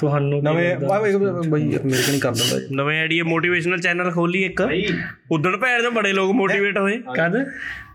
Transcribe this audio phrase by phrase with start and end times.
[0.00, 0.98] ਤੁਹਾਨੂੰ ਕੀ ਨਵੇਂ ਲੱਗਦਾ?
[1.00, 4.60] ਬਈ ਮੇਰੇ ਕੋਲ ਨਹੀਂ ਕਰ ਦਿੰਦਾ। ਨਵੇਂ ਆਈਡੀਆ ਮੋਟੀਵੇਸ਼ਨਲ ਚੈਨਲ ਖੋਲੀ ਇੱਕ
[5.30, 7.36] ਉਦਣ ਭੈਣ ਦੇ ਬੜੇ ਲੋਕ ਮੋਟੀਵੇਟ ਹੋਏ ਕਦ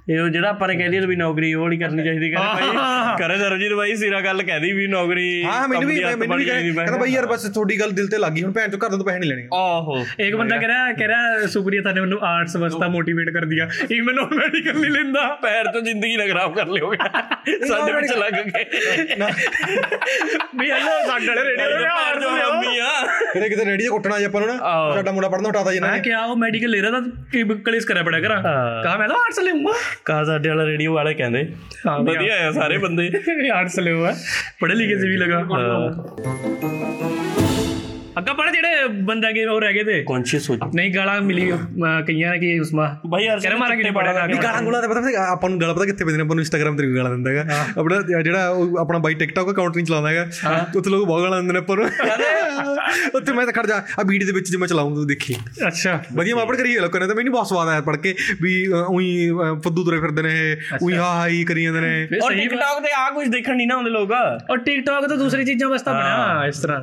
[0.09, 3.15] ਇਹ ਉਹ ਜਿਹੜਾ ਆਪਾਂ ਨੇ ਕਹਿ ਲਈ ਵੀ ਨੌਕਰੀ ਉਹ ਵਾਲੀ ਕਰਨੀ ਚਾਹੀਦੀ ਕਹਿੰਦੇ ਭਾਈ
[3.19, 7.11] ਕਰੇ ਸਰਜੀਤ ਭਾਈ ਸਿਰਾ ਗੱਲ ਕਹਿਦੀ ਵੀ ਨੌਕਰੀ ਹਾਂ ਮੈਨੂੰ ਵੀ ਮੈਨੂੰ ਵੀ ਕਹਿੰਦਾ ਬਈ
[7.11, 9.47] ਯਾਰ ਬਸ ਤੁਹਾਡੀ ਗੱਲ ਦਿਲ ਤੇ ਲੱਗ ਹੁਣ ਭੈਣ ਚੋਂ ਘਰ ਤੋਂ ਪੈਸੇ ਨਹੀਂ ਲੈਣੇ।
[9.53, 13.45] ਆਹੋ। ਇੱਕ ਬੰਦਾ ਕਹ ਰਿਹਾ ਕਹ ਰਿਹਾ ਸੁਪਰੀਆ ਤਾਂ ਨੇ ਮੈਨੂੰ ਆਰਟਸ ਵਾਸਤਾ ਮੋਟੀਵੇਟ ਕਰ
[13.45, 16.97] ਦਿਆ। ਇਹ ਮੈਨੂੰ ਮੈਡੀਕਲ ਨਹੀਂ ਲੈਂਦਾ। ਪੈਰ ਤੋਂ ਜ਼ਿੰਦਗੀ ਨਾ ਖਰਾਬ ਕਰ ਲਿਓਗੇ
[17.67, 18.65] ਸਾਡੇ ਵਿੱਚ ਲੱਗ ਗਏ
[20.59, 22.89] ਵੀ ਹਲੋ ਸਾਡੇ ਵਾਲੇ ਰੇਡੀਓ ਦੇ ਆਰਟਸ ਤੋਂ ਮੰਮੀ ਆ
[23.33, 24.57] ਕਿਤੇ ਕਿਤੇ ਰੈਡੀ ਕੁੱਟਣਾ ਜੀ ਆਪਾਂ ਨੂੰ ਨਾ।
[24.95, 27.43] ਸਾਡਾ ਮੁੰਡਾ ਪੜਨਾ ਹਟਾਤਾ ਜੀ ਇਹਨਾਂ ਮੈਂ ਨੇ ਕਿਹਾ ਉਹ ਮੈਡੀਕਲ ਲੈ ਰਿਹਾ ਤਾਂ ਕੀ
[27.65, 28.41] ਕਲੇਸ ਕਰਿਆ ਪੜਿਆ ਕਰਾਂ।
[28.83, 29.73] ਕਹਾ ਮੈਂ ਤਾਂ ਆਰਟਸ ਲਊਂਗਾ
[30.05, 31.43] ਕਾ ਸਾਡੇ ਵਾਲਾ ਰੇਡੀਓ ਵਾਲੇ ਕਹਿੰਦੇ।
[32.03, 33.09] ਵਧੀਆ ਆ ਸਾਰੇ ਬੰਦੇ।
[33.53, 34.07] ਆਰਟਸ ਲਿਓ
[34.59, 35.41] ਪੜ੍ਹੇ ਲਿਖੇ ਸੀ ਵੀ ਲਗਾ।
[38.19, 41.51] ਅੱਗਾ ਪੜ੍ਹ ਜਿਹੜੇ ਬੰਦਾ ਕੇ ਉਹ ਰਹਿ ਗਏ ਤੇ। ਕੌਨਸ਼ੀਅਸ ਹੋ ਨਹੀਂ ਗਾਲਾਂ ਮਿਲੀ
[42.07, 42.87] ਕਈਆਂ ਕਿ ਉਸਮਾ?
[43.11, 45.59] ਭਾਈ ਯਾਰ ਕਹਿੰਦਾ ਮਾਰਾ ਕਿ ਨਹੀਂ ਪੜੇਗਾ ਨਹੀਂ ਗਾਲਾਂ ਗੁਲਾਂ ਦਾ ਪਤਾ ਪਤਾ ਆਪਾਂ ਨੂੰ
[45.61, 48.49] ਗਾਲਾਂ ਪਤਾ ਕਿੱਥੇ ਪੈਂਦੀਆਂ ਨੇ ਆਪਾਂ ਨੂੰ ਇੰਸਟਾਗ੍ਰam ਤੇ ਵੀ ਗਾਲਾਂ ਦਿੰਦਾ ਹੈਗਾ। ਆਪਣਾ ਜਿਹੜਾ
[48.49, 50.25] ਉਹ ਆਪਣਾ ਬਾਈ ਟਿਕਟੌਕ ਅਕਾਊਂਟ ਨਹੀਂ ਚਲਾਉਂਦਾ ਹੈਗਾ।
[50.77, 51.89] ਉੱਥੇ ਲੋਕ ਬਹੁਤ ਗਾਲਾਂ ਦਿੰਦੇ ਨੇ ਨੂੰ।
[53.15, 55.35] ਉੱਥੇ ਮੈਂ ਤਾਂ ਖੜ ਜਾ ਆ ਵੀਡੀਓ ਦੇ ਵਿੱਚ ਜੇ ਮੈਂ ਚਲਾਉਂ ਤੂੰ ਦੇਖੀ।
[55.67, 59.29] ਅੱਛਾ। ਵਧੀਆ ਮਾਪੜ ਕਰੀ ਲੋਕਾਂ ਨੇ ਤਾਂ ਮੈਨੂੰ ਬਹੁਤ ਸਵਾਦ ਆਇਆ ਪੜ ਕੇ ਵੀ ਉਹੀ
[59.63, 60.35] ਫੁੱਦੂ ਤੁਰੇ ਫਿਰਦੇ ਨੇ
[60.81, 63.91] ਉਹੀ ਹਾ ਹਾਈ ਕਰੀ ਜਾਂਦੇ ਨੇ। ਔਰ ਟਿਕਟੌਕ ਤੇ ਆ ਕੁਝ ਦੇਖਣ ਨਹੀਂ ਨਾ ਹੁੰਦੇ
[63.91, 64.11] ਲੋਕ।
[64.51, 66.81] ਔਰ ਟਿਕਟੌਕ ਤਾਂ ਦੂਸਰੀ ਚੀਜ਼ਾਂ ਵਾਸਤੇ ਬਣਿਆ ਇਸ ਤਰ੍ਹਾਂ।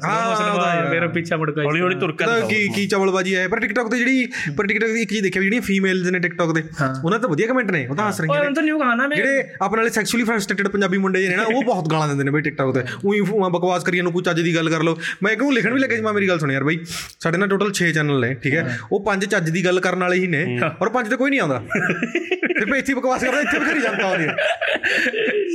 [1.19, 4.27] ਮੇਰਾ ਪਿੱਛਾ ਮੁੜਕਾ ਹੌਲੀ ਹੌਲੀ ਤੁਰ ਕੇ ਕੀ ਕੀ ਚਵਲਬਾਜੀ ਹੈ ਪਰ ਟਿਕਟੌਕ ਤੇ ਜਿਹੜੀ
[4.56, 6.62] ਪਰ ਟਿਕਟੌਕ ਦੀ ਇੱਕ ਚੀਜ਼ ਦੇਖਿਆ ਜਿਹੜੀਆਂ ਫੀਮੇਲਸ ਨੇ ਟਿਕਟੌਕ ਤੇ
[7.05, 9.44] ਉਹਨਾਂ ਤਾਂ ਵਧੀਆ ਕਮੈਂਟ ਨੇ ਉਹ ਤਾਂ ਹੱਸ ਰਹੀਆਂ ਨੇ। ਤਾਂ ਨਿਊ ਕਹਾਣਾ ਮੈਂ ਜਿਹੜੇ
[9.62, 12.41] ਆਪਣੇ ਵਾਲੇ ਸੈਕਸ਼ੂਅਲੀ ਫਰਸਟ੍ਰੇਟਡ ਪੰਜਾਬੀ ਮੁੰਡੇ ਜਿਹੜੇ ਨੇ ਨਾ ਉਹ ਬਹੁਤ ਗਾਲਾਂ ਦਿੰਦੇ ਨੇ ਬਈ
[12.41, 13.20] ਟਿਕਟੌਕ ਤੇ। ਉਹੀ
[13.52, 16.02] ਬਕਵਾਸ ਕਰੀਏ ਨੂੰ ਕੋਈ ਚੱਜ ਦੀ ਗੱਲ ਕਰ ਲਓ। ਮੈਂ ਕਿਉਂ ਲਿਖਣ ਵੀ ਲੱਗਾ ਜੀ
[16.02, 16.78] ਮੈਂ ਮੇਰੀ ਗੱਲ ਸੁਣ ਯਾਰ ਬਈ।
[17.20, 18.78] ਸਾਡੇ ਨਾਲ ਟੋਟਲ 6 ਚੈਨਲ ਨੇ ਠੀਕ ਹੈ?
[18.92, 20.42] ਉਹ ਪੰਜ ਚੱਜ ਦੀ ਗੱਲ ਕਰਨ ਵਾਲੇ ਹੀ ਨੇ
[20.80, 21.58] ਔਰ ਪੰਜ ਤੇ ਕੋਈ ਨਹੀਂ ਆਉਂਦਾ।
[22.58, 24.36] ਫਿਰ ਮੈਂ ਇੱਥੇ ਬਕਵਾਸ ਕਰਦਾ ਇੱਥੇ ਬਥੇਰੀ ਜਨਤਾ ਆਉਂਦੀ ਹੈ।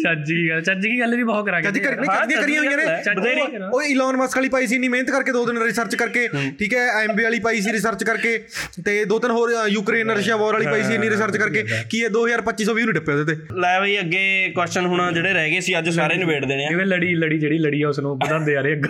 [0.04, 2.62] ਚੱਜੀ ਕੀ ਗੱਲ ਚੱਜੀ ਕੀ ਗੱਲ ਵੀ ਬਹੁਤ ਕਰਾ ਕੇ ਚੱਜ ਕਰ ਨਹੀਂ ਚੱਜ ਕਰੀਆਂ
[2.62, 6.28] ਹੋਈਆਂ ਨੇ। ਉਹ ਇਲਨ ਮਸਕ ਵਾਲੀ ਪਾਈ ਸੀ ਇੰਨੀ ਮਿਹਨਤ ਕਰਕੇ ਦੋ ਦਿਨ ਰਿਸਰਚ ਕਰਕੇ
[6.60, 8.38] ਠੀਕ ਹੈ ਐਮਬੀ ਵਾਲੀ ਪਾਈ ਸੀ ਰਿਸਰਚ ਕਰਕੇ
[8.86, 12.10] ਤੇ ਦੋ ਤਿੰਨ ਹੋਰ ਯੂਕਰੇਨ ਰਸ਼ੀਆ ਵਾਰ ਵਾਲੀ ਪਾਈ ਸੀ ਇੰਨੀ ਰਿਸਰਚ ਕਰਕੇ। ਕੀ ਇਹ
[12.12, 13.56] 2250 ਵੀਊ ਨਹੀਂ ਟੱਪੇ ਉਹਦੇ ਤੇ?
[13.62, 14.24] ਲੈ ਬਈ ਅੱਗੇ
[14.56, 17.58] ਕੁਐਸਚਨ ਹੁਣ ਜਿਹੜੇ ਰਹਿ ਗਏ ਸੀ ਅੱਜ ਸਾਰੇ ਨਿਬੇੜ ਦੇਣੇ ਆ। ਜਿਵੇਂ ਲੜੀ ਲੜੀ ਜਿਹੜੀ
[17.58, 18.90] ਲੜੀ ਆ ਉਸ ਨੂੰ ਵਧਾਉਂਦੇ ਆ ਰਹੇ ਅੱਗਾ।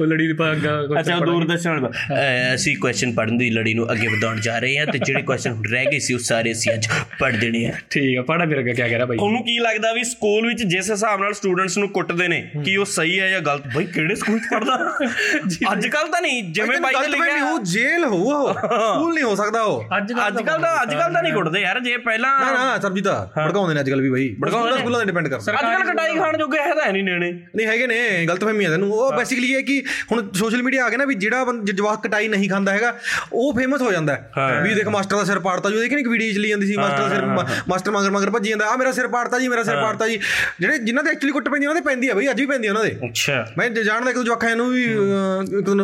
[0.00, 3.50] ਉਹ ਲੜੀ ਦੀ ਪਾ ਅੱਗਾ ਅੱਛਾ ਉਹ ਪੜ੍ਹਾਈ। ਦੂਰਦਰਸ਼ਨ ਵਾਲਾ ਅਹ ਅਸੀਂ ਕੁਐਸਚਨ ਪੜਨ ਦੀ
[3.50, 6.52] ਲੜੀ ਨੂੰ ਅੱਗੇ ਵਧਾਉਣ ਜਾ ਰਹੇ ਹਾਂ ਤੇ ਜਿਹੜੇ ਕੁਐਸਚਨ ਰਹਿ ਗਏ ਸੀ ਉਹ ਸਾਰੇ
[6.52, 6.88] ਅਸੀਂ ਅੱਜ
[7.20, 9.92] ਪੜ ਦੇਣੇ ਆ। ਠੀਕ ਆ ਪੜਾ ਮੇਰੇ ਅੱਗੇ ਕੀ ਕਹਿ ਰਿਹਾ ਬਾਈ। ਤੁਹਾਨੂੰ ਕੀ ਲੱਗਦਾ
[9.92, 13.40] ਵੀ ਸਕੂਲ ਵਿੱਚ ਜਿਸ ਹਿਸਾਬ ਨਾਲ ਸਟੂਡੈਂਟਸ ਨੂੰ ਕੁੱਟਦੇ ਨੇ ਕੀ ਉਹ ਸਹੀ ਹੈ ਜਾਂ
[13.40, 13.62] ਗਲਤ?
[13.76, 14.78] ਬਈ ਕਿਹੜੇ ਸਕੂਲ 'ਚ ਪੜਦਾ
[15.72, 19.34] ਅੱਜ ਕੱਲ ਤਾਂ ਨਹੀਂ ਜਿਵੇਂ ਬਾਈ ਨੇ ਲਿਖਿਆ ਉਹ ਜੇਲ੍ਹ ਹੋਊ ਉਹ ਸਕੂਲ ਨਹੀਂ ਹੋ
[19.34, 22.78] ਸਕਦਾ ਉਹ। ਅੱਜ ਕੱਲ ਤਾਂ ਅੱਜ ਕੱਲ ਤਾਂ ਨਹੀਂ ਕੁੱਟਦੇ ਯਾਰ ਜੇ ਪਹਿਲਾਂ ਨਾ ਨਾ
[22.78, 26.16] ਸਰਬਜੀਤ ਭੜਕਾਉਂਦੇ ਨੇ ਅੱਜ ਕੱਲ ਵੀ ਬਾਈ। ਭੜਕਾਉਂਦੇ ਸਕੂਲਾਂ ਤੇ ਡਿਪੈਂਡ ਕਰਦਾ। ਅੱਜ ਕੱਲ ਕਟਾਈ
[26.16, 29.52] ਖਾਣ ਜੋਗੇ ਹੈ ਤਾਂ ਹੈ ਨਹੀਂ ਨੇਣੇ ਨਹੀਂ ਹੈਗੇ ਨੇ ਗਲਤਫਹਿਮੀ ਆ ਤੈਨੂੰ। ਉਹ ਬੇਸਿਕਲੀ
[29.52, 32.48] ਇਹ ਕਿ ਹੁਣ ਸੋਸ਼ਲ ਮੀਡੀਆ ਆ ਗਿਆ ਨਾ ਵੀ ਜਿਹੜਾ ਬੰਦ- ਜ- ਜਵਾਕ ਕਟਾਈ ਨਹੀਂ
[32.50, 32.94] ਖਾਂਦਾ ਹੈਗਾ
[33.32, 36.08] ਉਹ ਫੇਮਸ ਹੋ ਜਾਂਦਾ ਹੈ। ਵੀ ਦੇਖ ਮਾਸਟਰ ਦਾ ਸਿਰ ਪਾੜਤਾ ਜੋ ਦੇਖੀ ਨਹੀਂ ਇੱਕ
[36.08, 37.24] ਵੀਡੀਓ ਚੱਲੀ ਜਾਂਦੀ ਸੀ ਮਾਸਟਰ ਦਾ ਸਿਰ
[37.68, 40.18] ਮਾਸਟਰ ਮਗਰ ਮਗਰ ਭੱਜੀ ਜਾਂਦਾ ਆ ਮੇਰਾ ਸਿਰ ਪਾੜਤਾ ਜੀ ਮੇਰਾ ਸਿਰ ਪਾੜਤਾ ਜੀ।
[40.60, 42.84] ਜਿਹੜੇ ਜਿਨ੍ਹਾਂ ਦੇ ਐਕਚੁਅਲੀ ਕੁੱਟ ਪੈਂਦੀ ਉਹਨਾਂ ਦੇ ਪੈਂਦੀ ਆ ਬਈ ਅੱਜ ਵੀ ਪੈਂਦੀ ਉਹਨਾਂ
[42.84, 44.84] ਦੇ। ਅੱਛਾ। ਮੈਂ ਜ- ਜਾਣਦਾ ਇੱਕ ਦੋ ਜਵਾਕਾਂ ਇਹਨੂੰ ਵੀ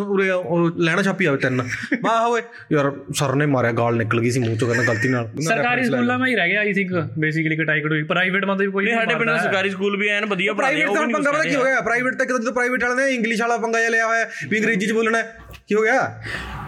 [0.09, 1.63] ਉਰੇ ਉਹ ਲੈਣਾ ਛਾਪੀ ਆਵੇ ਤਿੰਨ।
[2.03, 2.43] ਮਾ ਹੋਏ
[2.73, 6.19] ਯਾਰ ਸਰ ਨੇ ਮਾਰਿਆ ਗਾਲ ਨਿਕਲ ਗਈ ਸੀ ਮੂੰਹ ਚੋਂ ਕਹਿੰਦਾ ਗਲਤੀ ਨਾਲ। ਸਰਕਾਰੀ ਸਕੂਲਾਂ
[6.19, 9.15] ਮੈਂ ਹੀ ਰਹਿ ਗਿਆ ਆਈ ਥਿੰਕ ਬੇਸਿਕਲੀ ਕਟਾਈ ਕਟੋਈ। ਪ੍ਰਾਈਵੇਟ ਮਾ ਤਾਂ ਕੋਈ ਨਹੀਂ ਸਾਡੇ
[9.15, 11.65] ਪਿੰਡ ਸਰਕਾਰੀ ਸਕੂਲ ਵੀ ਐਨ ਵਧੀਆ ਆ, ਉਹ ਦਾ ਵੀ ਨਹੀਂ ਪੰਗਾ ਪਤਾ ਕੀ ਹੋ
[11.65, 11.81] ਗਿਆ?
[11.81, 14.93] ਪ੍ਰਾਈਵੇਟ ਤੱਕ ਜਦੋਂ ਪ੍ਰਾਈਵੇਟ ਵਾਲਿਆਂ ਨੇ ਇੰਗਲਿਸ਼ ਵਾਲਾ ਪੰਗਾ ਜਿਹਾ ਲਿਆ ਹੋਇਆ ਵੀ ਅੰਗਰੇਜ਼ੀ ਚ
[14.93, 15.23] ਬੋਲਣਾ।
[15.69, 16.01] ਕੀ ਹੋ ਗਿਆ?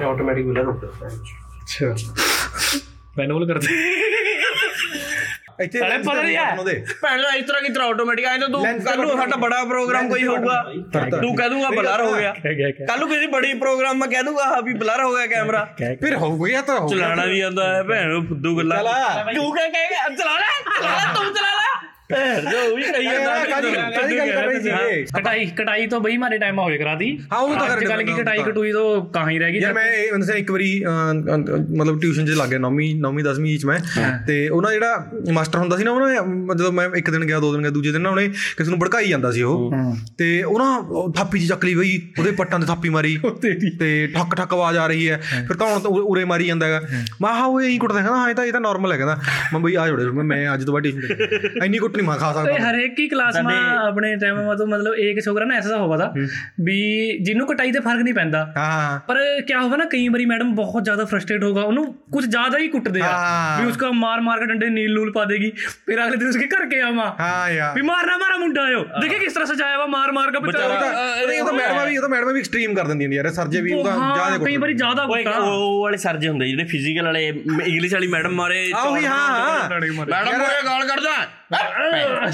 [0.03, 1.95] ਆਟੋਮੈਟਿਕ ਬੁਲਾ ਅੱਛਾ।
[3.19, 3.69] ਮੈਨੂਅਲ ਕਰਦੇ।
[5.61, 6.45] ਇੱਥੇ ਪਤਾ ਨਹੀਂ ਹੈ।
[7.03, 10.09] ਭੈਣ ਦਾ ਇਸ ਤਰ੍ਹਾਂ ਕੀ ਤਰ੍ਹਾਂ ਆਟੋਮੈਟਿਕ ਆਏ ਤਾਂ ਤੂੰ ਕੱਲ ਨੂੰ ਸਾਡਾ ਬੜਾ ਪ੍ਰੋਗਰਾਮ
[10.09, 10.63] ਕੋਈ ਹੋਊਗਾ।
[11.21, 14.23] ਤੂੰ ਕਹਿ ਦੂੰਗਾ ਬਲਰ ਹੋ ਗਿਆ। ਕਹਿ ਕਹਿ ਕੱਲ ਨੂੰ ਕਿਸੇ ਬੜੀ ਪ੍ਰੋਗਰਾਮ ਮੈਂ ਕਹਿ
[14.23, 15.65] ਦੂੰਗਾ ਹਾਂ ਵੀ ਬਲਰ ਹੋ ਗਿਆ ਕੈਮਰਾ
[16.01, 18.83] ਫਿਰ ਹੋ ਗਿਆ ਤਾਂ। ਚਲਾਣਾ ਨਹੀਂ ਆਉਂਦਾ ਹੈ ਭੈਣ ਨੂੰ ਫੁੱਦੂ ਗੱਲਾਂ।
[19.35, 21.49] ਤੂੰ ਕਹਿ ਕਹੇਗਾ ਚਲਾ ਲੈ ਚਲਾ ਲੈ ਤੂੰ ਚਲਾ
[22.43, 24.71] ਜੋ ਵੀ ਕਹੀ ਜਾਂਦਾ ਕਾਹਦੀ ਗੱਲ ਕਰ ਰਹੀ ਸੀ?
[25.19, 28.13] ਕਟਾਈ ਕਟਾਈ ਤੋਂ ਬਈ ਮਾਰੇ ਟਾਈਮ ਹੋਏ ਕਰਾ ਦੀ। ਹਾਂ, ਉਹ ਤਾਂ ਕਰ ਕੱਲ ਕੀ
[28.13, 30.85] ਕਟਾਈ ਕਟੂਈ ਤੋਂ ਕਹਾਂ ਹੀ ਰਹਿ ਗਈ ਯਾਰ ਮੈਂ ਇਹ ਬੰਦੇ ਇੱਕ ਵਾਰੀ
[31.77, 33.79] ਮਤਲਬ ਟਿਊਸ਼ਨ 'ਚ ਲੱਗ ਗਿਆ ਨੌਵੀਂ ਨੌਵੀਂ 10ਵੀਂ ਚ ਮੈਂ।
[34.27, 36.15] ਤੇ ਉਹਨਾਂ ਜਿਹੜਾ ਮਾਸਟਰ ਹੁੰਦਾ ਸੀ ਨਾ ਉਹਨੇ
[36.59, 39.09] ਜਦੋਂ ਮੈਂ ਇੱਕ ਦਿਨ ਗਿਆ ਦੋ ਦਿਨ ਗਿਆ ਦੂਜੇ ਦਿਨ ਨਾ ਉਹਨੇ ਕਿਸੇ ਨੂੰ ਭੜਕਾਈ
[39.09, 39.73] ਜਾਂਦਾ ਸੀ ਉਹ।
[40.19, 43.19] ਤੇ ਉਹਨਾਂ ਉਹ ਥਾਪੀ ਜੀ ਚੱਕ ਲਈ ਬਈ ਉਹਦੇ ਪੱਟਾਂ ਤੇ ਥਾਪੀ ਮਾਰੀ।
[43.81, 46.81] ਤੇ ਠੱਕ ਠੱਕ ਆਵਾਜ਼ ਆ ਰਹੀ ਹੈ। ਫਿਰ ਤਾਂ ਹੁਣ ਉਰੇ- ਮਾਰੀ ਜਾਂਦਾ ਹੈਗਾ।
[47.23, 49.17] ਮੈਂ ਹਾਂ ਉਹ ਇਹੀ ਕੁੱਟਦਾ ਕਹਿੰਦਾ ਹਾਂ ਇਹ ਤਾਂ ਇਹ ਤਾਂ ਨਾਰਮਲ ਹੈ। ਕਹਿੰਦਾ
[49.53, 52.33] ਮੈਂ ਬਈ ਆ ਜੋੜੇ ਮੈਂ- ਮੈਂ ਅੱਜ ਤੋਂ ਬਾਅਦ ਟਿਊਸ਼ਨ ਇੰਨੀ ਕੁੱਟ ਨਹੀਂ ਮੈਂ ਖਾ
[52.33, 53.53] ਤੇ ਸਕਦਾ ਹਰੇਕ ਹੀ ਕਲਾਸ ਮਾ
[53.87, 56.13] ਆਪਣੇ ਟਾਈਮ ਮਾ ਤੋਂ ਮਤਲਬ ਇੱਕ ਛੋਕਰਾ ਨਾ ਐਸਾ ਹੋਵਾ ਦਾ
[56.61, 56.79] ਵੀ
[57.23, 60.85] ਜਿਹਨੂੰ ਕਟਾਈ ਤੇ ਫ਼ਰਕ ਨਹੀਂ ਪੈਂਦਾ। ਹਾਂ ਪਰ ਕੀ ਹੋਗਾ ਨਾ ਕਈ ਵਾਰੀ ਮੈਡਮ ਬਹੁਤ
[60.85, 63.13] ਜ਼ਿਆਦਾ ਫਰਸਟ੍ਰੇਟ ਹੋਗਾ ਉਹਨੂੰ ਕੁਝ ਜ਼ਿਆਦਾ ਹੀ ਕੁੱਟਦੇ ਆ।
[63.61, 65.51] ਵੀ ਉਸਕਾ ਮਾਰ ਮਾਰ ਕੇ ਡੰਡੇ ਨੀਲ ਨੂਲ ਪਾ ਦੇਗੀ।
[65.87, 69.19] ਫਿਰ ਅਗਲੇ ਦਿਨ ਉਸਕੇ ਘਰ ਕੇ ਆਵਾ। ਹਾਂ ਯਾਰ। ਵੀ ਮਾਰਨਾ ਮਾਰਾ ਮੁੰਡਾ ਆਇਓ ਦੇਖੇ
[69.19, 72.33] ਕਿਸ ਤਰ੍ਹਾਂ ਸਜਾਇਆ ਵਾ ਮਾਰ ਮਾਰ ਕੇ ਬੇਚਾਰਾ ਉਹ ਤਾਂ ਮੈਡਮਾਂ ਵੀ ਉਹ ਤਾਂ ਮੈਡਮਾਂ
[72.35, 75.31] ਵੀ ਐਕਸਟ੍ਰੀਮ ਕਰ ਦਿੰਦੀਆਂ ਯਾਰ। ਸਰ ਜੇ ਵੀ ਉਹਦਾ ਹਾਂ ਜ਼ਿਆਦਾ ਕਈ ਵਾਰੀ ਜ਼ਿਆਦਾ ਕੁੱਟਾ
[75.31, 79.95] ਉਹ ਵਾਲੇ ਸਰ ਜੇ ਹੁੰਦੇ ਜਿਹੜੇ ਫਿਜ਼ੀਕਲ ਵਾਲੇ ਇੰਗਲਿਸ਼ ਵਾਲੀ ਮੈਡਮ ਮਾਰੇ ਹਾਂ ਹਾਂ। ਮੈਡਮ
[79.95, 81.17] ਮੋਰੇ। ਗਾਲ ਕੱਢਦਾ।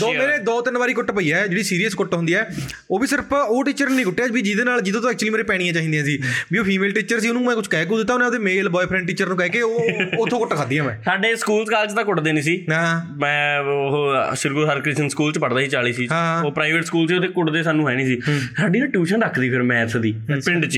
[0.01, 2.49] ਦੋ ਮੇਰੇ ਦੋ ਤਿੰਨ ਵਾਰੀ ਕੁੱਟ ਪਈ ਹੈ ਜਿਹੜੀ ਸੀਰੀਅਸ ਕੁੱਟ ਹੁੰਦੀ ਹੈ
[2.91, 5.73] ਉਹ ਵੀ ਸਿਰਫ ਉਹ ਟੀਚਰ ਨਹੀਂ ਕੁੱਟਿਆ ਵੀ ਜਿਹਦੇ ਨਾਲ ਜਿਹਦੇ ਤੋਂ ਐਕਚੁਅਲੀ ਮੇਰੇ ਪੈਣੀਆਂ
[5.73, 6.19] ਚਾਹੀਦੀਆਂ ਸੀ
[6.53, 9.07] ਵੀ ਉਹ ਫੀਮੇਲ ਟੀਚਰ ਸੀ ਉਹਨੂੰ ਮੈਂ ਕੁਝ ਕਹਿ ਕੋ ਦਿੱਤਾ ਉਹਨੇ ਉਹਦੇ ਮੇਲ ਬॉयਫ੍ਰੈਂਡ
[9.07, 9.81] ਟੀਚਰ ਨੂੰ ਕਹਿ ਕੇ ਉਹ
[10.19, 12.65] ਉੱਥੋਂ ਕੁੱਟ ਖਾਧੀ ਮੈਂ। ਸਾਡੇ ਸਕੂਲ ਕਾਲਜ ਤਾਂ ਕੁੱਟਦੇ ਨਹੀਂ ਸੀ।
[13.19, 16.09] ਮੈਂ ਉਹ ਸ਼੍ਰੀ ਗੁਰੂ ਹਰਕ੍ਰਿਸ਼ਨ ਸਕੂਲ ਚ ਪੜ੍ਹਦਾ ਸੀ 40 ਸੀ।
[16.45, 18.21] ਉਹ ਪ੍ਰਾਈਵੇਟ ਸਕੂਲ ਚ ਉਹਦੇ ਕੁੱਟਦੇ ਸਾਨੂੰ ਹੈ ਨਹੀਂ ਸੀ।
[18.57, 20.15] ਸਾਡੀ ਨਾ ਟਿਊਸ਼ਨ ਰੱਖਦੀ ਫਿਰ ਮੈਥਸ ਦੀ
[20.47, 20.77] ਪਿੰਡ ਚ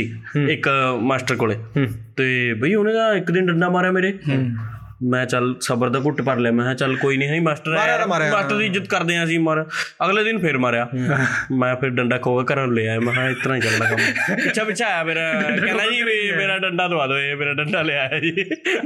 [0.48, 0.68] ਇੱਕ
[1.02, 1.56] ਮਾਸਟਰ ਕੋਲੇ।
[2.16, 4.14] ਤੇ ਬਈ ਉਹਨੇ ਤਾਂ ਇੱਕ ਦਿਨ ਡੰਡਾ ਮਾਰਿਆ ਮੇਰੇ।
[5.00, 8.30] ਮੈਂ ਚੱਲ ਸਬਰ ਦਾ ਘੁੱਟ ਭਰ ਲਿਆ ਮੈਂ ਚੱਲ ਕੋਈ ਨਹੀਂ ਹੈ ਮਾਸਟਰ ਮਾਰਿਆ ਹੈ।
[8.30, 9.60] ਮਾਸਟਰ ਦੀ ਇੱਜ਼ਤ ਕਰਦੇ ਆ ਅਸੀਂ ਮਾਰ
[10.04, 10.88] ਅਗਲੇ ਦਿਨ ਫੇਰ ਮਾਰਿਆ।
[11.58, 14.64] ਮੈਂ ਫਿਰ ਡੰਡਾ ਖੋਗਾ ਘਰਾਂ ਨੂੰ ਲੈ ਆਇਆ ਮੈਂ ਕਿਹਾ ਇਤਨਾ ਹੀ ਚੱਲਦਾ ਕੰਮ। ਪਿੱਛਾ
[14.64, 18.18] ਪਿੱਛਾ ਆਇਆ ਮੇਰਾ ਕਹਿੰਦਾ ਜੀ ਵੀ ਮੇਰਾ ਡੰਡਾ ਦਵਾ ਦਿਓ ਇਹ ਮੇਰਾ ਡੰਡਾ ਲਿਆ ਹੈ
[18.20, 18.32] ਜੀ।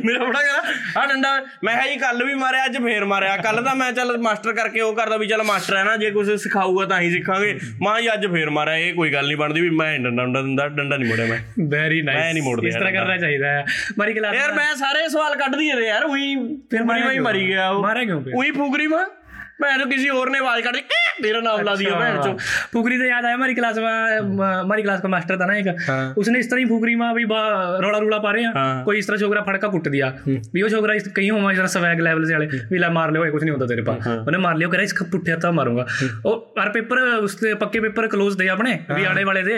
[0.05, 1.31] ਮੇਰਾ ਬੜਾ ਕਹਿੰਦਾ ਆ ਡੰਡਾ
[1.65, 4.81] ਮੈਂ ਕਿਹਾ ਜੀ ਕੱਲ ਵੀ ਮਾਰਿਆ ਅੱਜ ਫੇਰ ਮਾਰਿਆ। ਕੱਲ ਤਾਂ ਮੈਂ ਚੱਲ ਮਾਸਟਰ ਕਰਕੇ
[4.81, 8.13] ਉਹ ਕਰਦਾ ਵੀ ਚੱਲ ਮਾਸਟਰ ਹੈ ਨਾ ਜੇ ਕੁਝ ਸਿਖਾਊਗਾ ਤਾਂ ਹੀ ਸਿੱਖਾਂਗੇ। ਮਾਂ ਜੀ
[8.13, 11.09] ਅੱਜ ਫੇਰ ਮਾਰਿਆ ਇਹ ਕੋਈ ਗੱਲ ਨਹੀਂ ਬਣਦੀ ਵੀ ਮੈਂ ਡੰਡਾ ਡੰਡਾ ਦਿੰਦਾ ਡੰਡਾ ਨਹੀਂ
[11.09, 11.39] ਮੋੜਿਆ ਮੈਂ।
[11.71, 13.65] ਵੈਰੀ ਮੈਂ ਨਾਈਸ ਨਹੀਂ ਮੋੜਦੇ ਇਸ ਤਰ੍ਹਾਂ ਕਰਨਾ ਚਾਹੀਦਾ ਹੈ।
[13.99, 16.37] ਮਾਰੀ ਕਲਾਸ ਯਾਰ ਮੈਂ ਸਾਰੇ ਸਵਾਲ ਕੱਢ ਰੇ ਯਾਰ। यार वही
[16.71, 18.99] फिर मरी वही मरी गया वो मारा क्यों गया वही फूकरी में
[19.61, 20.81] मैं तो किसी और ने आवाज काट दी
[21.22, 22.32] मेरा नाम ला दिया भैन चो
[22.74, 25.68] फुकरी से याद आया हमारी क्लास में म- हमारी क्लास का मास्टर था ना एक
[25.88, 28.84] हाँ। उसने इस तरह ही फुकरी में भी बा- रोड़ा रूड़ा पा रहे हैं हाँ।
[28.84, 31.68] कोई इस तरह छोकरा फड़का कुट दिया भी वो छोकरा इस कहीं हुआ इस तरह
[31.68, 34.58] स्वैग लेवल से वाले भी ला मार लियो कुछ नहीं होता तेरे पास उन्हें मार
[34.58, 35.86] लियो कह इसका पुट्ठे हत्था मारूंगा
[36.26, 39.58] और हर पेपर उसके पक्के पेपर क्लोज थे अपने भी आने वाले थे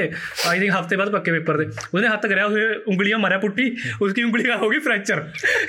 [0.50, 3.70] आई थिंक हफ्ते बाद पक्के पेपर थे उसने हाथ कराया उसे उंगलियां मारा पुट्टी
[4.02, 5.24] उसकी उंगली का होगी फ्रैक्चर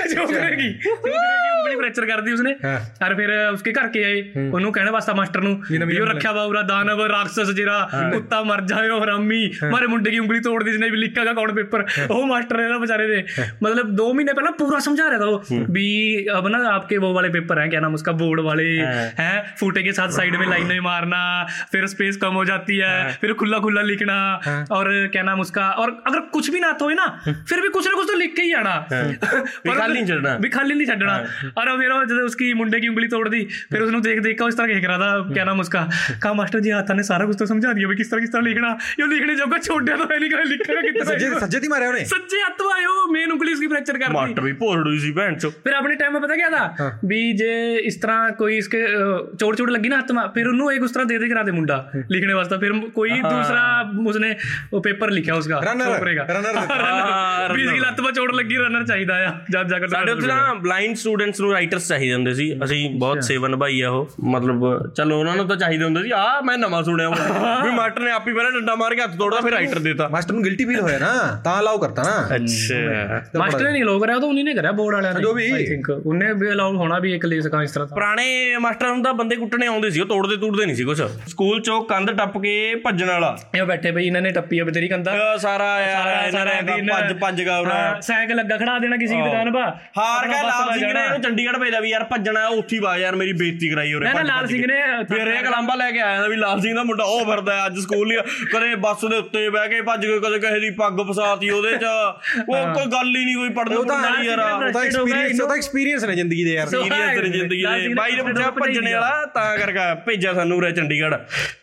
[0.07, 4.05] छोकरे की छोकरे की उंगली फ्रैक्चर कर दी उसने हाँ। और फिर उसके घर के
[4.05, 4.19] आए
[4.51, 5.53] ਉਹਨੂੰ ਕਹਿਣਾ ਵਾਸਤਾ ਮਾਸਟਰ ਨੂੰ
[5.92, 10.40] यो रखा बाबूरा दानव राक्षस जरा कुत्ता मर जाए और अम्मी मारे मुंडे की उंगली
[10.42, 13.20] तोड़ दी जिसने भी लिखा अकाउंट पेपर वो मास्टर है ना बेचारे ने
[13.64, 15.88] मतलब दो महीने पहले पूरा समझा रहा था वो भी
[16.36, 18.68] अब ना आपके वो वाले पेपर हैं क्या नाम उसका बोर्ड वाले
[19.20, 21.22] हैं फूटे के साथ साइड में लाइनें मारना
[21.72, 24.18] फिर स्पेस कम हो जाती है फिर खुला खुला लिखना
[24.72, 27.88] और क्या नाम उसका और अगर कुछ भी ना आता हो ना फिर भी कुछ
[27.88, 31.16] ना कुछ तो लिख के ही आना खाली नहीं छड़ना भी खाली नहीं छड़ना
[31.58, 34.74] और फिर उसकी मुंडे की उंगली तोड़ दी फिर उसने देख देख कर उस तरह
[34.74, 37.73] देख रहा था क्या नाम उसका कहा मास्टर जी आता ने सारा कुछ तो समझा
[37.73, 38.71] दिया भी किस तरह किस तरह लिखना
[39.01, 41.89] ये लिखने जोगा छोड़ दिया तो है नहीं कहा लिखेगा कितना ਸੱਜੇ ਸੱਜੇ ਦੀ ਮਾਰਿਆ
[41.89, 45.11] ਉਹਨੇ सच्चे हथ में आयो मेन उंगली उसकी फ्रैक्चर कर दी मास्टर भी भोरड़ू सी
[45.15, 47.49] भैन चो फिर अपने टाइम में पता क्या था भी जे
[47.85, 50.95] इस तरह कोई इसके अ, चोट चोट लगी ना हथ में फिर उन्होंने एक उस
[50.95, 51.79] तरह दे दे करा दे मुंडा
[52.13, 53.65] लिखने वास्ते फिर कोई दूसरा
[54.07, 54.31] उसने
[54.73, 58.35] वो पेपर लिखा उसका Runner, छोकरे का runner हाँ, हाँ, भी इसकी ਲੱਤ 'ਤੇ ਚੋਟ
[58.35, 62.15] ਲੱਗੀ ਰਨਰ ਚਾਹੀਦਾ ਆ ਜਦ ਜਾ ਕੇ ਸਾਡੇ ਉੱਥੇ ਨਾ ਬਲਾਈਂਡ ਸਟੂਡੈਂਟਸ ਨੂੰ ਰਾਈਟਰਸ ਚਾਹੀਦੇ
[62.15, 66.02] ਹੁੰਦੇ ਸੀ ਅਸੀਂ ਬਹੁਤ ਸੇਵਾ ਨਿਭਾਈ ਆ ਉਹ ਮਤਲਬ ਚਲੋ ਉਹਨਾਂ ਨੂੰ ਤਾਂ ਚਾਹੀਦੇ ਹੁੰਦੇ
[66.04, 67.16] ਸੀ ਆ ਮੈਂ ਨਵਾਂ ਸੁਣਿਆ ਵਾ।
[67.64, 70.34] ਵੀ ਮਾਸਟਰ ਨੇ ਆਪ ਹੀ ਪਹਿਲਾਂ ਡੰਡਾ ਮਾਰ ਕੇ ਹੱਥ ਤੋੜਦਾ ਫਿਰ ਰਾਈਟਰ ਦੇਤਾ। ਮਾਸਟਰ
[70.34, 71.12] ਨੂੰ ਗਿਲਟੀ ਫੀਲ ਹੋਇਆ ਨਾ
[71.46, 74.96] ਤਾਂ ਅਲਾਉ ਕਰਤਾ ਨਾ। ਅੱਛਾ। ਮਾਸਟਰ ਨੇ ਨਹੀਂ ਲੋਕ ਕਰਿਆ ਤਾਂ ਉਹਨੇ ਨੇ ਕਰਿਆ ਬੋਰਡ
[74.96, 77.72] ਵਾਲਿਆਂ ਨੇ ਜੋ ਵੀ। ਆਈ ਥਿੰਕ ਉਹਨੇ ਵੀ ਅਲਾਉਡ ਹੋਣਾ ਵੀ ਇੱਕ ਲੈ ਸਕਾਂ ਇਸ
[77.72, 80.84] ਤਰ੍ਹਾਂ ਦਾ ਪੁਰਾਣੇ ਮਾਸਟਰ ਨੂੰ ਤਾਂ ਬੰਦੇ ਕੁੱਟਣੇ ਆਉਂਦੇ ਸੀ ਉਹ ਤੋੜਦੇ ਤੂੜਦੇ ਨਹੀਂ ਸੀ
[80.84, 82.54] ਕੁਛ। ਸਕੂਲ ਚੋਂ ਕੰਧ ਟੱਪ ਕੇ
[82.86, 86.46] ਭੱਜਣ ਵਾਲਾ। ਇਹ ਬੈਠੇ ਬਈ ਇਹਨਾਂ ਨੇ ਟੱਪੀ ਆ ਬਤੇਰੀ ਕੰਦਾ ਇਹ ਸਾਰਾ ਯਾਰ ਇਹਨਾਂ
[86.46, 89.66] ਨੇ ਭੱਜ ਭੱਜ ਗਾ ਉਹਨਾਂ ਸਾਈਕਲ ਲੱਗਾ ਖੜਾ ਦੇਣਾ ਕਿਸੇ ਦੀ ਦੁਕਾਨ ਪਾ।
[89.98, 93.34] ਹਾਰ ਕੇ ਲਾਲ ਸਿੰਘ ਨੇ। ਇਹਨੂੰ ਚੰਡੀਗੜ੍ਹ ਭੇਜਿਆ ਵੀ ਯਾਰ ਭੱਜਣਾ ਉੱਥੀ ਵਾ ਯਾਰ ਮੇਰੀ
[93.34, 96.36] ਬੇਇੱਜ਼ਤੀ ਕਰਾਈ ਉਹਨੇ ਨਾ ਲਾਲ ਸਿੰਘ। ਨੇ ਫਿਰ ਇਹ ਕਲਾਂਬਾ ਲੈ ਕੇ ਆਇਆ ਨਾ ਵੀ
[96.36, 98.18] ਲਾਲ ਸਿੰਘ ਦਾ ਮੁੰਡਾ ਉਹ ਫਿਰਦਾ ਅੱਜ ਸਕੂਲ ਨਹੀਂ
[98.54, 101.94] ਕਦੇ ਬੱਸ ਦੇ ਉੱਤੇ ਬਹਿ ਕੇ ਭੱਜ ਕੇ ਕਦੇ ਕਿਸੇ ਦੀ ਪੱਗ ਫਸਾਤੀ ਉਹਦੇ ਚ।
[102.40, 106.16] ਉਹ ਕੋਈ ਗੱਲ ਹੀ ਨਹੀਂ ਕੋਈ ਪੜਨ ਨੂੰ ਨਹੀਂ ਯਾਰ। ਉਹਦਾ ਐਕਸਪੀਰੀਅੰਸ ਉਹਦਾ ਐਕਸਪੀਰੀਅੰਸ ਨੇ
[106.16, 110.34] ਜ਼ਿੰਦਗੀ ਦੇ ਯਾਰ। ਐਕਸਪੀਰੀਅੰਸ ਨੇ ਜ਼ਿੰਦਗੀ ਦੇ। ਬਾਈ ਨੇ ਪੁੱਛਿਆ ਭੱਜਣੇ ਵਾਲਾ ਤਾਂ ਕਰਕੇ ਭੇਜਿਆ
[110.34, 111.16] ਸਾਨੂੰ ਰੇ ਚੰਡੀਗੜ੍ਹ।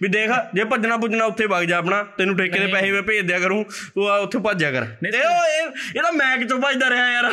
[0.03, 3.27] ਵੀ ਦੇਖ ਜੇ ਭੱਜਣਾ ਪੁੱਜਣਾ ਉੱਥੇ ਵਗ ਜਾ ਆਪਣਾ ਤੈਨੂੰ ਠੇਕੇ ਦੇ ਪੈਸੇ ਮੈਂ ਭੇਜ
[3.27, 3.65] ਦਿਆ ਕਰੂੰ
[3.95, 5.45] ਤੂੰ ਉੱਥੇ ਭੱਜਿਆ ਕਰ। ਤੇ ਉਹ
[5.97, 7.31] ਇਹਦਾ ਮੈਕ ਚੋਂ ਭੱਜਦਾ ਰਿਹਾ ਯਾਰ।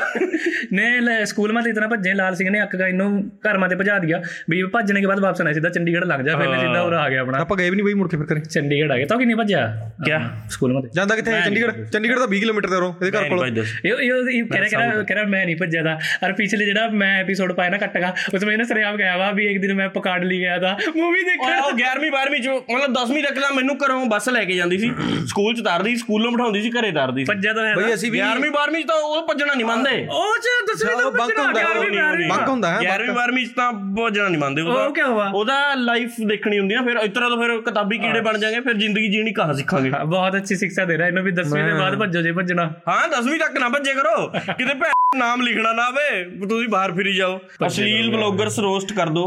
[0.73, 3.09] ਨੇ ਲੈ ਸਕੂਲ ਮਤ ਇਤਨਾ ਭੱਜੇ ਲਾਲ ਸਿੰਘ ਨੇ ਅੱਕ ਗਾ ਇਹਨੂੰ
[3.47, 6.38] ਘਰ ਮਾ ਤੇ ਭਜਾ ਦਿਆ। ਵੀ ਭੱਜਣੇ ਕੇ ਬਾਅਦ ਵਾਪਸ ਆਣਾ ਸਿੱਧਾ ਚੰਡੀਗੜ੍ਹ ਲੰਘ ਜਾ।
[6.39, 8.25] ਫਿਰ ਮੈਂ ਸਿੱਧਾ ਉਰਾ ਆ ਗਿਆ ਆਪਣਾ। ਆਪਾਂ ਗਏ ਵੀ ਨਹੀਂ ਬਈ ਮੁੜ ਕੇ ਫਿਰ
[8.27, 9.65] ਕਰੇ ਚੰਡੀਗੜ੍ਹ ਆ ਗਏ। ਤਾਂ ਕਿ ਨਹੀਂ ਭੱਜਿਆ
[10.05, 10.19] ਕਿਆ?
[10.49, 11.31] ਸਕੂਲ ਮਤ ਜਾਂਦਾ ਕਿੱਥੇ?
[11.31, 15.01] ਹੈ ਚੰਡੀਗੜ੍ਹ ਚੰਡੀਗੜ੍ਹ ਤਾਂ 20 ਕਿਲੋਮੀਟਰ ਦੇ ਰੋ ਇਹਦੇ ਘਰ ਕੋਲ। ਇਹ ਇਹ ਕਹਿ ਰਿਹਾ
[15.03, 18.43] ਕਹਿ ਰਿਹਾ ਮੈਂ ਨਹੀਂ ਭੱਜਿਆ ਦਾ ਅਰ ਪਿਛਲੇ ਜਿਹੜਾ ਮੈਂ ਐਪੀਸੋਡ ਪਾਇਆ ਨਾ ਕੱਟਗਾ ਉਸ
[18.43, 21.59] ਵਿੱਚ ਨਾ ਸਰਿਆਬ ਗਿਆ ਵਾ ਵੀ ਇੱਕ ਦਿਨ ਮੈਂ ਪਕਾੜ ਲਈ ਗਿਆ ਦਾ ਮੂਵੀ ਦੇਖਣ
[21.59, 24.91] ਉਹ 11ਵੀਂ 12ਵੀਂ ਚ ਮਤਲਬ 10ਵੀਂ ਤੱਕ ਦਾ ਮੈਨੂੰ ਘਰੋਂ ਬੱਸ ਲੈ ਕੇ ਜਾਂਦੀ ਸੀ।
[25.29, 28.19] ਸਕੂਲ ਚ ਤਾਰਦੀ ਸਕੂਲੋਂ ਬਿਠਾਉਂਦੀ ਸੀ ਘਰੇ ਤਾਰਦੀ ਸੀ। ਭੱਜਿਆ ਤਾਂ ਹੈ ਬਈ ਅਸੀਂ ਵੀ
[28.21, 32.29] 11ਵੀਂ 12ਵੀਂ ਚ ਤਾਂ ਉਹ ਭੱਜਣਾ ਨਹੀਂ ਮੰਨਦੇ। ਉਹ ਚ ਦਸਵੀਂ ਤੱਕ ਭੱਜਣਾ 11ਵੀਂ 12ਵੀਂ
[32.29, 35.57] ਬੰਕ ਹੁੰਦਾ ਹੈ 11ਵੀਂ 12ਵੀਂ ਚ ਤਾਂ ਭੱਜਣਾ ਨਹੀਂ ਮੰਨਦੇ। ਉਹਦਾ ਉਹ ਕੀ ਹੋਵਾ ਉਹਦਾ
[35.75, 39.09] ਲਾਈਫ ਦੇਖਣੀ ਹੁੰਦੀ ਨਾ ਫਿਰ ਇਸ ਤਰ੍ਹਾਂ ਤਾਂ ਫਿਰ ਕਿਤਾਬੀ ਕੀੜੇ ਬਣ ਜਾਗੇ ਫਿਰ ਜ਼ਿੰਦਗੀ
[39.09, 39.91] ਜੀਣੀ ਕਹਾਂ ਸਿੱਖਾਂਗੇ?
[40.05, 43.39] ਬਹੁਤ ਅੱਛੀ ਸਿੱਖਿਆ ਦੇ ਰਿਹਾ ਇਹਨੂੰ ਵੀ 10ਵੀਂ ਦੇ ਬਾਅਦ ਭੱਜੋ ਜੇ ਭੱਜਣਾ। ਹਾਂ 10ਵੀਂ
[43.39, 44.73] ਤੱਕ ਨਾ ਭੱਜੇ ਕਰੋ। ਕਿਤੇ
[45.17, 47.37] ਨਾਮ ਲਿਖਣਾ ਨਾ ਵੇ ਤੁਸੀਂ ਬਾਹਰ ਫਿਰੀ ਜਾਓ।
[47.67, 49.21] ਅਸ਼ਲੀਲ ਬਲੌਗਰਸ ਰੋਸਟ ਕਰ ਦੋ।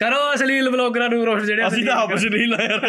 [0.00, 2.86] ਕਰੋ ਅਸ਼ਲੀਲ ਬਲੌਗਰਾਂ ਨੂੰ ਰੋਸਟ ਜਿਹੜੇ ਅਸੀਂ ਤਾਂ ਆਪ ਅਸ਼ਲੀਲ ਆ ਯਾਰ।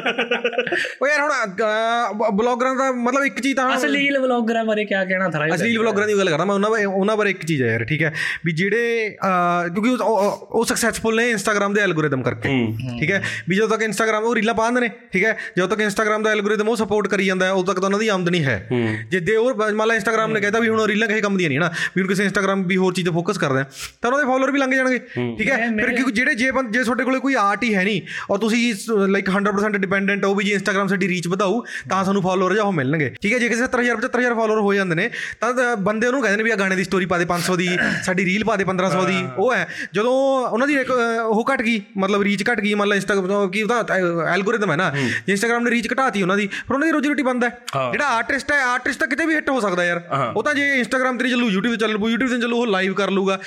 [1.02, 5.48] ਓ ਯਾਰ ਹੁਣ ਬਲੌਗਰਾਂ ਦਾ ਮਤਲਬ ਇੱਕ ਚੀਜ਼ ਤਾਂ ਅਸ਼ਲੀਲ ਬਲੌਗਰਾਂ ਬਾਰੇ ਕੀ ਕਹਿਣਾ ਥਰਾ
[5.56, 8.04] ਅਸ਼ਲੀਲ ਬਲੌਗਰਾਂ ਦੀ ਗੱਲ ਕਰਦਾ ਮੈਂ ਉਹਨਾਂ ਬਾਰੇ ਉਹਨਾਂ ਬਾਰੇ ਇੱਕ ਚੀਜ਼ ਆ ਯਾਰ ਠੀਕ
[8.04, 8.14] ਹੈ?
[8.46, 12.50] ਵੀ ਜਿਹੜੇ ਕਿਉਂਕਿ ਉਹ ਸਕਸੈਸਫੁਲ ਨੇ ਇੰਸਟਾਗ੍ਰam ਦੇ ਐਲਗੋਰਿਦਮ ਕਰਕੇ
[13.00, 13.22] ਠੀਕ ਹੈ?
[13.50, 15.38] ਵੀ ਜਦੋਂ ਤੱਕ ਇੰਸਟਾਗ੍ਰam ਉਹ ਰੀਲਾਂ ਪਾਉਂਦੇ ਨੇ ਠੀਕ ਹੈ?
[15.58, 18.08] ਜਦੋਂ ਤੱਕ ਇੰਸਟਾਗ੍ਰam ਦਾ ਐਲਗੋਰਿਦਮ ਉਹ ਸਪੋਰਟ ਕਰੀ ਜਾਂਦਾ ਹੈ ਉਦੋਂ ਤੱਕ ਤਾਂ ਉਹਨਾਂ ਦੀ
[18.18, 18.58] ਆਮਦਨੀ ਹੈ।
[19.10, 21.60] ਜੇ ਦੇ ਉਹ ਮੰਨ ਲਾ ਇੰਸਟਾਗ੍ਰam ਨੇ ਕਹਿਤਾ ਵੀ ਹੁਣ ਰੀਲਾਂ ਕਿਸੇ ਕੰਮ ਦੀਆਂ ਨਹੀਂ
[21.60, 21.72] ਨਾ?
[21.96, 23.64] ਵੀ ਹੁਣ ਕਿਸੇ ਇੰਸਟਾਗ੍ਰam ਵੀ ਹੋਰ ਚੀਜ਼ ਤੇ ਫੋਕਸ ਕਰਦਾ ਹੈ,
[24.02, 25.00] ਤਾਂ ਉਹਨਾਂ ਦੇ ਫਾਲੋਅਰ ਵੀ ਲੰਘ ਜਾਣਗੇ।
[25.38, 25.58] ਠੀਕ ਹੈ?
[25.72, 28.62] ਫਿਰ ਕਿਉਂਕਿ ਜਿਹੜੇ ਜੇ ਬੰ- ਜੇ ਤੁਹਾਡੇ ਕੋਲੇ ਕੋਈ ਆਰਟ ਹੀ ਹੈ ਨਹੀਂ ਔਰ ਤੁਸੀਂ
[29.08, 32.74] ਲਾਈਕ 100% ਡਿਪੈਂਡੈਂਟ ਹੋ ਵੀ ਜੇ ਇੰਸਟਾਗ੍ਰam ਸਾਡੀ ਰੀਚ ਵਧਾਊ ਤਾਂ ਸਾਨੂੰ ਫਾਲੋਅਰ ਜਾਂ ਉਹ
[32.74, 33.40] ਮਿਲਣਗੇ। ਠੀਕ ਹੈ?
[33.40, 35.10] ਜੇ ਕਿਸੇ 70000 75000 ਫਾਲੋਅਰ ਹੋ ਜਾਂਦੇ ਨੇ
[35.42, 37.68] ਤਾਂ ਬੰਦੇ ਉਹਨੂੰ ਕਹਿੰਦੇ ਨੇ ਵੀ ਆ ਗਾਣੇ ਦੀ ਸਟੋਰੀ ਪਾ ਦੇ 500 ਦੀ
[38.04, 40.14] ਸਾਡੀ ਰੀਲ ਪਾ ਦੇ 1500 ਦੀ ਉਹ ਹੈ। ਜਦੋਂ
[40.48, 43.80] ਉਹਨਾਂ ਦੀ ਉਹ ਘਟ ਗਈ ਮਤਲਬ ਰੀਚ ਘਟ ਗਈ ਮੰਨ ਲਾ ਇੰਸਟਾਗ੍ਰam ਕੀ ਉਹਦਾ
[44.34, 47.24] ਐਲਗੋਰਿਦਮ ਹੈ ਨਾ ਜੇ ਇੰਸਟਾਗ੍ਰam ਨੇ ਰੀਚ ਘਟਾਤੀ ਉਹਨਾਂ ਦੀ ਫਿਰ ਉਹਨਾਂ ਦੀ ਰੋਜੀ ਰੋਟੀ
[47.24, 47.50] ਬੰਦ ਹੈ।
[47.92, 50.02] ਜਿਹੜਾ ਆਰਟਿਸਟ ਹੈ ਆਰਟਿਸਟ ਤਾਂ ਕਿਤੇ ਵੀ ਹਿੱਟ ਹੋ ਸਕਦਾ ਯਾਰ।
[50.36, 52.68] ਉਹ ਤਾਂ ਜੇ ਇੰਸਟਾਗ੍ਰam ਤੇ ਨਹੀਂ ਚੱਲੂ YouTube ਤੇ ਚੱਲੂ YouTube ਵੀ ਦਿਨ ਚਲੋ ਉਹ
[52.68, 53.38] ਲਾਈਵ ਕਰ ਲੂਗਾ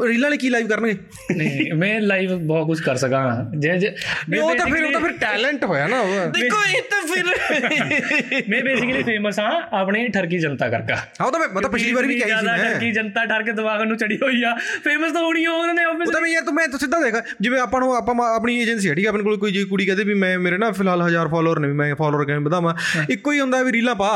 [0.00, 0.96] ਰੀਲਾਂ ਵਾਲੇ ਕੀ ਲਾਈਵ ਕਰਨਗੇ?
[1.36, 3.20] ਨਹੀਂ ਮੈਂ ਲਾਈਵ ਬਹੁਤ ਕੁਝ ਕਰ ਸਕਾਂ।
[3.56, 3.92] ਜੇ ਜੇ
[4.38, 6.02] ਉਹ ਤਾਂ ਫਿਰ ਉਹ ਤਾਂ ਫਿਰ ਟੈਲੈਂਟ ਹੋਇਆ ਨਾ
[6.34, 11.40] ਦੇਖੋ ਇਹ ਤਾਂ ਫਿਰ ਮੈਂ ਬੇਸਿਕਲੀ ਫੇਮਸ ਹਾਂ ਆਪਣੀ ਠਰਕੀ ਜਨਤਾ ਕਰਕੇ। ਹਾਂ ਉਹ ਤਾਂ
[11.40, 13.82] ਮੈਂ ਮੈਂ ਤਾਂ ਪਿਛਲੀ ਵਾਰ ਵੀ ਕਹੀ ਸੀ ਜ਼ਿਆਦਾ ਮੈਂ। ਠਰਕੀ ਜਨਤਾ ਠਰ ਕੇ ਦਿਮਾਗ
[13.82, 14.54] ਨੂੰ ਚੜੀ ਹੋਈ ਆ।
[14.84, 17.60] ਫੇਮਸ ਤਾਂ ਹੋਣੀ ਉਹਨਾਂ ਨੇ ਉਹ ਤਾਂ ਮੈਂ ਯਾਰ ਤੂੰ ਮੈਂ ਤੂੰ ਸਿੱਧਾ ਦੇਖ ਜਿਵੇਂ
[17.60, 20.14] ਆਪਾਂ ਨੂੰ ਆਪਾਂ ਆਪਣੀ ਏਜੰਸੀ ਹੈ ਠੀਕ ਹੈ ਆਪਣੇ ਕੋਲ ਕੋਈ ਜੀ ਕੁੜੀ ਕਹਦੇ ਵੀ
[20.14, 22.74] ਮੈਂ ਮੇਰੇ ਨਾ ਫਿਲਹਾਲ 1000 ਫਾਲੋਅਰ ਨੇ ਵੀ ਮੈਂ ਫਾਲੋਅਰ ਕਿਵੇਂ ਵਧਾਵਾਂ।
[23.10, 24.10] ਇੱਕੋ ਹੀ ਹੁੰਦਾ ਵੀ ਰੀਲਾਂ ਪਾ।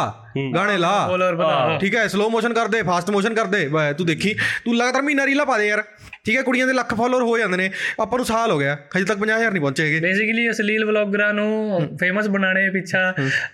[0.55, 4.35] ਗਾਣੇ ਲਾ। ਫੋਲੋਅਰ ਵਧਾ ਠੀਕ ਹੈ ਸਲੋ ਮੋਸ਼ਨ ਕਰਦੇ ਫਾਸਟ ਮੋਸ਼ਨ ਕਰਦੇ ਬੈ ਤੂੰ ਦੇਖੀ।
[4.65, 5.85] ਤੂੰ ਲਗਾਤਾਰ ਮਹੀਨਾ ਰੀਲਾਂ ਪਾ ਦੇ ਯਾਰ।
[6.25, 9.05] ਠੀਕ ਹੈ ਕੁੜੀਆਂ ਦੇ ਲੱਖ ਫਾਲੋਅਰ ਹੋ ਜਾਂਦੇ ਨੇ। ਆਪਾਂ ਨੂੰ ਸਾਲ ਹੋ ਗਿਆ ਹਜੇ
[9.05, 11.49] ਤੱਕ 50000 ਨਹੀਂ ਪਹੁੰਚੇ ਹੈਗੇ। ਬੇਸਿਕਲੀ ਅਸਲੀਲ ਵਲੌਗਰਾਂ ਨੂੰ
[12.01, 13.01] ਫੇਮਸ ਬਣਾਉਣੇ ਪਿੱਛਾ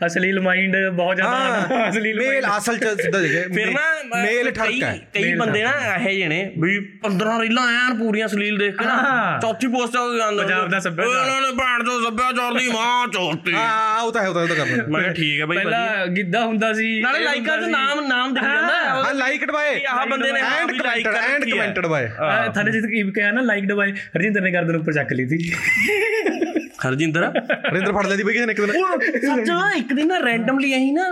[0.06, 3.86] ਅਸਲੀਲ ਮਾਈਂਡ ਬਹੁਤ ਜ਼ਿਆਦਾ ਅਸਲੀਲ ਮੇਲ ਅਸਲ ਚ ਸਿੱਧਾ ਦੇਖੇ ਫਿਰ ਨਾ
[4.16, 8.58] ਮੇਲ ਕਈ ਹੈ। ਕਈ ਬੰਦੇ ਨਾ ਇਹੋ ਜਿਹੇ ਨੇ ਵੀ 15 ਰੀਲਾਂ ਐਨ ਪੂਰੀਆਂ ਸਲੀਲ
[8.58, 12.58] ਦੇਖ ਕੇ ਨਾ। ਚੌਥੀ ਪੋਸਟ ਆ ਜਾਂਦਾ। ਪੰਜਾਬ ਦਾ ਸੱਭਿਆਚਾਰ। ਉਹਨਾਂ ਨੇ ਭੈਣ ਤੋਂ ਸੱਭਿਆਚਾਰ
[12.58, 15.56] ਦੀ ਮਾਂ ਚੋਤੀ ਹਾਂ ਉਹ ਤਾਂ ਹੈ ਉਹ ਤਾਂ ਕਰਨਾ। ਮੈਂ ਕਿਹਾ ਠੀਕ ਹੈ ਬਈ
[15.56, 20.06] ਪਹਿਲਾਂ ਗਿੱਧਾ ਹੁੰਦਾ ਸੀ ਨਾਲੇ ਲਾਈਕਾਂ ਦੇ। ਨਾਮ ਨਾਮ ਦਿਖ ਜਾਂਦਾ। ਹਾਂ ਲਾਈਕਡ ਬਾਏ ਆਹ
[20.06, 22.08] ਬੰਦੇ ਨੇ and commented and commented by
[22.60, 25.52] ਅਹ ਥਾਲੇ ਜਿੱਤ ਕੀ ਕਿਹਾ ਨਾ ਲਾਈਕਡ ਬਾਈ ਹਰਜਿੰਦਰ ਨੇ ਗਰਦਨ ਉੱਪਰ ਚੱਕ ਲਈ ਸੀ।
[26.88, 27.32] ਹਰਜਿੰਦਰ?
[27.72, 30.92] ਰਿੰਦਰ ਫੜ ਲੈਦੀ ਬਈ ਕਿਸੇ ਨੇ ਇੱਕ ਦਿਨ। ਉਹ ਸੱਚ ਇੱਕ ਦਿਨ ਨਾ ਰੈਂਡਮਲੀ ਅਹੀਂ
[30.92, 31.02] ਨਾ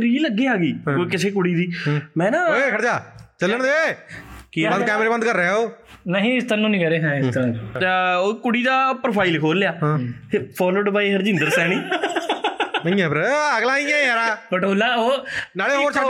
[0.00, 1.72] ਰੀਲ ਅੱਗੇ ਆ ਗਈ ਕੋਈ ਕਿਸੇ ਕੁੜੀ ਦੀ।
[2.16, 3.02] ਮੈਂ ਨਾ ਓਏ ਖੜ ਜਾ।
[3.40, 3.94] ਚੱਲਣ ਦੇ।
[4.52, 5.72] ਕੀ ਬੰਦ ਕੈਮਰੇ ਬੰਦ ਕਰ ਰਿਹਾ ਹੋ
[6.08, 9.74] ਨਹੀਂ ਇਸ ਤਰ੍ਹਾਂ ਨਹੀਂ ਕਰੇ ਹਾਂ ਇਸ ਤਰ੍ਹਾਂ ਉਹ ਕੁੜੀ ਦਾ ਪ੍ਰੋਫਾਈਲ ਖੋਲ ਲਿਆ।
[10.58, 11.76] ਫੋਲੋਡ ਬਾਈ ਹਰਜਿੰਦਰ ਸੈਣੀ।
[12.84, 13.24] ਨਹੀਂ ਹੈ ਫਿਰ।
[13.58, 16.06] ਅਗਲਾ ਹੀ ਹੈ ਯਾਰ। ਪਟੋਲਾ ਉਹ ਨਾਲੇ ਹੋਰ ਛੱਡ।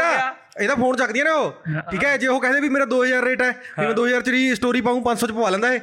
[0.62, 1.52] ਇਹਦਾ ਫੋਨ ਚੱਕਦੀਆਂ ਨੇ ਉਹ
[1.92, 4.56] ਠੀਕ ਹੈ ਜੇ ਉਹ ਕਹਿੰਦੇ ਵੀ ਮੇਰਾ 2000 ਰੇਟ ਹੈ ਵੀ ਮੈਂ 2000 ਚ ਦੀ
[4.56, 5.80] ਸਟੋਰੀ ਪਾਉਂ 500 ਚ ਪਵਾ ਲੈਂਦਾ ਇਹ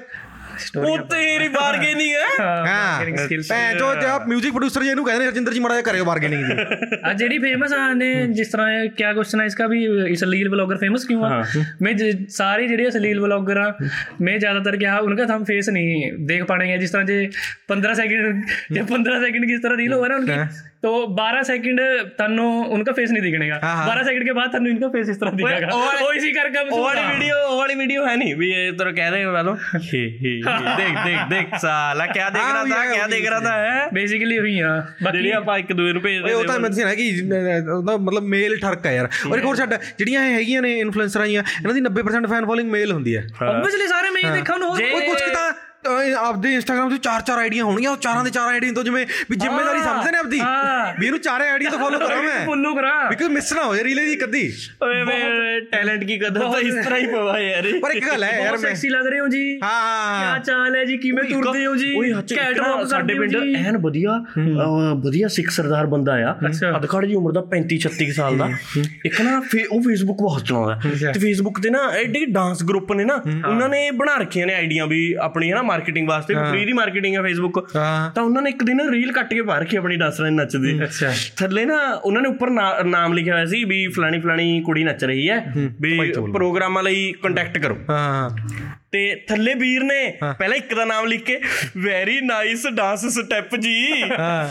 [0.76, 2.56] ਉਹ ਤੇਰੀ ਬਾਰਗੇਨਿੰਗ ਹੈ ਹਾਂ
[2.94, 5.74] marketing skills। ਭੈਣ ਜੋ ਜੇ ਆਪ 뮤직 ਪ੍ਰੋਡਿਊਸਰ ਜੀ ਇਹਨੂੰ ਕਹਿੰਦੇ ਨੇ ਰਜਿੰਦਰ ਜੀ ਮਾੜਾ
[5.74, 6.56] ਜਿਹਾ ਕਰਿਓ ਬਾਰਗੇਨਿੰਗ ਦੀ
[7.02, 9.78] आज जेडी फेमस ने जिस तरह ये क्या क्वेश्चन है इसका भी
[10.08, 13.88] इस अश्लील ब्लॉगर फेमस क्यों है मैं ज- सारे जेडे अश्लील ब्लॉगर हैं
[14.20, 15.94] मैं ज्यादातर क्या उनका हम फेस नहीं
[16.26, 17.18] देख पाएंगे जिस तरह जे
[17.68, 20.38] 15 सेकंड जे 15 सेकंड की इस तरह रील हो रहा है उनकी
[20.84, 21.80] तो 12 सेकंड
[22.18, 25.18] तन्नो उनका फेस नहीं दिखनेगा हाँ, हाँ। 12 सेकंड के बाद तन्नो इनका फेस इस
[25.18, 28.34] तरह दिखेगा ਉਹ ਵਾਲੀ- वो इसी करके ਉਹ ਵਾਲੀ ਵੀਡੀਓ ਉਹ ਵਾਲੀ ਵੀਡੀਓ ਹੈ ਨਹੀਂ
[28.36, 29.54] ਵੀ ਇਹ ਤਰ੍ਹਾਂ ਕਹਿ ਰਹੇ ਹੋ ਵਾਲੋ
[29.84, 30.32] ਹੇ ਹੇ
[30.76, 33.28] ਦੇਖ ਦੇਖ ਦੇਖ ਸਾਲਾ ਕੀ ਦੇਖ ਹਾਂ, ਰਹਾ ਵੀ ਥਾ ਹੈ, ਕੀ ਉਹ ਦੇਖ ਵੀ
[33.28, 36.44] ਰਹਾ ਥਾ ਹੈ बेसिकली हुई हां ਜਿਹੜੀ बाकी ਆਪਾਂ ਇੱਕ ਦੂਏ ਨੂੰ ਭੇਜਦੇ ਓਏ ਉਹ
[36.46, 37.10] ਤਾਂ ਮੈਂ ਦੱਸਿਆ ਨਾ ਕਿ
[37.70, 41.24] ਉਹਦਾ ਮਤਲਬ ਮੇਲ ਠਰਕ ਹੈ ਯਾਰ ਔਰ ਇੱਕ ਹੋਰ ਛੱਡ ਜਿਹੜੀਆਂ ਇਹ ਹੈਗੀਆਂ ਨੇ ਇਨਫਲੂਐਂਸਰਾਂ
[41.24, 44.84] ਆਈਆਂ ਇਹਨਾਂ ਦੀ 90% ਫੈਨ ਫੋਲੋਇੰਗ ਮੇਲ ਹੁੰਦੀ ਹੈ ऑब्वियसली सारे मैं ये देखा उन्होंने
[44.84, 45.73] जे- ਓਏ ਕੁਝ ਕਿ ਤਾਂ ਅਹ,
[46.19, 49.35] ਆਪਦੇ ਇੰਸਟਾਗ੍ਰam ਤੇ ਚਾਰ ਚਾਰ ਆਈਡੀਆਂ ਹੋਣਗੀਆਂ ਉਹ ਚਾਰਾਂ ਦੇ ਚਾਰ ਆਈਡੀਆਂ ਤੋਂ ਜਿਵੇਂ ਵੀ
[49.35, 50.39] ਜ਼ਿੰਮੇਵਾਰੀ ਸਮਝਦੇ ਨੇ ਆਪਦੀ।
[50.99, 53.83] ਵੀ ਇਹਨੂੰ ਚਾਰੇ ਆਈਡੀਆਂ ਤੋਂ ਫੋਲੋ ਕਰਾਂ ਮੈਂ। ਫੋਲੋ ਕਰਾਂ। ਬਿਕੋਜ਼ ਮਿਸ ਨਾ ਹੋ ਜਾਏ
[53.83, 54.41] ਰੀਲੇ ਦੀ ਕਦੀ
[54.83, 58.31] ਓਏ ਮੇਰੇ ਟੈਲੈਂਟ ਕੀ ਕਦਰ ਤਾਂ ਇਸ ਤਰ੍ਹਾਂ ਹੀ ਪਵਾ ਯਾਰ। ਪਰ ਇੱਕ ਗੱਲ ਹੈ
[58.39, 61.65] ਯਾਰ ਮੈਂ ਸੈਕਸੀ ਲੱਗ ਰਹੇ ਹੋ ਜੀ। ਹਾਂ ਹਾਂ ਕੀ ਚਾਲ ਹੈ ਜੀ ਕਿਵੇਂ ਤੁਰਦੇ
[61.65, 61.93] ਹੋ ਜੀ?
[62.35, 64.19] ਕੈਟਰੋਪ ਸਾਡੇ ਪਿੰਡ ਐਨ ਵਧੀਆ
[65.03, 66.35] ਵਧੀਆ ਸਿੱਖ ਸਰਦਾਰ ਬੰਦਾ ਆ।
[66.77, 68.49] ਅਧਖੜ ਜੀ ਉਮਰ ਦਾ 35 36 ਸਾਲ ਦਾ।
[69.05, 69.37] ਇੱਕ ਨਾ
[69.71, 70.79] ਉਹ ਫੇਸਬੁੱਕ ਬਹੁਤ ਚਲਾਉਂਦਾ।
[71.13, 73.15] ਤੇ ਫੇਸਬੁੱਕ ਤੇ ਨਾ ਐਡੇ ਡਾਂਸ ਗਰੁੱਪ ਨੇ ਨਾ
[73.47, 77.15] ਉਹਨਾਂ ਨੇ ਬਣਾ ਰੱਖੀਆਂ ਨੇ ਆਈਡੀਆਂ ਵੀ ਆਪਣੀ ਹੈ ਨਾ ਮਾਰਕੀਟਿੰਗ ਵਾਸਤੇ ਫ੍ਰੀ ਦੀ ਮਾਰਕੀਟਿੰਗ
[77.15, 77.59] ਹੈ ਫੇਸਬੁੱਕ
[78.15, 80.79] ਤਾਂ ਉਹਨਾਂ ਨੇ ਇੱਕ ਦਿਨ ਰੀਲ ਕੱਟ ਕੇ ਪਾ ਰੱਖੀ ਆਪਣੀ ਡਾਂਸਰਾਂ ਦੀ ਨੱਚਦੀ।
[81.37, 85.03] ਥੱਲੇ ਨਾ ਉਹਨਾਂ ਨੇ ਉੱਪਰ ਨਾ- ਨਾਮ ਲਿਖਿਆ ਹੋਇਆ ਸੀ ਵੀ ਫਲਾਣੀ ਫਲਾਣੀ ਕੁੜੀ ਨੱਚ
[85.03, 85.97] ਰਹੀ ਹੈ ਵੀ
[86.33, 88.29] ਪ੍ਰੋਗਰਾਮਾਂ ਲਈ ਕੰਟੈਕਟ ਕਰੋ। ਹਾਂ।
[88.95, 91.39] ਤੇ ਥੱਲੇ ਵੀਰ ਨੇ ਪਹਿਲਾਂ ਇੱਕ ਦਾ ਨਾਮ ਲਿਖ ਕੇ
[91.77, 94.03] ਵੈਰੀ ਨਾਈਸ ਡਾਂਸ ਸਟੈਪ ਜੀ।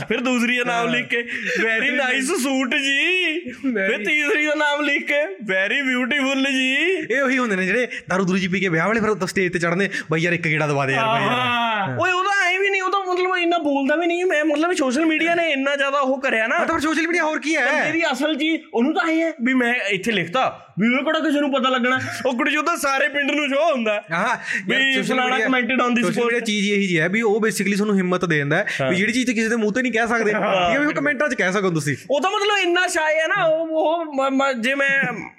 [0.08, 1.22] ਫਿਰ ਦੂਸਰੀ ਦਾ ਨਾਮ ਲਿਖ ਕੇ
[1.62, 7.38] ਵੈਰੀ ਨਾਈਸ ਸੂਟ ਜੀ। ਫਿਰ ਤੀਸਰੀ ਦਾ ਨਾਮ ਲਿਖ ਕੇ ਵੈਰੀ ਬਿਊਟੀਫੁਲ ਜੀ। ਇਹ ਉਹੀ
[7.38, 10.20] ਹੁੰਦੇ ਨੇ ਜਿਹੜੇ ਦਾਰੂ ਦੂਰੂ ਜੀ ਪੀ ਕੇ ਵਿਆਹ ਵਾਲੇ ਫਿਰ ਸਟੇਜ ਤੇ ਚੜ੍ਹਦੇ ਬਈ
[10.20, 13.58] ਯਾਰ ਇੱਕ ਗੇੜਾ ਦਵਾ ਦੇ ਯਾਰ ਬਈ ਯਾਰ। ਓਏ ਉਹਦਾ ਐ ਨਹੀਂ ਉਹਦਾ ਮਤਲਬ ਇੰਨਾ
[13.58, 16.80] ਬੋਲਦਾ ਵੀ ਨਹੀਂ ਮੈਂ ਮਤਲਬ ਸੋਸ਼ਲ ਮੀਡੀਆ ਨੇ ਇੰਨਾ ਜ਼ਿਆਦਾ ਉਹ ਕਰਿਆ ਨਾ। ਤਾਂ ਫਿਰ
[16.80, 17.66] ਸੋਸ਼ਲ ਮੀਡੀਆ ਹੋਰ ਕੀ ਹੈ?
[17.86, 20.42] ਇਹਦੀ ਅਸਲ ਜੀ ਉਹਨੂੰ ਤਾਂ ਇਹ ਹੈ ਵੀ ਮੈਂ ਇੱਥੇ ਲਿਖਤਾ
[20.80, 23.92] ਵੀ ਉਹ ਕਿਹੜਾ ਕਿਸੇ ਨੂੰ ਪਤਾ ਲੱਗਣਾ। ਉਹ ਕੁੜੀ ਉਹਦਾ ਸਾਰੇ ਪਿੰਡ ਨੂੰ ਸ਼ੋ ਹੁੰਦਾ
[24.12, 24.36] ਹਾਂ।
[24.68, 27.96] ਵੀ commented on this social post। Media ਚੀਜ਼ ਇਹੀ ਜੀ ਹੈ ਵੀ ਉਹ ਬੇਸਿਕਲੀ ਤੁਹਾਨੂੰ
[27.96, 30.32] ਹਿੰਮਤ ਦੇ ਦਿੰਦਾ ਹੈ ਵੀ ਜਿਹੜੀ ਚੀਜ਼ ਤੇ ਕਿਸੇ ਦੇ ਮੂੰਹ ਤੇ ਨਹੀਂ ਕਹਿ ਸਕਦੇ
[30.32, 33.44] ਠੀਕ ਹੈ ਵੀ ਉਹ ਕਮੈਂਟਾਂ 'ਚ ਕਹਿ ਸਕੋ ਤੁਸੀਂ। ਉਹਦਾ ਮਤਲਬ ਇੰਨਾ ਸ਼ਾਇ ਹੈ ਨਾ
[33.44, 34.88] ਉਹ ਉਹ ਜੇ ਮੈਂ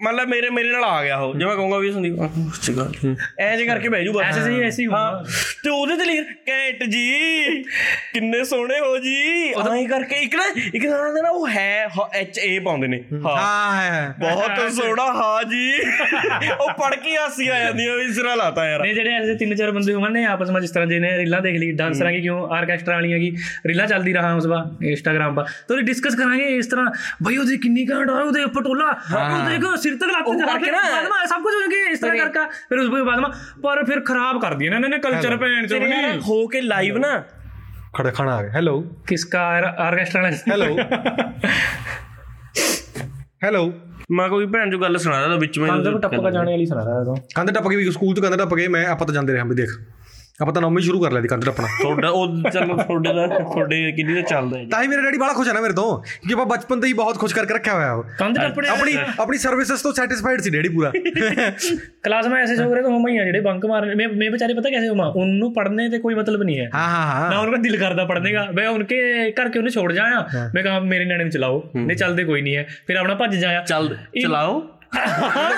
[0.04, 2.16] ਮਤਲਬ ਮੇਰੇ ਮੇਰੇ ਨਾਲ ਆ ਗਿਆ ਉਹ ਜੇ ਮੈਂ ਕਹੂੰਗਾ ਵੀ ਸੰਦੀਪ
[2.56, 5.24] ਸੱਚੀ ਗੱਲ। ਐ ਜੇ ਕਰਕੇ ਬਹਿ ਜੂ ਬਸ। ਐਸੇ ਸਹੀ ਐਸੀ ਹੀ ਹਾਂ।
[5.64, 7.64] ਤੇ ਉਹਦੇ ਤੇ ਲਿਖ ਕੈਟ ਜੀ। ਜੀ
[8.14, 12.60] ਕਿੰਨੇ ਸੋਹਣੇ ਹੋ ਜੀ। ਆਈ ਕਰਕੇ ਇੱਕ ਨਾ ਇੱਕ ਨਾਲ ਨਾ ਉਹ ਹੈ ਐਚ ਏ
[12.60, 15.74] ਪਾਉਂਦੇ ਨੇ। ਹਾਂ। ਹੈ। ਬਹੁਤ ਸੋਹਣਾ ਹਾਂ ਜੀ।
[16.60, 19.56] ਉਹ ਪੜ ਕੇ ਹਾਸੀ ਆ ਜਾਂਦੀ ਹੈ ਵੀ ਸਿਰਾ ਲਾਤਾ ਯਾਰ। ਨਹੀਂ ਜਿਹੜੇ ਐਸੇ ਤਿੰਨ
[19.56, 22.22] ਚਾਰ ਬੰਦੇ ਹੋਣ ਨੇ ਆਪਸ ਵਿੱਚ ਜਿਸ ਤਰ੍ਹਾਂ ਜੇ ਨੇ ਰੀਲਾਂ ਦੇਖ ਲਈ ਡਾਂਸਰਾਂ ਕੀ
[22.22, 26.68] ਕਿਉਂ ਆਰਕੈਸਟਰਾ ਵਾਲੀਆਂ ਕੀ ਰੀਲਾਂ ਚੱਲਦੀ ਰਹਾ ਉਸ ਵਾ ਇੰਸਟਾਗ੍ਰam ਪਾ ਤੋ ਡਿਸਕਸ ਕਰਾਂਗੇ ਇਸ
[26.68, 26.86] ਤਰ੍ਹਾਂ
[27.24, 31.26] ਬਈ ਉਹਦੀ ਕਿੰਨੀ ਕਾਂਡ ਆ ਉਹਦੇ ਪਟੋਲਾ ਉਹ ਦੇਖੋ ਸਿਰ ਤੱਕ ਲੱਤ ਜਾ ਕੇ ਬਾਦਮਾ
[31.26, 32.40] ਸਭ ਕੁਝ ਹੋ ਗਿਆ ਇਸ ਤਰ੍ਹਾਂ ਕਰਕੇ।
[32.70, 33.32] ਫਿਰ ਉਸ ਤੋਂ ਬਾਦਮਾ
[33.64, 37.24] ਪਰ ਫਿਰ ਖਰਾਬ ਕਰਦੀ ਇਹਨਾਂ ਨੇ ਕਲਚਰ ਭੈਣ ਚੋਂ ਨਹੀਂ ਹੋ ਕੇ ਲਾਈਵ ਨਾ
[37.96, 39.42] ਖੜਾ ਖਾਣਾ ਆ ਗਿਆ ਹੈਲੋ ਕਿਸਕਾ
[39.80, 40.78] ਆਰਕੈਸਟਰਾ ਵਾਲਾ ਹੈਲੋ
[43.44, 43.72] ਹੈਲੋ
[44.12, 46.84] ਮੈਂ ਕੋਈ ਭੈਣ ਜੋ ਗੱਲ ਸੁਣਾ ਰਿਹਾ ਵਿੱਚ ਮੈਂ ਅੰਦਰ ਟੱਪ ਕੇ ਜਾਣੇ ਵਾਲੀ ਸੁਣਾ
[46.86, 49.34] ਰਿਹਾ ਤੂੰ। ਕੰਧ ਟੱਪ ਕੇ ਵੀ ਸਕੂਲ 'ਚ ਕੰਧ ਟੱਪ ਕੇ ਮੈਂ ਆਪਾਂ ਤਾਂ ਜਾਂਦੇ
[49.34, 49.70] ਰਹੇ ਹਾਂ ਵੀ ਦੇਖ।
[50.42, 53.92] ਆਪਾਂ ਤਾਂ ਨੌਵੀਂ ਸ਼ੁਰੂ ਕਰ ਲਿਆ ਦੀ ਕੰਧ ਟੱਪਣਾ। ਤੁਹਾਡਾ ਉਹ ਚਲੋ ਤੁਹਾਡੇ ਦਾ ਤੁਹਾਡੇ
[53.92, 56.34] ਕਿੰਨੀ ਦਾ ਚੱਲਦਾ ਹੈ ਤਾਂ ਹੀ ਮੇਰੇ ਡੈਡੀ ਬੜਾ ਖੁਸ਼ ਹੈ ਨਾ ਮੇਰੇ ਤੋਂ ਕਿ
[56.34, 59.84] ਆਪਾਂ ਬਚਪਨ ਤੋਂ ਹੀ ਬਹੁਤ ਖੁਸ਼ ਕਰਕੇ ਰੱਖਿਆ ਹੋਇਆ ਉਹ। ਕੰਧ ਟੱਪਣੇ ਆਪਣੀ ਆਪਣੀ ਸਰਵਿਸਿਜ਼
[59.84, 60.92] ਤੋਂ ਸੈਟੀਸਫਾਈਡ ਸੀ ਡੈਡੀ ਪੂਰਾ।
[62.04, 64.70] ਕਲਾਸ ਮੈਂ ਐਸੇ ਛੋਕਰੇ ਤੋਂ ਹਮਾ ਹੀ ਆ ਜਿਹੜੇ ਬੰਕ ਮਾਰਨ ਮੈਂ ਮੈਂ ਵਿਚਾਰੇ ਪਤਾ
[64.70, 65.08] ਕਿਵੇਂ ਹਮਾ?
[65.08, 68.34] ਉਹਨੂੰ ਪੜਨੇ ਤੇ ਕੋਈ ਮਤਲਬ ਨਹੀਂ ਹੈ। ਹਾਂ ਹਾਂ ਹਾਂ। ਨਾ ਉਹਨਾਂ ਦਿਲ ਕਰਦਾ ਪੜਨੇ
[68.34, 72.24] ਦਾ। ਮੈਂ ਉਹਨਕੇ ਕਰਕੇ ਉਹਨੇ ਛੋੜ ਜਾਇਆ ਮੈਂ ਕਹਾ ਮੇਰੇ ਨਿਆਣੇ ਨੂੰ ਚਲਾਓ। ਨਹੀਂ ਚੱਲਦੇ
[72.24, 74.68] ਕੋਈ ਨਹੀਂ ਹੈ। ਫਿਰ ਆਪਣਾ ਭੱਜ ਜਾਇਆ। ਚੱਲ ਚਲਾਓ।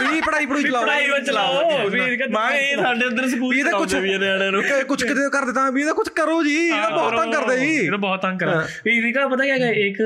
[0.01, 1.89] ਵੀ ਪੜਾਈ ਪੜੂਈ ਚਲਾਓ। ਪੜਾਈ ਵਿੱਚ ਚਲਾਓ।
[2.29, 5.70] ਮੈਂ ਇਹ ਸਾਡੇ ਅੰਦਰ ਸਕੂਲ ਵੀ ਇਹਦਾ ਚਲਾਉਂਦੇ ਵੀ ਨਿਆਣਿਆਂ ਨੂੰ। ਕੁਝ ਕਿਤੇ ਕਰ ਦਿੱਤਾ
[5.70, 8.65] ਵੀ ਇਹਦਾ ਕੁਝ ਕਰੋ ਜੀ ਇਹਦਾ ਬਹੁਤ ਤੰਗ ਕਰਦੇ ਜੀ। ਇਹ ਤਾਂ ਬਹੁਤ ਤੰਗ ਕਰਾ
[8.86, 9.70] ਵੀ ਇਹਦਾ ਪਤਾ ਕੀ ਹੈਗਾ?
[9.70, 9.98] ਇੱਕ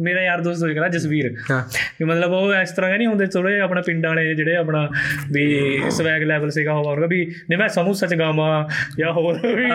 [0.00, 1.62] ਮੇਰਾ ਯਾਰ ਦੋਸਤ ਹੋਇਆ ਕਰਾ ਜਸਵੀਰ। ਹਾਂ।
[2.00, 4.88] ਵੀ ਮਤਲਬ ਉਹ ਇਸ ਤਰ੍ਹਾਂ ਨਹੀਂ ਹੁੰਦੇ ਥੋੜੇ ਆਪਣਾ ਪਿੰਡ ਵਾਲੇ ਜਿਹੜੇ ਆਪਣਾ
[5.32, 5.44] ਵੀ
[5.90, 9.70] ਸਵੈਗ ਲੈਵਲ ਸੀਗਾ ਹੋਊਗਾ ਵੀ ਨਹੀਂ ਮੈਂ ਸਮੂਸਾ ਚ ਗਾਵਾਂ ਜਾਂ ਹੋਰ ਵੀ ਹੀ।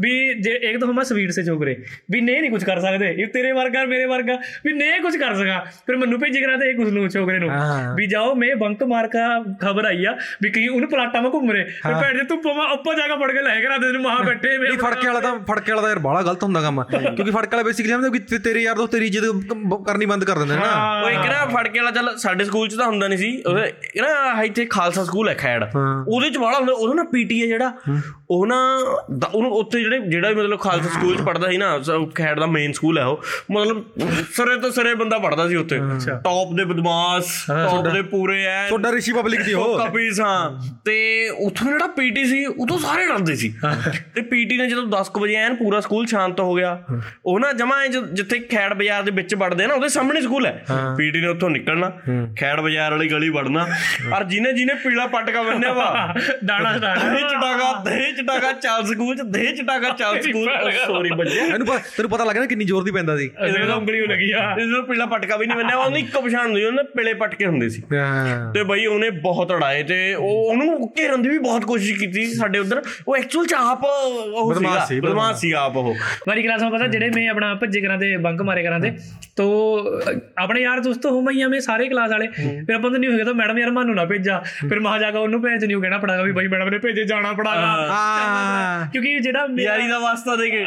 [0.00, 1.76] ਵੀ ਜੇ ਇੱਕ ਤਾਂ ਹਮਾ ਸਵੀਟ ਸੇ ਚੋਕਰੇ
[2.10, 5.34] ਵੀ ਨਹੀਂ ਨਹੀਂ ਕੁਝ ਕਰ ਸਕਦੇ। ਇਹ ਤੇਰੇ ਵਰਗਾ ਮੇਰੇ ਵਰਗਾ। ਵੀ ਨਹੀਂ ਕੁਝ ਕਰ
[5.34, 8.82] ਸਗਾ ਫਿਰ ਮੈਨੂੰ ਭੇਜ ਕਰਾ ਤੇ ਕੁਝ ਨੂੰ ਚੋਕਰੇ ਨੂੰ। ਹਾਂ। ਵੀ ਜਾਓ ਮੈਂ ਬੰਕ
[8.82, 12.24] ਮਾਰ ਕਾ ਖਬਰ ਆਈ ਆ ਵੀ ਕहीं ਉਹਨੂੰ ਪਲਾਟਾਂ ਮੈਂ ਘੁੰਮ ਰਹੇ। ਫਿਰ ਭੈਣ ਜੇ
[12.24, 15.06] ਤੂੰ ਪਵਾ ਉੱਪਰ ਜਾ ਕੇ ਫੜ ਕੇ ਲੈ ਕਰਾ ਤੇ ਤੈਨੂੰ ਮਹਾ ਬੈਠੇ ਇਹ ਫੜਕੇ
[15.06, 18.10] ਵਾਲਾ ਤਾਂ ਫੜਕੇ ਵਾਲਾ ਤਾਂ ਯਾਰ ਬਾਹਲਾ ਗਲਤ ਹੁੰਦਾ ਕੰਮ। ਕਿਉਂਕਿ ਫੜਕੇ ਵਾਲਾ ਬੇਸਿਕਲੀ ਸਮਝਦੇ
[18.10, 21.10] ਕਿ ਤੇ- ਤੇਰੇ ਯਾਰ ਦੋਸਤ ਤੇਰੀ ਇੱਜ਼ਤ ਕ- ਕਰਨੀ ਬੰਦ ਕਰ ਦਿੰਦੇ ਨੇ ਨਾ। ਉਹ
[21.10, 23.42] ਇੱਕ ਨਾ ਫੜ ਕੇ ਵਾਲਾ ਚੱਲ ਸਾਡੇ ਸਕੂਲ 'ਚ ਤਾਂ ਹੁੰਦਾ ਨਹੀਂ ਸੀ।
[24.00, 25.64] ਨਾ ਇੱਥੇ ਖਾਲਸਾ ਸਕੂਲ ਹੈ ਖੈੜ।
[26.08, 27.72] ਉਹਦੇ 'ਚ ਵਾਲਾ ਹੁੰਦਾ ਉਹਦਾ ਨਾ ਪੀਟੀ ਹੈ। ਜਿਹੜਾ
[28.32, 28.58] ਉਹ ਨਾ
[29.34, 31.78] ਉਹਨੂੰ ਉੱਥੇ ਜਿਹੜੇ ਜਿਹੜਾ ਮਤਲਬ ਖਾਲਸਾ ਸਕੂਲ 'ਚ ਪੜਦਾ ਸੀ ਨਾ
[32.14, 33.84] ਖੈੜ ਦਾ ਮੇਨ ਸਕੂਲ ਹੈ ਉਹ। ਮਤਲਬ
[34.34, 35.78] ਸਰੇ ਤੋਂ ਸਰੇ ਬੰਦਾ ਪੜਦਾ ਸੀ ਉੱਥੇ।
[36.24, 41.28] ਟੌਪ ਦੇ ਬਦਮਾਸ਼ ਟੌਪ ਦੇ ਪੂਰੇ ਐ। ਤੁਹਾਡਾ ਰਿਸ਼ੀ ਪਬਲਿਕ ਦੀ ਉਹ। ਕਪੀਸ ਹਾਂ। ਤੇ
[41.28, 43.54] ਉੱਥੋਂ ਜਿਹੜਾ ਪੀਟੀ ਸੀ ਉਦੋਂ ਸਾਰੇ ਡਰਦੇ ਸੀ।
[44.14, 46.82] ਤੇ ਪੀਟੀ ਨੇ ਜਦੋਂ 10 ਕੁ ਵਜੇ ਐਨ ਪੂਰਾ ਸਕੂਲ ਸ਼ਾਂਤ ਹੋ ਗਿਆ
[47.26, 50.64] ਉਹ ਨਾ ਜਮਾ ਜਿੱਥੇ ਖੈੜ ਬਾਜ਼ਾਰ ਦੇ ਵਿੱਚ ਵੜਦੇ ਨਾ ਉਹਦੇ ਸਾਹਮਣੇ ਸਕੂਲ ਹੈ।
[50.96, 51.90] ਪੀਟੀ ਨੇ ਉੱਥੋਂ ਨਿਕਲਣਾ
[52.40, 53.66] ਖੈੜ ਬਾਜ਼ਾਰ ਵਾਲੀ ਗਲੀ ਵੜਨਾ।
[54.16, 59.22] ਔਰ ਜਿਹਨੇ ਜਿਹਨੇ ਪੀਲਾ ਪਟਕਾ ਬੰਨਿਆ ਵਾ ਡਾਣਾ ਡਾਣਾ ਚਟਾਗਾ ਦਹੀਂ ਟਾਕਾ ਚਾਲ ਸਕੂਲ ਚ
[59.28, 60.48] ਦੇ ਟਾਕਾ ਚਾਲ ਸਕੂਲ।
[60.86, 64.00] ਸੌਰੀ ਬੱਜਿਆ ਇਹਨੂੰ ਪਤਾ ਤੈਨੂੰ ਪਤਾ ਲੱਗਣਾ ਕਿੰਨੀ ਜ਼ੋਰ ਦੀ ਪੈਂਦਾ ਸੀ। ਇਹਦੇ ਨਾਲ ਉਂਗਲੀ
[64.06, 67.46] ਲੱਗੀ ਆ। ਇਹਨੂੰ ਪਿਲਾ ਪਟਕਾ ਵੀ ਨਹੀਂ ਬੰਨਿਆ ਉਹਨੂੰ ਇੱਕੋ ਪਛਾਣ ਹੁੰਦੀ ਉਹਨੇ ਪਿਲੇ ਪਟਕੇ
[67.46, 67.82] ਹੁੰਦੇ ਸੀ।
[68.54, 72.58] ਤੇ ਬਈ ਉਹਨੇ ਬਹੁਤ ਅੜਾਏ ਤੇ ਉਹ ਉਹਨੂੰ ਘੇਰਨ ਦੀ ਵੀ ਬਹੁਤ ਕੋਸ਼ਿਸ਼ ਕੀਤੀ ਸਾਡੇ
[72.58, 75.94] ਉਧਰ। ਉਹ ਐਕਚੁਅਲ ਚ ਆਪ ਉਹ ਸੀਗਾ। ਬਦਮਾਸ਼ ਸੀ ਆਪ ਉਹ।
[76.28, 78.92] ਮੇਰੀ ਕਲਾਸ ਨੂੰ ਪਤਾ ਜਿਹੜੇ ਮੈਂ ਆਪਣਾ ਭੱਜੇ ਕਰਾਂ ਤੇ ਬੰਕ ਮਾਰੇ ਕਰਾਂ ਤੇ
[79.36, 79.44] ਤੋ
[80.38, 83.34] ਆਪਣੇ ਯਾਰ ਦੋਸਤ ਹੋ ਮਈਆਂ ਮੇ ਸਾਰੇ ਕਲਾਸ ਵਾਲੇ। ਫਿਰ ਆਪਾਂ ਤਾਂ ਨਹੀਂ ਹੋਏਗਾ ਤਾਂ
[83.34, 86.32] ਮੈਡਮ ਯਾਰ ਮਾਨੂੰ ਨਾ ਭੇਜਾ। ਫਿਰ ਮਹਾ ਜਾਗਾ ਉਹਨੂੰ ਭੇਜ ਨਹੀਂ ਉਹ ਕਹਿਣਾ ਪੜਾਗਾ ਵੀ
[86.32, 87.88] ਬਈ ਮੈਡਮ ਨੇ ਭੇਜੇ ਜਾਣਾ ਪੜਾਗਾ।
[88.18, 90.64] ਹਾਂ। ਕਿਉਂਕਿ ਜਿਹੜਾ ਮੇਰਾ- ਯਾਰੀ ਦਾ ਵਾਸਤਾ ਦੇ ਕੇ।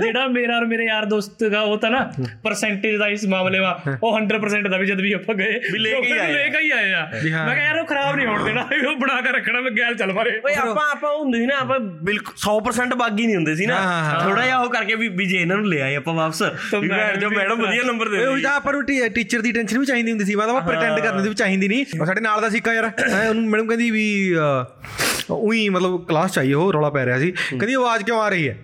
[0.00, 2.10] ਜਿਹੜਾ ਮੇਰਾ ਔਰ ਮੇਰੇ ਯਾਰ ਦੋਸਤ ਦਾ ਉਹ ਤਾਂ ਨਾ
[2.44, 6.00] ਪਰਸੈਂਟੇਜ ਦਾ ਇਸ ਮਾਮਲੇ ਵਾ ਉਹ 100% ਦਾ ਵੀ ਜਦ ਵੀ ਆਪਾਂ ਗਏ ਵੀ ਲੈ
[6.00, 8.66] ਕੇ ਆਏ। ਲੈ ਕੇ ਹੀ ਆਏ ਆ। ਮੈਂ ਕਿਹਾ ਯਾਰ ਉਹ ਖਰਾਬ ਨਹੀਂ ਹੋਣ ਦੇਣਾ
[8.90, 11.78] ਉਹ ਬਣਾ ਕੇ ਰੱਖਣਾ ਮੈਂ ਗੈਲ ਚੱਲ ਮਾਰੇ ਓਏ ਆਪਾਂ ਆਪਾਂ ਹੁੰਦੇ ਸੀ ਨਾ ਆਪਾਂ
[11.80, 13.76] ਬਿਲਕੁਲ 100% ਬਾਗੀ ਨਹੀਂ ਹੁੰਦੇ ਸੀ ਨਾ।
[14.24, 16.42] ਥੋੜਾ ਜਿਹਾ ਉਹ ਕਰਕੇ ਵੀ ਵੀ ਜੇ ਇਹਨਾਂ ਨੂੰ ਲੈ ਆਏ ਆਪਾਂ ਵਾਪਸ
[16.80, 18.82] ਵੀ ਭੈਣ ਜੋ ਮੈਡਮ ਵਧੀਆ ਨੰਬਰ ਦੇ ਉਹ ਜਾਂ। ਆਪਾਂ ਨੂੰ
[19.14, 21.84] ਟੀਚਰ ਦੀ ਟੈਨਸ਼ਨ ਵੀ ਚਾਹੀਦੀ ਹੁੰਦੀ ਸੀ ਮਤਲਬ ਆਪਾਂ ਪ੍ਰੀਟੈਂਡ ਕਰਨ ਦੀ ਵੀ ਚਾਹੀਦੀ ਨਹੀਂ।
[22.06, 24.04] ਸਾਡੇ ਨਾਲ ਦਾ ਸਿੱਕਾ ਯਾਰ। ਹੈਂ, ਉਹਨੂੰ ਮੈਡਮ ਕਹਿੰਦੀ ਵੀ
[25.34, 28.58] ਉਹੀ ਮਤਲਬ ਕਲਾਸ ਚਾਹੀਏ ਉਹ ਰੌਲਾ ਪੈ ਰਿਹਾ ਸੀ। ਕਹਿੰਦੀ ਆਵਾਜ਼ ਕਿਉਂ ਆ ਰਹੀ ਹੈ।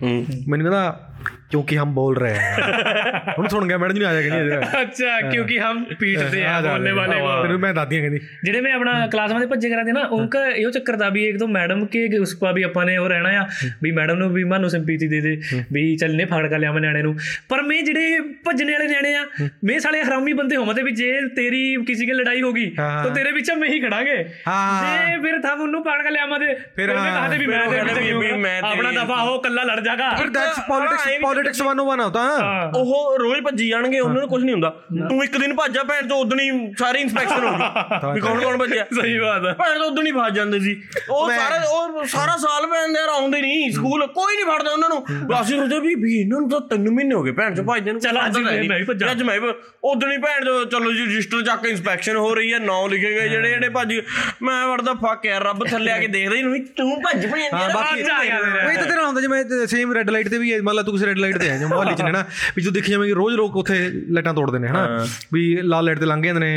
[0.47, 1.06] ਮੈਨੂੰ ਕਹਿੰਦਾ
[1.50, 4.80] ਕਿਉਂਕਿ ਹਮ ਬੋਲ ਰਹੇ हैं ਹੁਣ ਸੁਣ ਗਿਆ ਮੈਡਮ ਜੀ ਨੇ ਆ ਜਾ ਕਹਿੰਦੀ ਇਧਰ
[4.82, 9.06] ਅੱਛਾ ਕਿਉਂਕਿ ਹਮ ਪੀਟਦੇ ਆ बोलने वाले को ਤੈਨੂੰ ਮੈਂ ਦਾਦੀਆਂ ਕਹਿੰਦੀ ਜਿਹੜੇ ਮੈਂ ਆਪਣਾ
[9.06, 12.06] ਕਲਾਸ में ਭੱਜੇ ਕਰਾ ਦੇ ਨਾ ਉਨਕਾ ਇਹੋ ਚੱਕਰ ਦਾ ਵੀ ਇੱਕ ਤੋਂ ਮੈਡਮ ਕੇ
[12.18, 13.46] ਉਸ ਪਾ ਵੀ ਆਪਾਂ ਨੇ ਉਹ ਰਹਿਣਾ ਆ
[13.82, 15.36] ਵੀ ਮੈਡਮ ਨੂੰ ਵੀ ਮਾਨੂੰ ਸਿੰਪੈਥੀ ਦੇ ਦੇ
[15.72, 17.14] ਵੀ ਚੱਲ ਨੇ ਫੜ ਕੇ ਲਿਆ ਮੈਂ ਨਿਆਣੇ ਨੂੰ
[17.48, 19.24] ਪਰ ਮੈਂ ਜਿਹੜੇ ਭੱਜਣੇ ਵਾਲੇ ਨਿਆਣੇ ਆ
[19.64, 23.10] ਮੈਂ ਸਾਲੇ ਹਰਾਮੀ ਬੰਦੇ ਹੋਵਾਂ ਤੇ ਵੀ ਜੇ ਤੇਰੀ ਕਿਸੇ ਕੇ ਲੜਾਈ ਹੋਗੀ ਹਾਂ। ਤਾਂ
[23.14, 24.16] ਤੇਰੇ ਪਿੱਛੇ ਮੈਂ ਹੀ ਖੜਾਂਗੇ
[24.48, 27.58] ਹਾਂ। ਤੇ ਫਿਰ ਥਾ ਉਹਨੂੰ ਫੜ ਕੇ ਲਿਆਵਾਂ ਤੇ ਫਿਰ ਮੈਂ ਹਾਂ। ਕਹਦੇ ਵੀ ਮੈਂ
[27.58, 28.70] ਫਿਰ ਉਹ ਤੇਰੇ ਕਹਿੰਦੇ ਪਿੱਛੇ ਵੀ ਕਿਉਂ ਮੈਂ ਖੜਾ?
[28.70, 31.06] ਤੇਰੀ- ਆਪਣਾ ਦਫਾ ਉਹ ਕੱਲਾ ਲੜ ਜਾਗਾ ਫਿਰ ਦੈਟਸ ਪੋਲਿਟਿਕਸ
[31.37, 34.69] ਪੋਲਿਟਿਕਸ 101 ਹੋਤਾ ਹਾਂ। ਉਹ ਰੋਜ਼ ਭੱਜੀ ਜਾਣਗੇ ਉਹਨਾਂ ਨੂੰ ਕੁਝ ਨਹੀਂ ਹੁੰਦਾ।
[35.09, 38.57] ਤੂੰ ਇੱਕ ਦਿਨ ਭੱਜਾ ਭੈਣ ਤੋਂ ਉਦੋਂ ਹੀ ਸਾਰੀ ਇਨਸਪੈਕਸ਼ਨ ਹੋ ਗਈ ਵੀ ਕੌਣ ਕੌਣ
[38.57, 40.75] ਭੱਜਿਆ। ਸਹੀ ਬਾਤ ਆ। ਭੈਣ ਤੋਂ ਉਦੋਂ ਹੀ ਭੱਜ ਜਾਂਦੇ ਸੀ।
[41.09, 45.03] ਉਹ ਸਾਰਾ ਉਹ ਸਾਰਾ ਸਾਲ ਭੈਣ ਦੇ ਆਉਂਦੇ ਨਹੀਂ ਸਕੂਲ ਕੋਈ ਨਹੀਂ ਫੜਦਾ ਉਹਨਾਂ ਨੂੰ।
[45.41, 48.01] ਅਸੀਂ ਸੋਚਦੇ ਵੀ ਵੀ ਇਹਨਾਂ ਨੂੰ ਤਾਂ 3 ਮਹੀਨੇ ਹੋ ਗਏ ਭੈਣ ਚੋਂ ਭੱਜਦੇ ਨੂੰ
[48.01, 49.37] ਚੱਲ ਅੱਜ ਮੈਂ- ਭੱਜਾਂ। ਅੱਜ ਮੈਂ
[49.83, 53.13] ਉਦੋਂ ਹੀ ਭੈਣ ਚੋਂ ਚਲੋ ਜੀ ਰਜਿਸਟਰ ਚੱਕ ਕੇ ਇਨਸਪੈਕਸ਼ਨ ਹੋ ਰਹੀ ਹੈ ਨਾਂ ਲਿਖੇ
[53.13, 54.01] ਗਏ ਜਿਹੜੇ ਜਿਹੜੇ ਭੱਜ ਗਏ।
[54.41, 57.69] ਮੈਂ ਵੜਦਾ ਫੱਕ ਯਾਰ ਰੱਬ ਥੱਲੇ ਆ ਕੇ ਦੇਖਦਾ ਹੀ ਨਹੀਂ। ਤੂੰ ਭੱਜ ਭੱਜ ਹਾਂ
[57.69, 60.93] ਬਾਕੀ ਇਹ ਤਾਂ ਤੇਰਾ ਹੁੰਦਾ ਜਿਵੇਂ ਸੇਮ ਰੈੱਡ ਲਾਈਟ ਤੇ ਵੀ ਹੈ, ਮੰਨ ਲਾ ਤੂੰ
[60.93, 62.23] ਕਿਸੇ ਰੈੱਡ ਲਾਈਟ ਤੇ ਆ ਜਾਂ ਮੁਹੱਲੇ 'ਚ ਨੇ ਨਾ
[62.55, 63.77] ਵੀ ਜਦੋਂ ਦੇਖੀ ਜਾਵੇਂਗੇ ਰੋਜ਼ ਲੋਕ ਉੱਥੇ
[64.09, 65.05] ਲਾਈਟਾਂ ਤੋੜਦੇ ਨੇ ਹਨਾ?
[65.33, 66.51] ਵੀ ਲਾਲ ਲਾਈਟ ਤੇ ਲੰਘ ਜਾਂਦੇ ਨੇ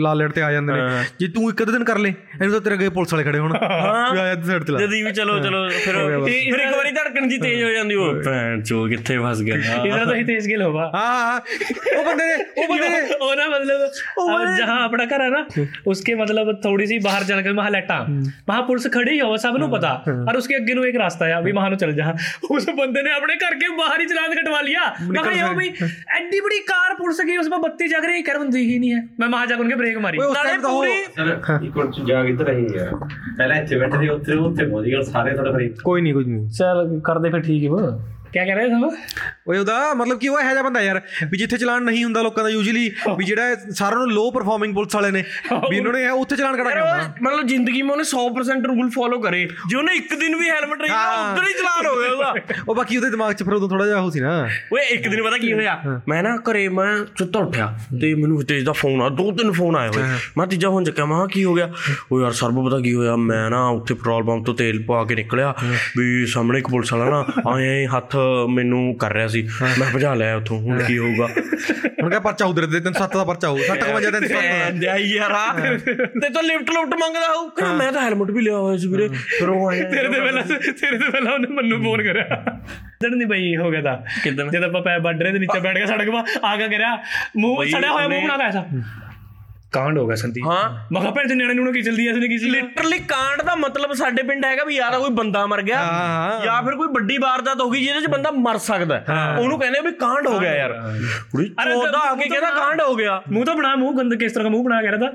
[0.00, 2.60] ਲਾਲ ਲਾਈਟ ਤੇ ਆ ਜਾਂਦੇ ਨੇ। ਜੇ ਤੂੰ ਇੱਕ ਅੱਧੇ ਦਿਨ ਕਰ ਲੇ ਇਹਨੂੰ ਤਾਂ
[2.60, 5.38] ਤੇਰੇ ਅੱਗੇ ਪੁਲਿਸ ਵਾਲੇ ਖੜੇ ਹੋਣ। ਵੀ ਆ ਇੱਧਰ ਸਾਈਡ ਤੇ ਲਾ। ਜਦੀ ਵੀ ਚਲੋ
[5.42, 9.42] ਚਲੋ ਫਿਰ ਫਿਰ ਇੱਕ ਵਾਰੀ ਧੜਕਣ ਜੀ ਤੇਜ਼ ਹੋ ਜਾਂਦੀ ਉਹ। ਭੈਣ ਚੋ ਕਿੱਥੇ ਫਸ
[9.42, 11.40] ਗਿਆ ਇਹਦਾ ਤਾਂ ਹੀ ਤੇਜ਼ ਗਿਲ ਹੋਵਾ ਹਾਂ
[11.96, 13.80] ਉਹ ਬੰਦੇ ਨੇ ਉਹ ਬੰਦੇ ਨੇ। ਉਹ ਨਾ ਮਤਲਬ
[14.18, 15.44] ਉਹ ਜਹਾਂ ਆਪਣਾ ਘਰ ਹੈ ਨਾ
[15.86, 19.70] ਉਸਕੇ ਮਤਲਬ ਥੋੜੀ ਸੀ ਬਾਹਰ ਚਲ ਕੇ ਮਹਾ ਲਾਈਟਾਂ। ਮਹਾ ਪੁਲਿਸ ਖੜੀ ਹੋ ਸਭ ਨੂੰ
[19.70, 19.92] ਪਤਾ।
[20.26, 22.14] ਪਰ ਉਸਕੇ ਅੱਗੇ ਨੂੰ ਇੱਕ ਰਸਤਾ ਆ ਵੀ ਮਹਾ ਨੂੰ ਚਲ ਜਾ।
[22.50, 25.67] ਉਸ ਬੰਦੇ ਨੇ ਆਪਣੇ ਘਰ ਕੇ ਬਾਹਰ ਹੀ चलान कटवा लिया मैं कहा यो भाई
[26.17, 29.27] एड्डी बड़ी कार पुलिस की उसमें बत्ती जग रही कर बंदी ही नहीं है मैं
[29.27, 31.27] वहां जाकर उनके ब्रेक मारी ਓਏ ਉਸ ਨਾਲੇ ਟਾਈਮ ਤਾਂ ਉਹ ਪੂਰੀ ਸਰ
[31.63, 32.89] ਇੱਕ ਮਿੰਟ ਜਾ ਕਿੱਧਰ ਰਹੀ ਹੈ
[33.37, 36.47] ਪਹਿਲਾਂ ਇੱਥੇ ਬੈਠੇ ਸੀ ਉੱਥੇ ਉੱਥੇ ਪਹੁੰਚ ਗਏ ਸਾਰੇ ਥੋੜਾ ਫਰੀ ਕੋਈ ਨਹੀਂ ਕੋਈ ਨਹੀਂ
[36.51, 37.69] चल कर दे फिर ठीक है
[38.36, 38.90] ਕਿਆ ਕਹਿ ਰਹੇ ਸਮਾਂ
[39.48, 42.44] ਓਏ ਉਹਦਾ ਮਤਲਬ ਕਿ ਉਹ ਇਹੋ ਜਿਹਾ ਬੰਦਾ ਯਾਰ ਵੀ ਜਿੱਥੇ ਚਲਾਨ ਨਹੀਂ ਹੁੰਦਾ ਲੋਕਾਂ
[42.44, 45.22] ਦਾ ਯੂਜੂਲੀ ਵੀ ਜਿਹੜਾ ਸਾਰਿਆਂ ਨੂੰ ਲੋ ਪਰਫਾਰਮਿੰਗ ਪੁਲਿਸ ਵਾਲੇ ਨੇ
[45.70, 47.14] ਵੀ ਉਹਨਾਂ ਨੇ ਉੱਥੇ ਚਲਾਨ ਕਟਾ ਕਰਨਾ?
[47.22, 50.90] ਮਤਲਬ ਜ਼ਿੰਦਗੀ ਮੇ ਉਹਨੇ 100% ਰੂਲ ਫੋਲੋ ਕਰੇ। ਜੇ ਉਹਨੇ ਇੱਕ ਦਿਨ ਵੀ ਹੈਲਮਟ ਨਹੀਂ
[50.90, 53.86] ਲਾਇਆ ਉਧਰ ਹੀ ਚਲਾਨ ਹੋ ਗਿਆ ਉਹਦਾ। ਉਹ ਬਾਕੀ ਉਹਦੇ ਦਿਮਾਗ 'ਚ ਫਿਰ ਉਦੋਂ ਥੋੜਾ
[53.86, 54.32] ਜਿਹਾ ਹੋ ਸੀ ਨਾ।
[54.72, 56.00] ਓਏ ਇੱਕ ਦਿਨ ਪਤਾ ਕੀ ਹੋਇਆ?
[56.08, 57.66] ਮੈਂ ਨਾ ਘਰੇ ਮੈਂ ਸੁੱਤਾ ਉੱਠਿਆ
[58.00, 60.02] ਤੇ ਮੈਨੂੰ ਤੇਜ ਦਾ ਫੋਨ ਆ ਦੋ ਤਿੰਨ ਫੋਨ ਆਏ ਹੋਏ।
[60.38, 61.70] ਮੈਂ ਤੀਜਾ ਹੁਣ ਚੱਕਿਆ ਮੈਂ ਕੀ ਹੋ ਗਿਆ?
[62.12, 65.14] ਓ ਯਾਰ ਸਰਬ ਪਤਾ ਕੀ ਹੋਇਆ ਮੈਂ ਨਾ ਉੱਥੇ ਪੈਟਰੋਲ ਪੰਪ ਤੋਂ ਤੇਲ ਪਾ ਕੇ
[65.14, 65.54] ਨਿਕਲਿਆ
[65.96, 68.16] ਵੀ ਸਾਹਮਣੇ ਇੱਕ ਪੁਲਿਸ ਵਾਲਾ ਨਾ ਆਏ ਹੱਥ
[68.50, 69.42] ਮੈਨੂੰ ਕਰ ਰਿਹਾ ਸੀ।
[69.78, 71.28] ਮੈਂ ਭਜਾ ਲਿਆ ਉੱਥੋਂ ਹੁਣ ਕੀ ਹੋਊਗਾ।
[72.02, 75.34] ਹੁਣ ਕਿਹਾ ਪਰਚਾ ਉਧਰ ਦੇ 307 ਦਾ ਪਰਚਾ ਹੋਊ 60 55 ਦਿਨ ਭੈਣ ਦੇ। ਯਾਰ
[75.80, 79.08] ਤੇ ਤਾਂ ਲਿਫਟ ਲੁਫਟ ਮੰਗਦਾ ਹੋਊ। ਕਹਿੰਦਾ ਮੈਂ ਤਾਂ ਹੈਲਮਟ ਵੀ ਲਿਆ ਹੋਇਆ ਸੀ ਵੀਰੇ।
[79.08, 82.42] ਫਿਰ ਉਹ ਆਇਆ ਤੇਰੇ ਤੇ ਪਹਿਲਾਂ ਤੇਰੇ ਤੇ ਪਹਿਲਾਂ ਉਹਨੇ ਮੈਨੂੰ ਫੋਨ ਕਰਿਆ।
[83.02, 83.96] ਜਦ ਨਹੀਂ ਬਈ ਹੋ ਗਿਆ ਤਾਂ?
[84.26, 86.96] ਜਦ ਆਪਾਂ ਪੈ ਬੱਡਰੇ ਦੇ ਨੀਚੇ ਬੈਠ ਕੇ ਸੜਕ 'ਪਾ ਆ ਕੇ ਕਰਿਆ।
[87.36, 88.64] ਮੂੰਹ ਸੜਿਆ ਹੋਇਆ ਮੂੰਹ ਬਣਾ ਕੇ ਐਸਾ।
[89.76, 90.62] ਕਾਂਡ ਹੋ ਗਿਆ ਸੰਦੀਪ। ਹਾਂ।
[90.92, 93.54] ਮੈਂ ਕਿਹਾ ਭੈਣ ਜੀ ਨਿਆਣੇ ਨੂੰ ਕੀ ਚਲਦੀ ਐ ਇਸਨੇ ਕੀ ਸੀ ਲਿਟਰਲੀ ਕਾਂਡ ਦਾ
[93.54, 97.18] ਮਤਲਬ ਸਾਡੇ ਪਿੰਡ ਹੈਗਾ ਵੀ ਯਾਰ ਕੋਈ ਬੰਦਾ ਮਰ ਗਿਆ ਹਾਂ। ਜਾਂ ਫਿਰ ਕੋਈ ਵੱਡੀ
[97.18, 99.02] ਵਾਰਦਾਤ ਹੋ ਗਈ ਜਿਹਦੇ 'ਚ ਬੰਦਾ ਮਰ ਸਕਦਾ।
[99.38, 100.72] ਉਹਨੂੰ ਕਹਿੰਦੇ ਵੀ ਕਾਂਡ ਹੋ ਗਿਆ ਯਾਰ।
[101.32, 104.14] ਕੁੜੀ ਅਰੇ ਚੋਦਾ ਆ ਕੇ ਤੋਂ ਕਹਿੰਦਾ ਕਾਂਡ ਹੋ ਗਿਆ। ਮੂੰਹ ਤਾਂ ਬਣਾ ਮੂੰਹ ਗੰਦ
[104.14, 105.12] ਕਿਸ ਤਰ੍ਹਾਂ ਦਾ ਮੂੰਹ ਬਣਾ ਕੇ ਰਦਾ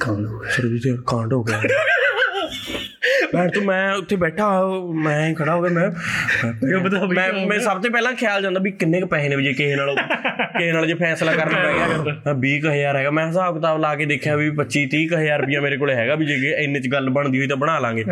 [0.00, 1.60] ਕਾਂਡ ਹੋ ਗਿਆ। ਫਿਰ ਵੀ ਤੇ ਕਾਂਡ ਹੋ ਗਿਆ।
[3.34, 4.48] ਬੈਠ ਤੂੰ ਮੈਂ ਉੱਥੇ ਬੈਠਾ
[5.04, 5.88] ਮੈਂ ਖੜਾ ਹੋ ਗਿਆ ਮੈਂ
[7.14, 9.76] ਮੈਂ ਮੈਂ ਸਭ ਤੋਂ ਪਹਿਲਾਂ ਖਿਆਲ ਜਾਂਦਾ ਵੀ ਕਿੰਨੇ ਕ ਪੈਸੇ ਨੇ ਵੀ ਜੇ ਕਿਸੇ
[9.76, 13.94] ਨਾਲ ਕਿਸੇ ਨਾਲ ਜੇ ਫੈਸਲਾ ਕਰਨਾ ਪੈ ਗਿਆ। ਤਾਂ 20000 ਹੈਗਾ। ਮੈਂ ਹਿਸਾਬ ਕਿਤਾਬ ਲਾ
[13.96, 17.38] ਕੇ ਦੇਖਿਆ ਵੀ 25 30000 ਰੁਪਇਆ ਮੇਰੇ ਕੋਲੇ ਹੈਗਾ ਵੀ ਜੇ ਇੰਨੇ ਚ ਗੱਲ ਬਣਦੀ
[17.38, 18.04] ਹੋਈ ਤਾਂ ਬਣਾ ਲਾਂਗੇ।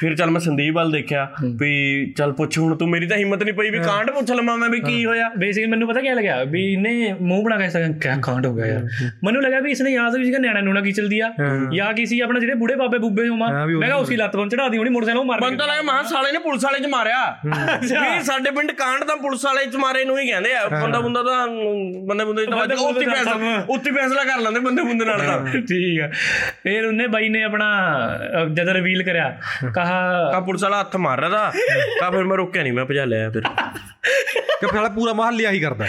[0.00, 1.28] ਫਿਰ ਚੱਲ ਮੈਂ ਸੰਦੀਪ ਵੱਲ ਦੇਖਿਆ
[1.60, 1.72] ਵੀ
[2.18, 4.80] ਚੱਲ ਪੁੱਛ ਹੁਣ ਤੂੰ ਮੇਰੀ ਤਾਂ ਹਿੰਮਤ ਨਹੀਂ ਪਈ ਵੀ ਕਾਂਡ ਪੁੱਛ ਲਵਾਂ ਮੈਂ ਵੀ
[4.80, 8.54] ਕੀ ਹੋਇਆ। ਬੇਸਿਕਲੀ ਮੈਨੂੰ ਪਤਾ ਕੀ ਲੱਗਿਆ ਵੀ ਇਹਨੇ ਮੂੰਹ ਬਣਾ ਕੇ ਸਕਾਂ ਕਾਂਡ ਹੋ
[8.54, 8.82] ਗਿਆ ਯਾਰ।
[9.24, 11.32] ਮੈਨੂੰ ਲੱਗਾ ਵੀ ਇਸਨੇ ਯਾਦ ਵੀ ਸੀਗਾ ਨਿਆਣਾ ਨੂੰ ਨਾ ਕੀ ਚਲਦੀ ਆ।
[11.74, 14.78] ਜਾਂ ਕਿਸੇ ਆਪਣਾ ਜਿਹੜੇ ਬੁੜੇ ਬਾਬੇ ਬੁੱਬੇ ਹੋਮਾ ਮੈਂ ਕਿਹਾ ਉਸੀ ਦੀ ਲੱਤ ਬੰਨ ਚੜਾਦੀ
[14.78, 17.18] ਹੋਣੀ ਮੋਟਰਸਾਈਕਲ ਉਹ ਮਾਰ ਗਿਆ ਬੰਦਾ ਲੱਗਾ ਮਾਂ ਸਾਲੇ ਨੇ ਪੁਲਿਸ ਵਾਲੇ ਚ ਮਾਰਿਆ।
[17.82, 21.22] ਵੀ ਸਾਡੇ ਪਿੰਡ ਕਾਂਡ ਤਾਂ ਪੁਲਿਸ ਵਾਲੇ ਚ ਮਾਰੇ ਨੂੰ ਹੀ ਕਹਿੰਦੇ ਆ। ਬੰਦਾ ਬੰਦਾ
[21.22, 21.46] ਤਾਂ
[22.08, 26.08] ਬੰਦੇ ਬੰਦੇ ਤਾਂ ਉੱਤੀ ਫੈਸਲਾ ਉੱਤੀ ਫੈਸਲਾ ਕਰ ਲੈਂਦੇ ਬੰਦੇ ਬੰਦੇ ਨਾਲ ਤਾਂ। ਠੀਕ ਆ।
[26.62, 27.68] ਫਿਰ ਉਹਨੇ ਬਾਈ ਨੇ ਆਪਣਾ
[28.52, 29.28] ਜਦ ਰਿਵੀਲ ਕਰਿਆ
[29.74, 31.52] ਕਹਾ ਕਾ ਪੁਲਿਸ ਵਾਲਾ ਹੱਥ ਮਾਰ ਰਿਹਾ ਦਾ
[32.00, 33.42] ਕਾ ਫਿਰ ਮੈਂ ਰੋਕਿਆ ਨਹੀਂ ਮੈਂ ਭਜਾ ਲਿਆ ਫਿਰ।
[34.60, 35.86] ਕਿ ਫਿਰ ਪੂਰਾ ਮਹੱਲਿਆ ਹੀ ਕਰਦਾ।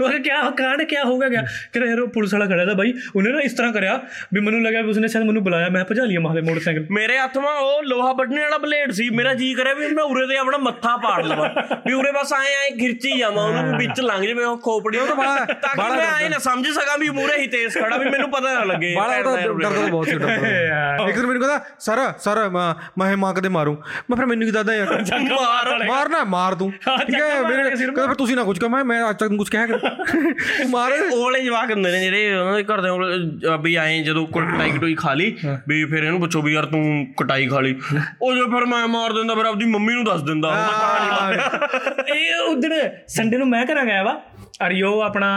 [0.00, 3.30] ਉਹ ਕਿਆ ਕਾਂਡ ਕਿਆ ਹੋ ਗਿਆ ਕਿ ਯਾਰ ਉਹ ਪੁਲਿਸ ਵਾਲਾ ਖੜਾ ਦਾ ਬਾਈ ਉਹਨੇ
[3.30, 3.98] ਨਾ ਇਸ ਤਰ੍ਹਾਂ ਕਰਿਆ
[4.34, 7.36] ਵੀ ਮੈਨੂੰ ਲੱਗਿਆ ਵੀ ਉਸਨੇ ਸ਼ਾਇਦ ਮੈਨੂੰ ਬੁਲਾਇਆ। ਮੈਂ ਭਜਾ ਲਿਆ ਮਹਾਲੇ ਮੋਟਰਸਾਈਕਲ। ਮੇਰੇ ਹੱਥ
[7.38, 10.58] ਮਾ ਉਹ ਲੋਹਾ ਵੱਢਣੇ ਵਾਲਾ ਬਲੇਡ ਸੀ। ਮੇਰਾ ਜੀ ਕਰਿਆ ਵੀ ਮੈਂ ਉਰੇ ਤੇ ਆਪਣਾ
[10.58, 11.48] ਮੱਥਾ ਪਾੜ ਲਵਾਂ।
[11.86, 15.06] ਵੀ ਉਰੇ ਬਸ ਆਏ ਆਏ ਗਿਰਚੀ ਜਾਵਾਂ ਉਹਨੂੰ ਵੀ ਵਿੱਚ ਲੰਘ ਜਾਵੇ ਉਹ ਖੋਪੜੀ ਉਹ
[15.08, 18.08] ਬੜਾ- ਤਾਂ ਕਿ ਬੜਾ ਮੈਂ ਆਏ ਨਾ ਸਮਝ ਸਕਾਂ ਵੀ ਮੂਰੇ ਹੀ ਤੇਜ਼ ਖੜਾ ਵੀ
[18.10, 21.60] ਮੈਨੂੰ ਪਤਾ ਨਾ ਲੱਗੇ। ਪੈਰ ਦਾ ਡਰਦਾ ਤਾਂ ਬਹੁਤ ਸੀ ਡਰਦਾ ਇੱਕ ਦਿਨ ਮੈਨੂੰ ਕਹਿੰਦਾ
[21.80, 23.74] ਸਰ ਸਰ ਮੈਂ ਮੈਂ ਕਦੇ ਮਾਰੂ?
[24.10, 25.02] ਮੈਂ ਫਿਰ ਮੈਨੂੰ ਕੀ ਦੱਸਦਾ ਯਾਰ?
[25.30, 29.16] ਮਾਰ ਮਾਰਨਾ ਮਾਰ ਤੂੰ ਠੀਕ ਹੈ ਮਾਰ ਕਹਿੰਦਾ ਫਿਰ ਤੁਸੀਂ ਨਾ ਕੁਝ ਕਹੋ ਮੈਂ ਅੱਜ
[29.16, 29.78] ਤੱਕ ਕੁਝ ਕਹਿ ਕਰ
[30.70, 34.46] ਮਾਰ। ਉਹ ਵਾਲੇ ਜਵਾਕ ਹੁੰਦੇ ਨੇ ਜਿਹੜੇ ਉਹਨਾਂ ਦੇ ਘਰ ਦੇ ਵੀ ਆਏ ਜਦੋਂ ਕੋਈ
[34.46, 35.34] ਕਟਾਈ ਕਟੋਈ ਖਾ ਲਈ
[35.68, 36.79] ਵੀ ਫਿਰ ਇਹਨੂੰ ਪੁੱਛੋ ਵੀ ਯਾਰ ਤੂੰ
[37.16, 37.74] ਕਟਾਈ ਖਾ ਲਈ।
[38.22, 42.50] ਉਹ ਜੋ ਫਿਰ ਮੈਂ ਮਾਰ ਦਿੰਦਾ ਫਿਰ ਆਪਦੀ ਮੰਮੀ ਨੂੰ ਦੱਸ ਦਿੰਦਾ। ਉਹਦਾ ਕਹਾਣੀ ਇਹ
[42.50, 42.70] ਉਧਰ
[43.08, 44.20] ਸੰਡੇ ਨੂੰ ਮੈਂ ਘਰਾਂ ਗਿਆ ਵਾ
[44.65, 45.29] ਅਰਿਓ ਆਪਣਾ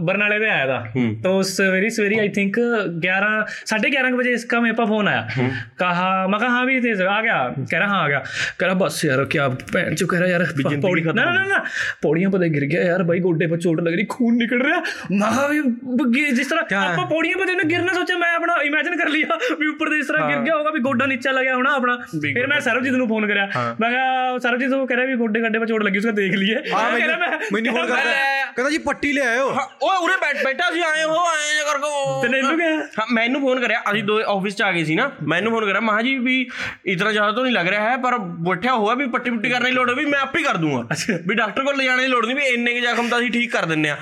[0.00, 0.78] ਬਰਨਾਲੇ ਦੇ ਆਇਆ ਦਾ
[1.22, 2.56] तो सवेरी सवेरी आई थिंक
[2.98, 3.30] 11
[3.64, 5.46] साढ़े ग्यारह बजे इसका मेरे पास फोन आया
[5.80, 8.20] कहा मैं कहा हाँ भी थे आ गया कह रहा हाँ आ गया
[8.58, 10.44] कह रहा बस यार क्या भैन चो कह रहा यार
[10.78, 11.58] पौड़ी ना ना ना
[12.02, 14.78] पौड़ियां पर गिर गया यार भाई गोड्डे पर चोट लग रही खून निकल रहा
[15.14, 15.60] मैं कहा भी
[15.94, 19.38] ब- गिर- जिस तरह आप पौड़ियां पर ने गिरना सोचा मैं अपना इमेजिन कर लिया
[19.54, 22.46] भी ऊपर से इस तरह गिर गया होगा भी गोड्डा नीचे लगा होना अपना फिर
[22.46, 23.48] मैं सरबजीत ਨੂੰ ਫੋਨ ਕਰਿਆ
[23.80, 26.56] ਮੈਂ ਕਿਹਾ ਸਰਬਜੀਤ ਉਹ ਕਹਿ ਰਿਹਾ ਵੀ ਗੋਡੇ ਗੱਡੇ 'ਤੇ ਚੋਟ ਲੱਗੀ ਉਸਕਾ ਦੇਖ ਲਈਏ
[26.72, 29.65] ਹਾਂ ਮੈਂ ਕਹਿ ਰਿਹਾ ਮੈਨੂੰ ਮੈਂ ਮੈਨੂੰ ਫੋਨ ਕਰਦਾ ਕਹਿੰਦਾ ਜੀ ਪੱਟੀ ਲੈ ਆਇਓ। ਹਾਂ,
[29.83, 33.59] ਓਏ ਉਰੇ ਬੈਠ ਬੈਠਾ ਸੀ ਆਏ ਹੋ ਆਏ ਕਰਕੇ ਤੈਨੂੰ ਇਹਨੂੰ ਕਿਹਾ ਹਾਂ ਮੈਨੂੰ ਫੋਨ
[33.61, 36.39] ਕਰਿਆ ਅਸੀਂ ਦੋ ਆਫਿਸ ਚ ਆ ਗਏ ਸੀ ਨਾ ਮੈਨੂੰ ਫੋਨ ਕਰਿਆ ਮਹਾ ਜੀ ਵੀ
[36.85, 39.71] ਇਤਨਾ ਜ਼ਿਆਦਾ ਤਾਂ ਨਹੀਂ ਲੱਗ ਰਿਹਾ ਹੈ ਪਰ ਬੈਠਿਆ ਹੋਇਆ ਵੀ ਪੱਟੀ ਪੁੱਟੀ ਕਰਨ ਦੀ
[39.71, 40.95] ਲੋੜ ਹੈ ਵੀ ਮੈਂ ਆਪ ਹੀ ਕਰ ਦੂੰਗਾ।
[41.27, 43.51] ਵੀ ਡਾਕਟਰ ਕੋਲ ਲੈ ਜਾਣੇ ਦੀ ਲੋੜ ਨਹੀਂ ਵੀ ਇੰਨੇ ਕੁ ਜ਼ਖਮ ਤਾਂ ਅਸੀਂ ਠੀਕ
[43.51, 43.97] ਕਰ ਦਿੰਨੇ ਆ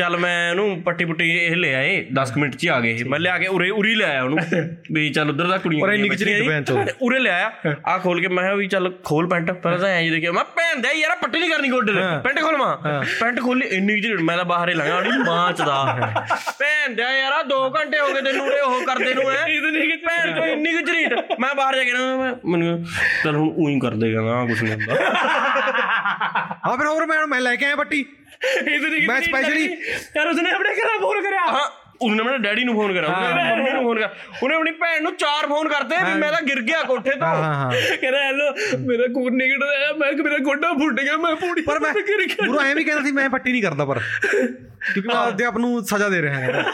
[0.00, 3.04] ਚੱਲ ਮੈਂ ਉਹਨੂੰ ਪੱਟੀ ਪੁੱਟੀ ਇਹ ਲੈ ਆਏ 10 ਮਿੰਟ ਚ ਹੀ ਆ ਗਏ ਇਹ।
[3.04, 4.38] ਮੈਂ ਲਿਆ ਕੇ ਉਰੇ ਉਰੀ ਲੈ ਆਇਆ ਉਹਨੂੰ।
[4.92, 7.30] ਵੀ ਚੱਲ ਉਧਰ ਦਾ ਕੁੜੀਆਂ ਔਰ ਇੰਨੀ ਕੁੜੀਆਂ ਕੁ ਝਰੀਟ ਬੈਠੀਆਂ ਭੈਣ ਤੇ ਉਰੇ ਲੈ
[7.32, 10.32] ਆਇਆ। ਆ ਖੋਲ ਕੇ ਮੈਂ ਕਿਹਾ ਵੀ ਚੱਲ ਖੋਲ ਪੈਂਟ। ਪਹਿਲਾਂ ਤਾਂ ਐਂ ਜੀ ਦੇਖਿਆ
[10.32, 13.02] ਮੈਂ ਭੈਣ ਦਾ ਯਾਰ ਪੱਟੀ ਨਹੀਂ ਕਰਨੀ ਗੋਡੇ ਤੇ। ਪੈਂਟ ਖੋਲਵਾ?
[13.20, 16.12] ਪੈਂਟ ਖੋਲੀ ਇੰਨੀ ਜਿਹੀ ਮੈਂ ਤਾਂ ਬਾਹਰ ਹੀ ਲੰਘਾ ਉਹਦੀ ਮਾਂ ਚ ਦਾ
[16.60, 19.96] ਭੈਣ ਦਾ ਯਾਰ 2 ਘੰਟੇ ਹੋ ਗਏ ਤੈਨੂੰ ਉਰੇ ਉਹ ਕਰਦੇ ਨੂੰ ਐ। ਇਤਨੀ ਕਿ
[20.06, 22.84] ਭੈਣ ਚੋ ਇੰਨੀ ਕੁ ਝਰੀਟ ਮੈਂ ਬਾਹਰ ਜਾ ਕੇ ਨਾ ਮੈਂ ਮੈਨੂੰ
[23.24, 24.94] ਚਲ ਹੁਣ ਉਹੀ ਕਰ ਦੇਗਾ ਨਾ ਕੁਛ ਨਹੀਂ ਹੁੰਦਾ।
[26.66, 28.04] ਹਾਂ ਫਿਰ ਹੋਰ ਮੈਂ ਮੈਂ ਲੈ ਕੇ ਆਇਆ ਪੱਟੀ।
[28.74, 29.70] ਇਤਨੀ ਮੈਂ specially-
[30.16, 31.70] ਯਾਰ ਉਸਨੇ ਆਪਣੇ ਘਰਾਂ ਫੋਨ ਕਰਿਆ। ਹਾਂ
[32.02, 35.02] ਉਹਨੇ ਮੇਰੇ ਡੈਡੀ ਨੂੰ ਫੋਨ ਕਰਿਆ ਉਹਨੇ ਮੇਰੀ ਮੰਮੀ ਨੂੰ ਫੋਨ ਕਰਿਆ। ਉਹਨੇ ਆਪਣੀ ਭੈਣ
[35.02, 38.24] ਨੂੰ ਚਾਰ ਫੋਨ ਕਰਤੇ ਵੀ ਮੈਂ ਤਾਂ ਗਿਰ ਗਿਆ ਕੋਠੇ ਤੋਂ। ਹਾਂ ਹਾਂ ਕਹ ਰਿਹਾ
[38.24, 41.92] ਹੈਲੋ ਮੇਰਾ ਖੂਨ ਨਿਕਲ ਰਿਹਾ ਮੈਂ ਕਿ ਮੇਰਾ ਗੋਡਾ ਫੁੱਟ ਗਿਆ ਮੈਂ ਪੂੜੀ ਪਰ ਮੈਂ
[41.94, 45.44] ਗਿਰ ਗਿਆ। ਗੁਰੂ ਐਂ ਵੀ ਕਹਿੰਦਾ ਸੀ ਮੈਂ ਪੱਟੀ ਨਹੀਂ ਕਰਦਾ ਪਰ। ਕਿਉਂਕਿ ਮੈਂ ਆਪਦੇ
[45.44, 46.64] ਆਪ ਨੂੰ ਸਜ਼ਾ ਦੇ ਰਿਹਾ ਹਾਂ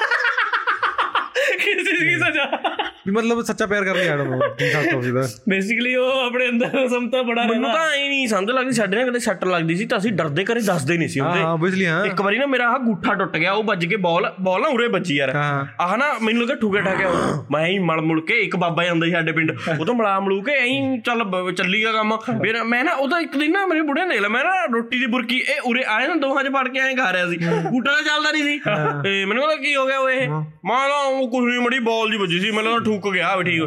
[1.58, 2.75] ਕਿਸ ਦੀ ਸਜ਼ਾ।
[3.06, 6.48] ਵੀ ਮਤਲਬ ਸੱਚਾ ਪਿਆਰ ਕਰਨ ਲਈ ਆਇਆ ਮੈਂ ਕੀ ਸਾਥ ਹੋ ਸੀਦਾ ਬੇਸਿਕਲੀ ਉਹ ਆਪਣੇ
[6.48, 9.74] ਅੰਦਰ ਸਮਤਾ ਬੜਾ ਮੈਨੂੰ ਰਹਿੰਦਾ। ਤਾਂ ਐ ਨਹੀਂ ਸਮਝ ਲੱਗਦੀ ਸਾਡੇ ਨਾਲ ਕਦੇ ਸੱਟ ਲੱਗਦੀ
[9.76, 12.46] ਸੀ ਤਾਂ ਅਸੀਂ ਡਰਦੇ ਕਰੇ ਦੱਸਦੇ ਨਹੀਂ ਸੀ ਹਾਂ ਹੁੰਦੇ ਆਬਵੀਅਸਲੀ ਹਾਂ। ਇੱਕ ਵਾਰੀ ਨਾ
[12.46, 15.64] ਮੇਰਾ ਆਹ ਗੁੱਠਾ ਟੁੱਟ ਗਿਆ ਉਹ ਵੱਜ ਕੇ ਬਾਲ ਬਾਲ ਨਾ ਉਰੇ ਵੱਜੀ ਯਾਰ। ਹਾਂ।
[15.80, 17.10] ਆਹ ਨਾ ਮੈਨੂੰ ਲੱਗਾ ਠੁਕੇ ਠਾਕਿਆ
[17.50, 20.40] ਮੈਂ ਹੀ ਮਲ ਮੁਲ ਕੇ ਇੱਕ ਬਾਬਾ ਜਾਂਦਾ ਸੀ ਸਾਡੇ ਪਿੰਡ ਉਹ ਤੋਂ ਮਲਾ ਮਲੂ
[20.42, 23.66] ਕੇ ਐਂ ਚੱਲ ਬ- ਚੱਲੀ ਗਿਆ ਕੰਮ। ਫਿਰ ਮੈਂ ਨਾ ਉਹ ਤਾਂ ਇੱਕ ਦਿਨ ਨਾ
[23.66, 26.66] ਮੇਰੇ ਬੁੜੇ ਨੇ ਮੈਂ ਨਾ ਰੋਟੀ ਦੀ ਬੁਰਕੀ ਇਹ ਉਰੇ ਆਏ ਨਾ ਦੋਹਾਂ 'ਚ ਫੜ
[26.68, 28.58] ਕੇ ਐਂ ਖਾ ਰਿਹਾ ਸੀ। ਗੁੱਟਾ ਚੱਲਦਾ ਨਹੀਂ ਸੀ।
[29.02, 30.28] ਤੇ ਮੈਨੂੰ ਕਹਿੰਦਾ ਕੀ ਹੋ ਗਿਆ ਉਹ ਇਹ।
[30.66, 33.43] ਮੈਂ ਨਾ ਉਹ ਕੁਝ ਨਹੀਂ ਮੜੀ ਬਾਲ ਜੀ ਵੱਜੀ ਸੀ ਮੈਨੂੰ ਤਾਂ ਠੁੱਕ ਗਿਆ ਵੀ
[33.43, 33.61] ਠੀਕ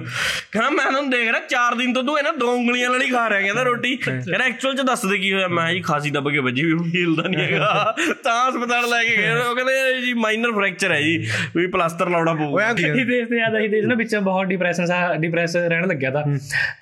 [0.53, 3.29] ਕਹਿੰਦਾ ਮੈਂ ਤੁਹਾਨੂੰ ਦੇਖ ਰਿਹਾ ਚਾਰ ਦਿਨ ਤੋਂ ਤੂੰ ਇਹਨਾਂ ਦੋ ਉਂਗਲੀਆਂ ਨਾਲ ਹੀ ਖਾ
[3.31, 6.39] ਰਿਹਾ ਕਹਿੰਦਾ ਰੋਟੀ ਕਹਿੰਦਾ ਐਕਚੁਅਲ 'ਚ ਦੱਸ ਦੇ ਕੀ ਹੋਇਆ ਮੈਂ ਜੀ ਖਾਸੀ ਦੱਬ ਕੇ
[6.41, 7.95] ਵੱਜੀ ਵੀ ਹੁਣ ਹੀਲਦਾ ਨਹੀਂ ਹੈਗਾ
[8.25, 11.17] ਤਾਂ ਹਸਪਤਾਲ ਲੈ ਕੇ ਗਏ ਉਹ ਕਹਿੰਦੇ ਜੀ ਮਾਈਨਰ ਫ੍ਰੈਕਚਰ ਹੈ ਜੀ
[11.57, 14.15] ਵੀ ਪਲਾਸਟਰ ਲਾਉਣਾ ਉਹ ਪਊਗਾ ਐਂ ਕੀ ही देश से ज्यादा ही देश ना बीच
[14.15, 16.23] में बहुत डिप्रेशन सा डिप्रेस रहने लग गया था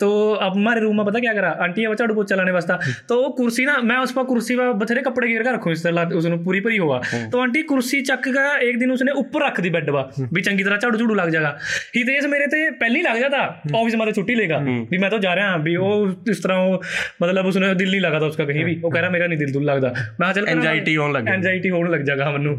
[0.01, 0.09] तो
[0.41, 3.29] अब हमारे रूम में पता क्या करा आंटी है झाड़ू पोछा लाने वास्ता तो वो
[3.33, 6.37] कुर्सी ना मैं उस पर कुर्सी पर बथेरे कपड़े गिर के रखूं इस तरह उसने
[6.45, 7.01] पूरी भरी हुआ
[7.33, 10.65] तो आंटी कुर्सी चक का एक दिन उसने ऊपर रख दी बेड पर भी चंगी
[10.65, 11.55] तरह झाड़ू झूड़ू लग जाएगा
[11.97, 14.59] हितेश मेरे ते पहले ही लग जाता ऑफिस में तो छुट्टी लेगा
[14.91, 16.83] भी मैं तो जा रहा भी वो इस तरह वो
[17.23, 19.53] मतलब उसने दिल नहीं लगा था उसका कहीं भी वो कह रहा मेरा नहीं दिल
[19.53, 22.57] दुल लगता मैं कहा, चल Anxiety होने लग गई। एंजाइटी होने लग जाएगा मनु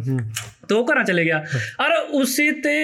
[0.68, 1.42] ਤੋ ਘਰਾਂ ਚਲੇ ਗਿਆ।
[1.81, 2.74] ਔਰ ਉਸੇ ਤੇ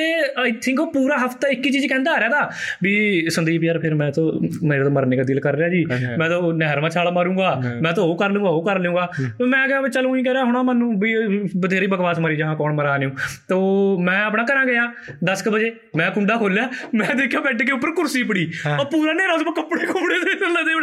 [0.41, 2.51] ਆਈ ਥਿੰਕ ਉਹ ਪੂਰਾ ਹਫਤਾ ਇੱਕ ਹੀ ਚੀਜ਼ ਕਹਿੰਦਾ ਆ ਰਿਹਾ ਦਾ
[2.83, 2.95] ਵੀ
[3.31, 4.25] ਸੰਦੀਪ ਯਾਰ ਫਿਰ ਮੈਂ ਤਾਂ
[4.63, 5.85] ਮੇਰੇ ਤਾਂ ਮਰਨੇ ਦਾ ਦਿਲ ਕਰ ਰਿਹਾ ਜੀ।
[6.19, 9.09] ਮੈਂ ਤਾਂ ਨਹਿਰ ਮਾ ਛਾਲ ਮਾਰੂੰਗਾ। ਮੈਂ ਤਾਂ ਉਹ ਕਰ ਲੂੰਗਾ ਉਹ ਕਰ ਲੂੰਗਾ।
[9.41, 11.15] ਮੈਂ ਕਿਹਾ ਵੀ ਚਲੋ ਹੀ ਕਹਿ ਰਿਹਾ ਹੁਣਾ ਮੈਨੂੰ ਵੀ
[11.57, 13.11] ਬਥੇਰੀ ਬਕਵਾਸ ਮਾਰੀ ਜਹਾਂ ਕੌਣ ਮਰਾ ਨਿਉ
[13.49, 13.59] ਤੋ
[13.99, 14.87] ਮੈਂ ਆਪਣਾ ਘਰਾਂ ਗਿਆ
[15.25, 19.33] 10:00 ਵਜੇ ਮੈਂ ਕੁੰਡਾ ਖੋਲਿਆ ਮੈਂ ਦੇਖਿਆ ਬੈੱਡ ਕੇ ਉੱਪਰ ਕੁਰਸੀ ਪੜੀ। ਉਹ ਪੂਰਾ ਨੇਰਾ
[19.33, 20.75] ਉਸ ਪਰ ਕੱਪੜੇ ਕੁੰਡੇ ਦੇ ਲੱਦੇ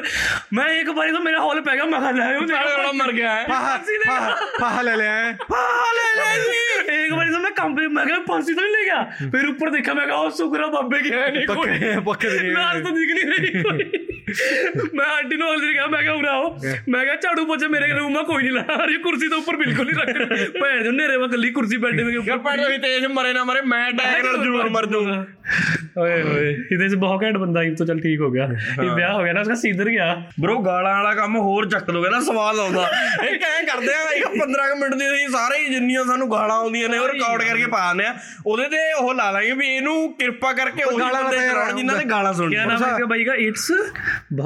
[0.54, 2.38] ਮੈਂ ਇੱਕ ਵਾਰੀ ਤਾਂ ਮੇਰਾ ਹੌਲ ਪੈ ਗਿਆ ਮੈਂ ਖਾ ਲਿਆ
[2.88, 3.46] ਉਹ ਮਰ ਗਿਆ ਹੈ।
[4.60, 6.91] ਪਾਹਾ ਲੈ ਲਿਆ ਪਾਹਾ ਲੈ ਲਿਆ ਜੀ।
[7.42, 10.32] ਮੈਂ ਕੰਬੇ ਮੈਂ ਕਿਹਾ ਫਾਂਸੀ ਤਾਂ ਨਹੀਂ ਲੈ ਗਿਆ। ਫਿਰ ਉੱਪਰ ਦੇਖਿਆ ਮੈਂ ਕਿਹਾ ਉਹ
[10.32, 13.84] ਸ਼ੁਕਰ ਬਾਬੇ ਗਿਆ ਨਹੀਂ ਕੋਈ। ਪੱਕੇ ਦੇ ਨਾਲ ਤਾਂ ਦਿਖ ਨਹੀਂ ਰਹੀ ਕੋਈ।
[14.94, 16.58] ਮੈਂ ਆਂਟੀ ਨੂੰ ਹੌਲ ਕਿਹਾ ਮੈਂ ਕਿਹਾ ਉਰਾਓ।
[16.90, 19.86] ਮੈਂ ਕਿਹਾ ਝਾੜੂ ਪੋਚੇ ਮੇਰੇ ਰੂਮ ਮਾ ਕੋਈ ਨਹੀਂ ਲਾ ਰਹੀ ਕੁਰਸੀ ਤੋਂ ਉੱਪਰ ਬਿਲਕੁਲ
[19.86, 23.34] ਨਹੀਂ ਰੱਖਣੀ ਭੈਣ ਜੋ ਨੇਰੇ ਵਾ ਕੱਲੀ ਕੁਰਸੀ ਬੈਠੇ ਮੇਰੇ ਉੱਪਰ ਪਰ ਤੁਸੀਂ ਤੇਜ਼ ਮਰੇ
[23.34, 25.26] ਨਾ ਮਰੇ ਮੈਂ ਅਟੈਕ ਨਾਲ ਜ਼ਰੂਰ ਮਰ ਜਾਊਂਗਾ।
[26.02, 28.50] ਓਏ ਹੋਏ ਇਹਦੇ ਚ ਬਹੁਤ ਘੈਂਟ ਬੰਦਾ ਇਹ ਤਾਂ ਚੱਲ ਠੀਕ ਹੋ ਗਿਆ।
[28.84, 32.10] ਇਹ ਵਿਆਹ ਹੋ ਗਿਆ ਨਾ ਉਸका ਸੀਧਰ ਗਿਆ। ਬ్రో ਗਾਲਾਂ ਵਾਲਾ ਕੰਮ ਹੋਰ ਚੱਕ ਲੋਗੇ
[32.10, 32.92] ਨਾ ਸਵਾਦ ਆਉਂਦਾ।
[33.24, 36.56] ਇਹ ਕਿਵੇਂ ਕਰਦੇ ਆ ਇੱਕ 15 ਕੁ ਮਿੰਟ ਦੀ ਅਸੀਂ ਸਾਰੇ ਹੀ ਜਿੰਨੀਆਂ ਸਾਨੂੰ ਗਾਲਾਂ
[36.56, 38.14] ਆਉਂਦੀਆਂ ਹੁੰਦੀਆਂ ਨੇ ਉਹ ਰਿਕਾਰਡ ਕਰਕੇ ਪਾ ਦਿੰਦੇ ਆ।
[38.46, 42.04] ਉਹਦੇ ਤੇ ਉਹ ਲਾ ਲਾਂਗੇ ਵੀ ਇਹਨੂੰ ਕਿਰਪਾ ਕਰਕੇ ਉਹ ਗਾਲਾਂ ਦੇ ਕਰਾਉਣ ਜਿਨ੍ਹਾਂ ਨੇ
[42.06, 43.70] ਗਾਲਾਂ ਸੁਣੀਆਂ। ਨਾਮ ਹੈ ਬਾਈਗਾ ਇਟਸ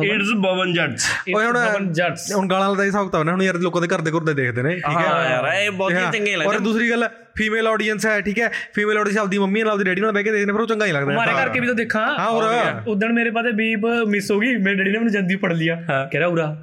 [0.06, 3.82] ਇਟਸ ਬਵਨ ਜੱਟਸ ਓਏ ਹੁਣ ਜੱਟਸ ਹੁਣ ਗਾਲਾਂ ਦਾ ਹੀ ਹਿਸਾਬ ਤਾਂ ਹੁਣ ਯਾਰ ਲੋਕਾਂ
[3.82, 5.06] ਦੇ ਘਰ ਦੇ ਘਰ ਦੇ ਦੇਖਦੇ ਨੇ ਠੀਕ ਹੈ?
[5.06, 8.50] ਹਾਂ ਯਾਰ ਇਹ ਬਹੁਤ ਹੀ ਚੰਗੇ ਲੱਗਦੇ ਔਰ ਦੂਸਰੀ ਗੱਲ ਫੀਮੇਲ ਆਡੀਅנס ਹੈ ਠੀਕ ਹੈ?
[8.76, 10.86] ਫੀਮੇਲ ਆਡੀਅנס ਆਪਦੀ ਮੰਮੀ ਨਾਲ ਆਪਦੀ ਡੈਡੀ ਨਾਲ ਬਹਿ ਕੇ ਦੇਖਦੇ ਨੇ ਪਰ ਉਹ ਚੰਗਾ
[10.86, 12.44] ਹੀ ਲੱਗਦਾ। ਹਮਾਰੇ ਕਰਕੇ ਵੀ ਤਾਂ ਦੇਖਾਂ। ਹਾਂ ਹੋਰ।
[12.88, 15.76] ਉਦੋਂ ਮੇਰੇ ਪਾਸੇ ਬੀਪ ਮਿਸ ਹੋ ਗਈ ਮੇਰੇ ਡੈਡੀ ਨੇ ਮੈਨੂੰ ਜਲਦੀ ਪੜ ਲਿਆ।
[16.12, 16.56] ਕਹਿ ਰਿਹਾ ਉਰਾ।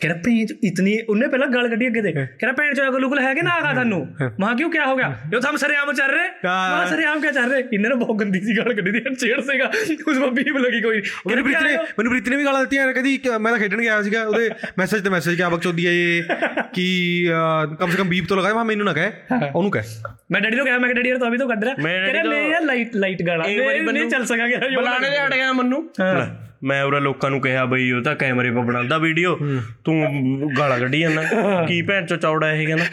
[0.00, 3.18] कह रहा पेंच इतनी उनने पहला गाल कटी अगे दे कह रहा पेंच चो गुलगुल
[3.20, 6.10] है कि ना आगा थानू वहां क्यों क्या हो गया यो तो हम सरेआम चल
[6.10, 9.40] रहे हाँ। वहां सरेआम क्या चल रहे इन्होंने बहुत गंदी सी गाल कटी थी छेड़
[9.42, 9.70] सेगा
[10.06, 11.86] उसमें बीप लगी कोई कह ਮੈਨੂੰ रहा, ਪ੍ਰੀਤ क्या ਨੇ है वो?
[11.98, 14.50] ਮੈਨੂੰ ਪ੍ਰੀਤ ਨੇ ਵੀ ਗਾਲਾਂ ਦਿੱਤੀਆਂ ਯਾਰ ਕਹਿੰਦੀ ਕਿ ਮੈਂ ਤਾਂ ਖੇਡਣ ਗਿਆ ਸੀਗਾ ਉਹਦੇ
[14.78, 16.22] ਮੈਸੇਜ ਤੇ ਮੈਸੇਜ ਕਿਆ ਬਕਚੋਦੀ ਹੈ ਇਹ
[16.72, 16.86] ਕਿ
[17.30, 19.10] ਅਹ, ਕਮ ਸੇ ਕਮ ਬੀਪ ਤੋਂ ਲਗਾਏ ਮੈਂ ਮੈਨੂੰ ਨਾ ਕਹੇ
[19.54, 21.98] ਉਹਨੂੰ ਕਹੇ मैं डैडी को कहा मैं डैडी यार तो अभी तो कर रहा मेरे
[21.98, 24.46] कह रहा डैडी नहीं यार लाइट लाइट गाला एक बारी नहीं बन्नू- नहीं चल सका
[24.46, 26.24] कह रहा ਬੁਲਾਣੇ ਦੇ ਹਟ ਗਿਆ ਮੰਨੂ ਲੈ,
[26.61, 29.35] ਮੈਂ ਉਰੇ ਲੋਕਾਂ ਨੂੰ ਕਿਹਾ ਬਈ ਉਹ ਤਾਂ ਕੈਮਰੇ 'ਤੇ ਬਣਾਉਂਦਾ ਵੀਡੀਓ
[29.85, 31.21] ਤੂੰ ਗਾਲਾਂ ਕੱਢੀ ਜਾਂਦਾ।
[31.67, 32.85] ਕੀ ਭੈਣ ਚੋ ਚੌੜਾ ਇਹ ਕਹਿੰਦਾ?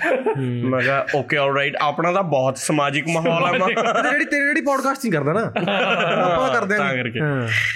[0.68, 3.52] ਮੈਂ ਕਿਹਾ ਓਕੇ ਆਲਰਾਈਟ ਆਪਣਾ ਤਾਂ ਬਹੁਤ ਸਮਾਜਿਕ ਮਾਹੌਲ ਆ
[4.02, 7.20] ਜਿਹੜੀ ਤੇਰੇ ਜਿਹੜੀ ਪੋਡਕਾਸਟ ਨਹੀਂ ਕਰਦਾ ਨਾ ਆਪਾਂ ਕਰਦੇ ਤਾਂ ਹਾਂ ਕਰਕੇ।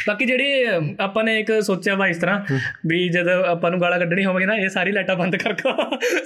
[0.09, 0.65] ਬਾਕੀ ਜਿਹੜੀ
[1.01, 2.41] ਆਪਾਂ ਨੇ ਇੱਕ ਸੋਚਿਆ ਵਾ ਇਸ ਤਰ੍ਹਾਂ
[2.87, 5.75] ਵੀ ਜਦ ਆਪਾਂ ਨੂੰ ਗਾਲਾਂ ਕੱਢਣੀ ਹੋਵੇਗੀ ਨਾ ਇਹ ਸਾਰੀ ਲਾਈਟਾਂ ਬੰਦ ਕਰਕੋ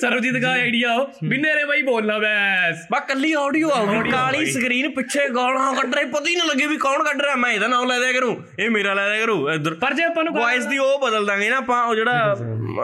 [0.00, 4.90] ਸਰਵਜੀਤ ਦਾ ਆਈਡੀਆ ਹੋ। ਵੀ ਨੇਰੇ ਬਾਈ ਬੋਲਣਾ ਬੈਸ। ਬਾ ਕੱਲੀ ਆਡੀਓ ਆਊਗੀ ਕਾਲੀ ਸਕਰੀਨ
[4.94, 7.86] ਪਿੱਛੇ ਗਾਲਾਂ ਕੱਢ ਰਹੀ ਪਤਾ ਹੀ ਨਾ ਲੱਗੇ ਵੀ ਕੌਣ ਕੱਢ ਰਿਹਾ। ਮੈਂ ਇਹਦਾ ਨਾਮ
[7.88, 10.78] ਲੈ ਦਿਆ ਕਰੂੰ ਇਹ ਮੇਰਾ ਲੈ ਦਿਆ ਕਰੂ ਇੱਧਰ। ਪਰ ਜੇ ਆਪਾਂ ਨੂੰ ਵੌਇਸ ਦੀ
[10.78, 12.36] ਉਹ ਬਦਲ ਦਾਂਗੇ ਨਾ ਆਪਾਂ ਉਹ ਜਿਹੜਾ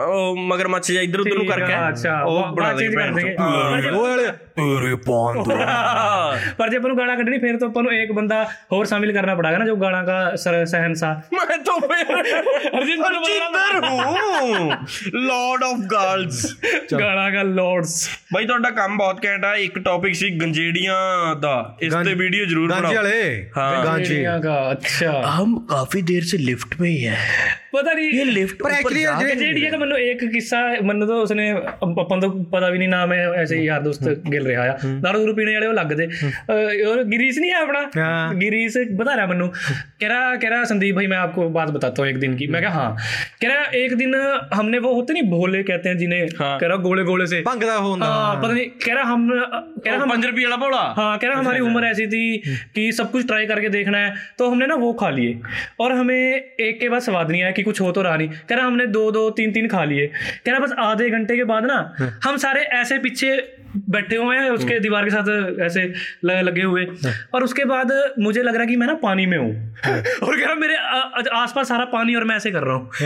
[0.05, 1.73] ਉਹ ਮਗਰਮੱਛ ਜਿਹਾ ਇੱਧਰ ਉੱਧਰ ਨੂੰ ਕਰਕੇ
[2.25, 3.35] ਉਹ ਬਣਾ ਦੇਂਗੇ।
[3.89, 5.36] ਉਹ ਵਾਲੇ ਤੇਰੇ ਪੌਂਦ
[6.58, 8.38] पर जब अपन को गाना कटनी फिर तो अपन को एक बंदा
[8.72, 12.14] और शामिल करना पड़ेगा ना जो गाना का सर सहनशाह मैं तो फिर
[12.72, 13.16] अर्जिंदर
[13.86, 14.78] हूँ
[15.22, 16.42] लॉर्ड ऑफ गर्ल्स
[16.94, 17.94] गाना का लॉर्ड्स
[18.32, 20.96] ਬਾਈ ਤੁਹਾਡਾ ਕੰਮ ਬਹੁਤ ਘੈਂਟ ਆ ਇੱਕ ਟੌਪਿਕ ਸੀ ਗੰਜੇੜੀਆਂ
[21.40, 26.02] ਦਾ ਇਸ ਤੇ ਵੀਡੀਓ ਜ਼ਰੂਰ ਗਾਂਚੀ ਬਣਾਓ ਵਾਲੇ हाँ। ਗਾਂਚੀ चिड़िया का अच्छा हम काफी
[26.02, 27.16] देर से लिफ्ट में ही है
[27.72, 31.48] पता नहीं ये लिफ्ट ਪਰ ਐਕਚੁਅਲੀ ਜਿਹੜੇ जेडीए का मनो एक किस्सा मनो तो उसने
[31.72, 33.82] अपन तो पता भी नहीं नाम है ऐसे ही यार
[34.42, 36.06] दोस्त गिल रहा है दारू दूरू पीने वाले वो लग दे
[36.84, 40.94] और गिरीश नहीं है अपना हाँ। गिरीश बता रहा मनु कह रहा कह रहा संदीप
[40.94, 42.96] भाई मैं आपको बात बताता हूँ एक दिन की मैं कहा हाँ
[43.42, 44.14] कह रहा एक दिन
[44.54, 47.62] हमने वो होते नहीं भोले कहते हैं जिन्हें हाँ। कह रहा गोले गोले से ਭੰਗ
[47.62, 50.80] ਦਾ ਹੁੰਦਾ हाँ पता नहीं कह रहा हम कह रहा हम पंज रुपये वाला बोला
[50.96, 52.22] हाँ कह रहा हमारी उम्र ऐसी थी
[52.74, 55.40] कि सब कुछ ट्राई करके देखना है तो हमने ना वो खा लिए
[55.80, 58.54] और हमें एक के बाद स्वाद नहीं आया कि कुछ हो तो रहा नहीं कह
[58.54, 61.64] रहा हमने दो दो तीन तीन खा लिए कह रहा बस आधे घंटे के बाद
[61.66, 61.78] ना
[62.24, 63.36] हम सारे ऐसे पीछे
[63.75, 65.93] बैठे हुए हैं उसके दीवार के साथ ऐसे
[66.25, 66.85] लगे हुए।
[67.33, 69.75] और उसके बाद मुझे लग रहा है कि मैं ना पानी में हूँ।
[70.23, 70.75] और कह रहा मेरे
[71.29, 72.91] आसपास सारा पानी और मैं ऐसे कर रहा हूँ।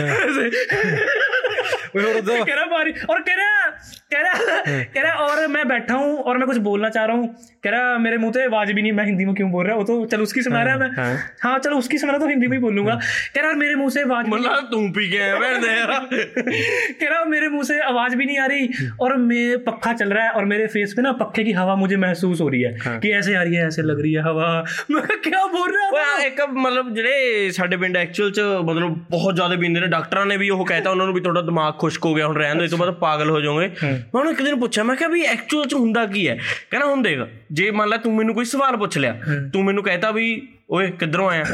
[1.96, 3.67] कह रहा पानी और कह रहा
[4.13, 7.27] कह रहा कह रहा और मैं बैठा हूँ और मैं कुछ बोलना चाह रहा हूँ
[7.63, 9.83] कह रहा मेरे मुंह से आवाज भी नहीं मैं हिंदी में क्यों बोल रहा हूँ
[9.83, 12.47] वो तो चल उसकी सुना रहा है मैं हाँ चलो उसकी सुना रहा तो हिंदी
[12.47, 12.95] में ही बोलूंगा
[13.35, 15.93] कह रहा मेरे मुंह से आवाज भी- मतलब तू पी के आया भैन दे यार
[16.11, 20.25] कह रहा मेरे मुंह से आवाज भी नहीं आ रही और मैं पक्का चल रहा
[20.25, 23.11] है और मेरे फेस पे ना पक्के की हवा मुझे महसूस हो रही है कि
[23.13, 24.51] ऐसे आ रही है ऐसे लग रही है हवा
[24.91, 28.95] मैं कहा, क्या बोल रहा है ਓਏ ਇੱਕ ਮਤਲਬ ਜਿਹੜੇ ਸਾਡੇ ਪਿੰਡ ਐਕਚੁਅਲ ਚ ਮਤਲਬ
[29.09, 32.05] ਬਹੁਤ ਜ਼ਿਆਦਾ ਪੀਂਦੇ ਨੇ ਡਾਕਟਰਾਂ ਨੇ ਵੀ ਉਹ ਕਹਿਤਾ ਉਹਨਾਂ ਨੂੰ ਵੀ ਤੁਹਾਡਾ ਦਿਮਾਗ ਖੁਸ਼ਕ
[32.05, 33.69] ਹੋ ਗਿਆ ਹੁਣ ਰਹਿਣ ਦੇ ਇਸ ਤੋਂ ਬਾਅਦ ਪਾਗਲ ਹੋ ਜਾਓਗੇ
[34.04, 36.38] ਮੈਂ ਉਹਨੂੰ ਇੱਕ ਦਿਨ ਪੁੱਛਿਆ ਮੈਂ ਕਿਹਾ ਵੀ ਐਕਚੁਅਲ ਚ ਹੁੰਦਾ ਕੀ ਹੈ?
[36.70, 37.18] ਕਹਿੰਦਾ ਹੁਣ ਦੇਖ
[37.52, 39.14] ਜੇ ਮੰਨ ਲੈ ਤੂੰ ਮੈਨੂੰ ਕੋਈ ਸਵਾਲ ਪੁੱਛ ਲਿਆ
[39.52, 40.26] ਤੂੰ ਮੈਨੂੰ ਕਹਿਤਾ ਵੀ
[40.70, 41.44] ਓਏ ਕਿੱਧਰੋਂ ਆਇਆ?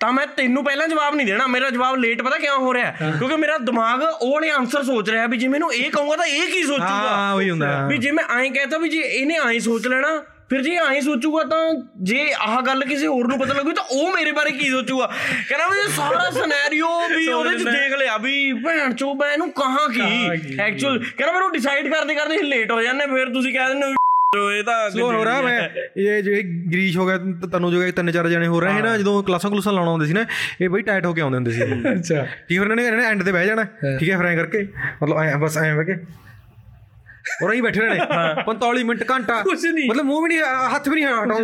[0.00, 2.90] ਤਾਂ ਮੈਂ ਤੈਨੂੰ ਪਹਿਲਾਂ ਜਵਾਬ ਨਹੀਂ ਦੇਣਾ ਮੇਰਾ ਜਵਾਬ ਲੇਟ ਪਤਾ ਕਿਉਂ ਹੋ ਰਿਹਾ?
[3.18, 6.52] ਕਿਉਂਕਿ ਮੇਰਾ ਦਿਮਾਗ ਉਹ ਵਾਲੇ ਆਨਸਰ ਸੋਚ ਰਿਹਾ ਵੀ ਜੇ ਮੈਨੂੰ ਇਹ ਕਹੂੰਗਾ ਤਾਂ ਇਹ
[6.52, 6.86] ਕੀ ਸੋਚੂਗਾ?
[6.86, 10.08] ਹਾਂ ਉਹੀ ਹੁੰਦਾ ਵੀ ਜੇ ਮੈਂ ਐਂ ਕਹਤਾ ਵੀ ਜੇ ਇਹਨੇ ਐਂ ਸੋਚ ਲੈਣਾ
[10.50, 11.58] ਫਿਰ ਜੇ ਐਂ ਸੋਚੂਗਾ ਤਾਂ
[12.02, 15.06] ਜੇ ਆਹ ਗੱਲ ਕਿਸੇ ਹੋਰ ਨੂੰ ਪਤਾ ਲੱਗੂ ਤਾਂ ਉਹ ਮੇਰੇ ਬਾਰੇ ਕੀ ਸੋਚੂਗਾ?
[15.48, 19.88] ਕਹਿੰਦਾ ਮੈਂ ਸਾਰਾ ਸਿਨੈਰੀਓ ਵੀ ਉਹਦੇ ਚ ਦੇਖ ਲਿਆ ਵੀ ਭੈਣ ਚੋ ਮੈਂ ਇਹਨੂੰ ਕਹਾਂ
[19.88, 20.56] ਕੀ?
[20.58, 24.62] ਐਕਚੁਅਲ ਕਹਿੰਦਾ ਮੈਨੂੰ ਡਿਸਾਈਡ ਕਰਦੇ ਕਰਦੇ ਲੇਟ ਹੋ ਜਾਂਦੇ ਫਿਰ ਤੁਸੀਂ ਕਹਿ ਦਿੰਦੇ ਹੋ ਇਹ
[24.64, 25.60] ਤਾਂ ਸਲੋ ਹੋ ਰਹਾ ਮੈਂ
[25.96, 27.18] ਇਹ ਜਿਹੜੇ ਗਰੀਸ਼ ਹੋ ਗਿਆ
[27.52, 30.06] ਤਨੂ ਜੋ ਗਿਆ ਤਿੰਨ ਚਾਰ ਜਣੇ ਹੋ ਰਹੇ ਹੈ ਨਾ ਜਦੋਂ ਕਲਾਸਾਂ ਕਲੂਸਾਂ ਲਾਉਣਾ ਹੁੰਦੇ
[30.06, 30.24] ਸੀ ਨਾ
[30.60, 33.32] ਇਹ ਬਈ ਟਾਈਟ ਹੋ ਕੇ ਆਉਂਦੇ ਹੁੰਦੇ ਸੀ। ਅੱਛਾ। ਠੀਕ ਫਿਰ ਇਹਨਾਂ ਨੇ ਐਂਡ ਤੇ
[33.32, 33.64] ਬਹਿ ਜਾਣਾ।
[33.98, 34.66] ਠੀਕ ਹੈ ਫਰਾਂ ਕਰਕੇ
[35.02, 35.96] ਮਤਲਬ ਐ ਬਸ ਐ ਬਹਿ ਕੇ।
[37.42, 40.88] और वहीं बैठे रहने। हाँ। पैंतालीस मिनट घंटा। कुछ नहीं। मतलब मुँह भी नहीं हाथ
[40.88, 41.38] भी नहीं हटाओ।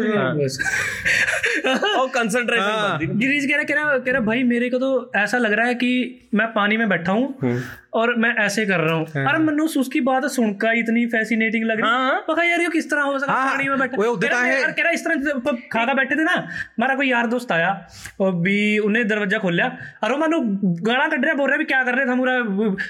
[2.01, 5.67] और कंसंट्रेशन हाँ। गिरीश कह रहा कह रहा भाई मेरे को तो ऐसा लग रहा
[5.67, 7.61] है कि मैं पानी में बैठा हूँ। हम्म।
[7.93, 11.81] और मैं ऐसे कर रहा हूँ। हाँ। अरे मनु उसकी बात सुनकर इतनी फैसिनेटिंग लग
[11.81, 14.83] रही। हाँ, हाँ। है यार ये किस तरह हो सकता पानी में बैठा। यार कह
[14.83, 17.71] रहा इस तरह खादा बैठे थे ना हमारा कोई यार दोस्त आया
[18.21, 19.67] और भी उन्हें दरवाज़ा खोलिया
[20.03, 20.41] अरे मनु
[20.83, 22.11] गाना कट रहा बोल रहा भी क्या कर रहे थे?
[22.11, 22.35] हमारा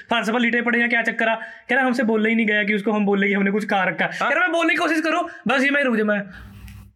[0.09, 2.91] फारसा पर पड़े या क्या चक्कर कह रहा हमसे बोलने ही नहीं गया कि उसको
[2.91, 5.63] हम बोले कि हमने कुछ कहा रखा। कह रहा मैं बोलने की कोशिश करो बस
[5.63, 6.21] ये मैं रुक जा मैं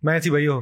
[0.06, 0.60] मैं ऐसी भाई हो।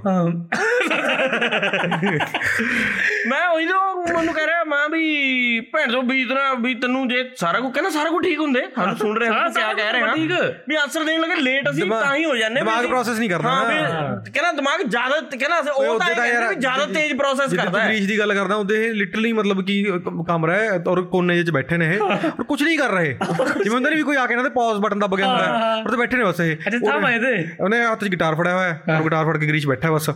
[3.29, 3.79] ਮੈਂ ਉਹੀ ਜੋ
[4.13, 7.89] ਮੈਨੂੰ ਕਹਿ ਰਿਹਾ ਮੈਂ ਵੀ ਭੈਣ ਤੋਂ ਵੀ ਇਤਨਾ ਵੀ ਤੈਨੂੰ ਜੇ ਸਾਰਾ ਕੁਝ ਕਹਿੰਦਾ
[7.89, 10.01] ਸਾਰਾ ਕੁਝ ਠੀਕ ਹੁੰਦੇ। ਸਾਨੂੰ ਸੁਣ ਰਹੇ ਹਾਂ ਕਿਆ ਕਹਿ ਰਹੇ?
[10.01, 10.31] ਹਾਂ ਠੀਕ।
[10.67, 13.65] ਵੀ ਆਨਸਰ ਦੇਣ ਲੱਗੇ ਲੇਟ ਅਸੀਂ ਤਾਂ ਹੀ ਹੋ ਜਾਂਦੇ ਦਿਮਾਗ ਪ੍ਰੋਸੈਸ ਨਹੀਂ ਕਰਦਾ ਹਾਂ
[13.65, 18.05] ਵੀ ਕਹਿੰਦਾ ਦਿਮਾਗ ਜ਼ਿਆਦਾ ਕਹਿੰਦਾ ਉਹ ਤਾਂ ਕਹਿੰਦਾ ਵੀ ਜ਼ਿਆਦਾ ਤੇਜ਼ ਪ੍ਰੋਸੈਸ ਕਰਦਾ ਹੈ। ਬ੍ਰੀਜ
[18.07, 19.83] ਦੀ ਗੱਲ ਕਰਦਾ ਉਹਦੇ ਇਹ ਲਿਟਰਲੀ ਮਤਲਬ ਕਿ
[20.27, 23.89] ਕਮਰਾ ਹੈ ਔਰ ਕੋਨੇ ਵਿੱਚ ਬੈਠੇ ਨੇ ਇਹ। ਔਰ ਕੁਝ ਨਹੀਂ ਕਰ ਰਹੇ। ਜਿਵੇਂ ਹੁੰਦਾ
[23.89, 25.97] ਨਹੀਂ ਵੀ ਕੋਈ ਆ ਕੇ ਇਹਨਾਂ ਦੇ ਪਾਜ਼ ਬਟਨ ਦੱਬ ਕੇ ਹੁੰਦਾ ਹੈ ਔਰ ਤੇ
[25.97, 28.95] ਬੈਠੇ ਨੇ ਬਸ ਇਹ। ਅੱਛਾ ਥਾਂ ਆਏ ਤੇ। ਉਹਨੇ ਹੱਥ 'ਚ ਗਿਟਾਰ ਫੜਿਆ ਹੋਇਆ ਹੈ
[28.97, 30.09] ਔਰ ਗਿਟਾਰ ਫੜ ਕੇ ਗਰੀਸ਼ ਬੈਠਾ ਬਸ।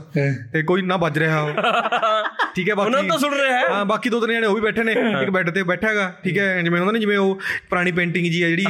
[0.57, 1.41] ਤੇ ਕੋਈ ਨਾ ਵੱਜ ਰਿਹਾ
[2.55, 4.61] ਠੀਕ ਹੈ ਬਾਕੀ ਉਹਨਾਂ ਤੋਂ ਸੁਣ ਰਿਹਾ ਹੈ। ਹਾਂ ਬਾਕੀ ਦੋ ਤਿੰਨ ਜਣੇ ਉਹ ਵੀ
[4.61, 4.91] ਬੈਠੇ ਨੇ
[5.21, 7.39] ਇੱਕ ਬੈੱਡ ਤੇ ਬੈਠਾ ਹੈਗਾ ਠੀਕ ਹੈ ਜਿਵੇਂ ਹੁੰਦਾ ਨਾ ਜਿਵੇਂ ਉਹ
[7.69, 8.65] ਪੁਰਾਣੀ ਪੇਂਟਿੰਗ ਜੀ ਹੈ ਜਿਹੜੀ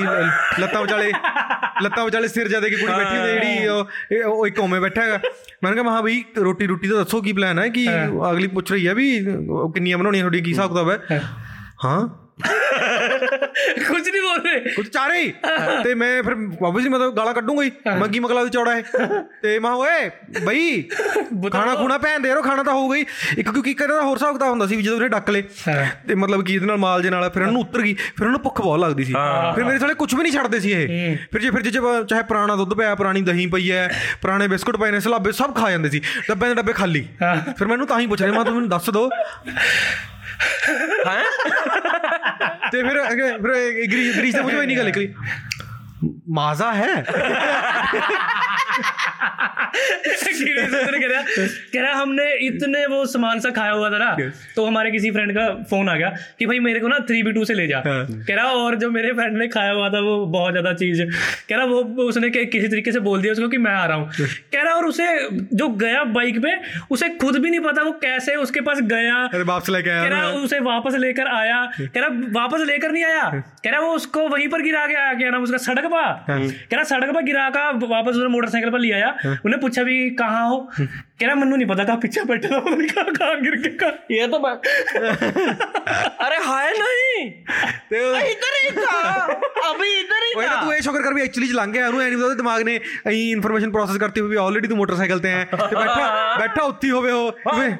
[0.60, 1.12] ਲੱਤਾਂ ਵਿਚਾਲੇ
[1.84, 3.68] ਲੱਤਾਂ ਵਿਚਾਲੇ ਸਿਰ ਜਾਦੇ ਕਿ ਕੁੜੀ ਬੈਠੀ ਹੁੰਦੀ ਜਿਹੜੀ
[4.24, 5.20] ਉਹ ਇੱਕ ਓਵੇਂ ਬੈਠਾ ਹੈਗਾ
[5.64, 7.88] ਮੈਂ ਕਿਹਾ ਮਹਾ ਬਈ ਰੋਟੀ ਰੋਟੀ ਦਾ ਦੱਸੋ ਕੀ ਪਲਾਨ ਹੈ ਕਿ
[8.32, 11.22] ਅਗਲੀ ਪੁੱਛ ਰਹੀ ਹੈ ਵੀ ਕਿੰਨੀਆਂ ਬਣਾਉਣੀਆਂ ਤੁਹਾਡੀ ਕੀ ਹਿਸਾਬ ਕਿਤਾਬ ਹੈ।
[11.86, 12.08] ਹਾਂ।
[13.88, 14.22] ਕੁਝ ਨਹੀਂ
[14.76, 15.32] ਕੁਝ ਚਾਰੇ ਹੀ
[15.84, 18.82] ਤੇ ਮੈਂ ਫਿਰ ਆਬਵੀਅਸਲੀ ਮਤਲਬ ਗਾਲਾਂ ਕੱਢੂੰਗਾ। ਹੀ ਮੰਗੀ ਮਕਲਾ ਦੀ ਚੌੜਾ ਹੈ?
[19.42, 20.10] ਤੇ ਮੈਂ ਓਏ
[20.46, 20.82] ਬਈ
[21.52, 23.06] ਖਾਣਾ ਖੂਣਾ ਭੈਣ ਦੇ ਯਾਰੋ ਖਾਣਾ ਤਾਂ ਹੋਊਗਾ ਹੀ।
[23.38, 25.44] ਇੱਕ ਕਿਉਂਕਿ ਇੱਕ ਇਹਦਾ ਹੋਰ ਹਿਸਾਬ ਕਿਤਾਬ ਹੁੰਦਾ ਸੀ ਵੀ ਜਦੋਂ ਉਹਨੇ ਡੱਕ ਲੇ
[26.08, 28.62] ਤੇ ਮਤਲਬ ਕੀ ਇਹਦੇ ਨਾਲ ਮਾਲ ਜੇ ਨਾਲ ਫਿਰ ਉਹਨੂੰ ਉਤਰ ਗਈ ਫਿਰ ਉਹਨੂੰ ਭੁੱਖ
[28.62, 29.14] ਬਹੁਤ ਲੱਗਦੀ ਸੀ।
[29.56, 31.72] ਫਿਰ ਮੇਰੇ ਸਾਲੇ ਕੁਝ ਵੀ ਨਹੀਂ ਛੱਡਦੇ ਸੀ ਇਹ। ਫਿਰ ਜੇ ਫਿਰ ਜੇ
[32.10, 33.88] ਚਾਹੇ ਪੁਰਾਣਾ ਦੁੱਧ ਪਿਆ ਪੁਰਾਣੀ ਦਹੀਂ ਪਈ ਹੈ
[34.22, 37.08] ਪੁਰਾਣੇ ਬਿਸਕੁਟ ਪਏ ਨੇ ਸਲਾਬੇ ਸਭ ਖਾ ਜਾਂਦੇ ਸੀ। ਡੱਬੇ ਦੇ ਡੱਬੇ ਖਾਲੀ।
[37.58, 39.10] ਫਿਰ ਮੈਨੂੰ ਤਾਂ ਹੀ ਪੁੱਛ ਰਿਹਾ ਮੈਂ ਤੂੰ ਮੈਨੂੰ ਦੱਸ ਦੋ।
[41.08, 41.24] ਹਾਂ?
[42.72, 42.98] ਤੇ ਫਿਰ
[43.38, 45.14] ਫਿਰ ਗ੍ਰੀਸ ਦੇ ਮੂੰਹ ਚੋਂ ਇਹ ਨਿਕਲ ਨਿਕਲੀ।
[46.30, 47.04] ਮਾਜ਼ਾ ਹੈ?
[50.38, 51.22] कह रहा
[51.74, 54.16] कह रहा हमने इतने वो सामान सा खाया हुआ था ना
[54.56, 57.32] तो हमारे किसी फ्रेंड का फ़ोन आ गया कि भाई मेरे को ना थ्री बी
[57.32, 60.26] टू से ले जा। कह रहा और जो मेरे फ्रेंड ने खाया हुआ था वो
[60.28, 61.04] बहुत ज़्यादा चीज़
[61.50, 64.10] कह रहा वो उसने किसी तरीके से बोल दिया उसको कि मैं आ रहा हूँ।
[64.54, 65.08] कह रहा और उसे
[65.54, 66.56] जो गया बाइक पे
[66.92, 70.30] उसे खुद भी नहीं पता वो कैसे उसके पास गया। वापस लेके आया कह रहा
[70.40, 73.30] उसे वापस लेकर आया। कह रहा वापस लेकर नहीं आया।
[73.64, 76.26] कह रहा वो उसको वहीं पर गिरा गया क्या नाम उसका सड़क पर?
[76.30, 79.07] कह रहा सड़क पर गिरा का वापस उसने मोटरसाइकिल पर ले आया।
[79.45, 80.71] उन्हें पूछा भी कहाँ हो
[81.20, 83.92] ਕਹਿੰਦਾ ਮੈਨੂੰ ਨਹੀਂ ਪਤਾ ਕਾ ਪਿੱਛੇ ਬੈਠਾ ਦਾ ਪਤਾ ਨਹੀਂ ਕਾ ਕਾਂ ਗਿਰ ਕੇ ਕਾ
[84.12, 84.40] ਇਹ ਤਾਂ
[86.28, 87.32] ਅਰੇ ਹਾਏ ਨਹੀਂ!
[87.90, 89.26] ਤੇ ਇਧਰ ਹੀ ਥਾ
[89.72, 92.06] ਅਭੀ ਇਧਰ ਹੀ ਥਾ ਤੂੰ। ਇਹ ਸ਼ੁਕਰ ਕਰ ਵੀ ਐਕਚੁਅਲੀ ਚ ਲੰਘ ਗਿਆ ਉਹਨੂੰ ਐ
[92.06, 95.30] ਨਹੀਂ ਪਤਾ ਉਹਦੇ ਦਿਮਾਗ ਨੇ ਅਹੀਂ ਇਨਫੋਰਮੇਸ਼ਨ ਪ੍ਰੋਸੈਸ ਕਰਤੀ ਹੋਈ ਵੀ ਆਲਰੇਡੀ ਤੂੰ ਮੋਟਰਸਾਈਕਲ ਤੇ
[95.32, 97.32] ਐ। ਤੇ ਬੈਠਾ ਬੈਠਾ ਉੱਤੀ ਹੋਵੇ ਉਹ।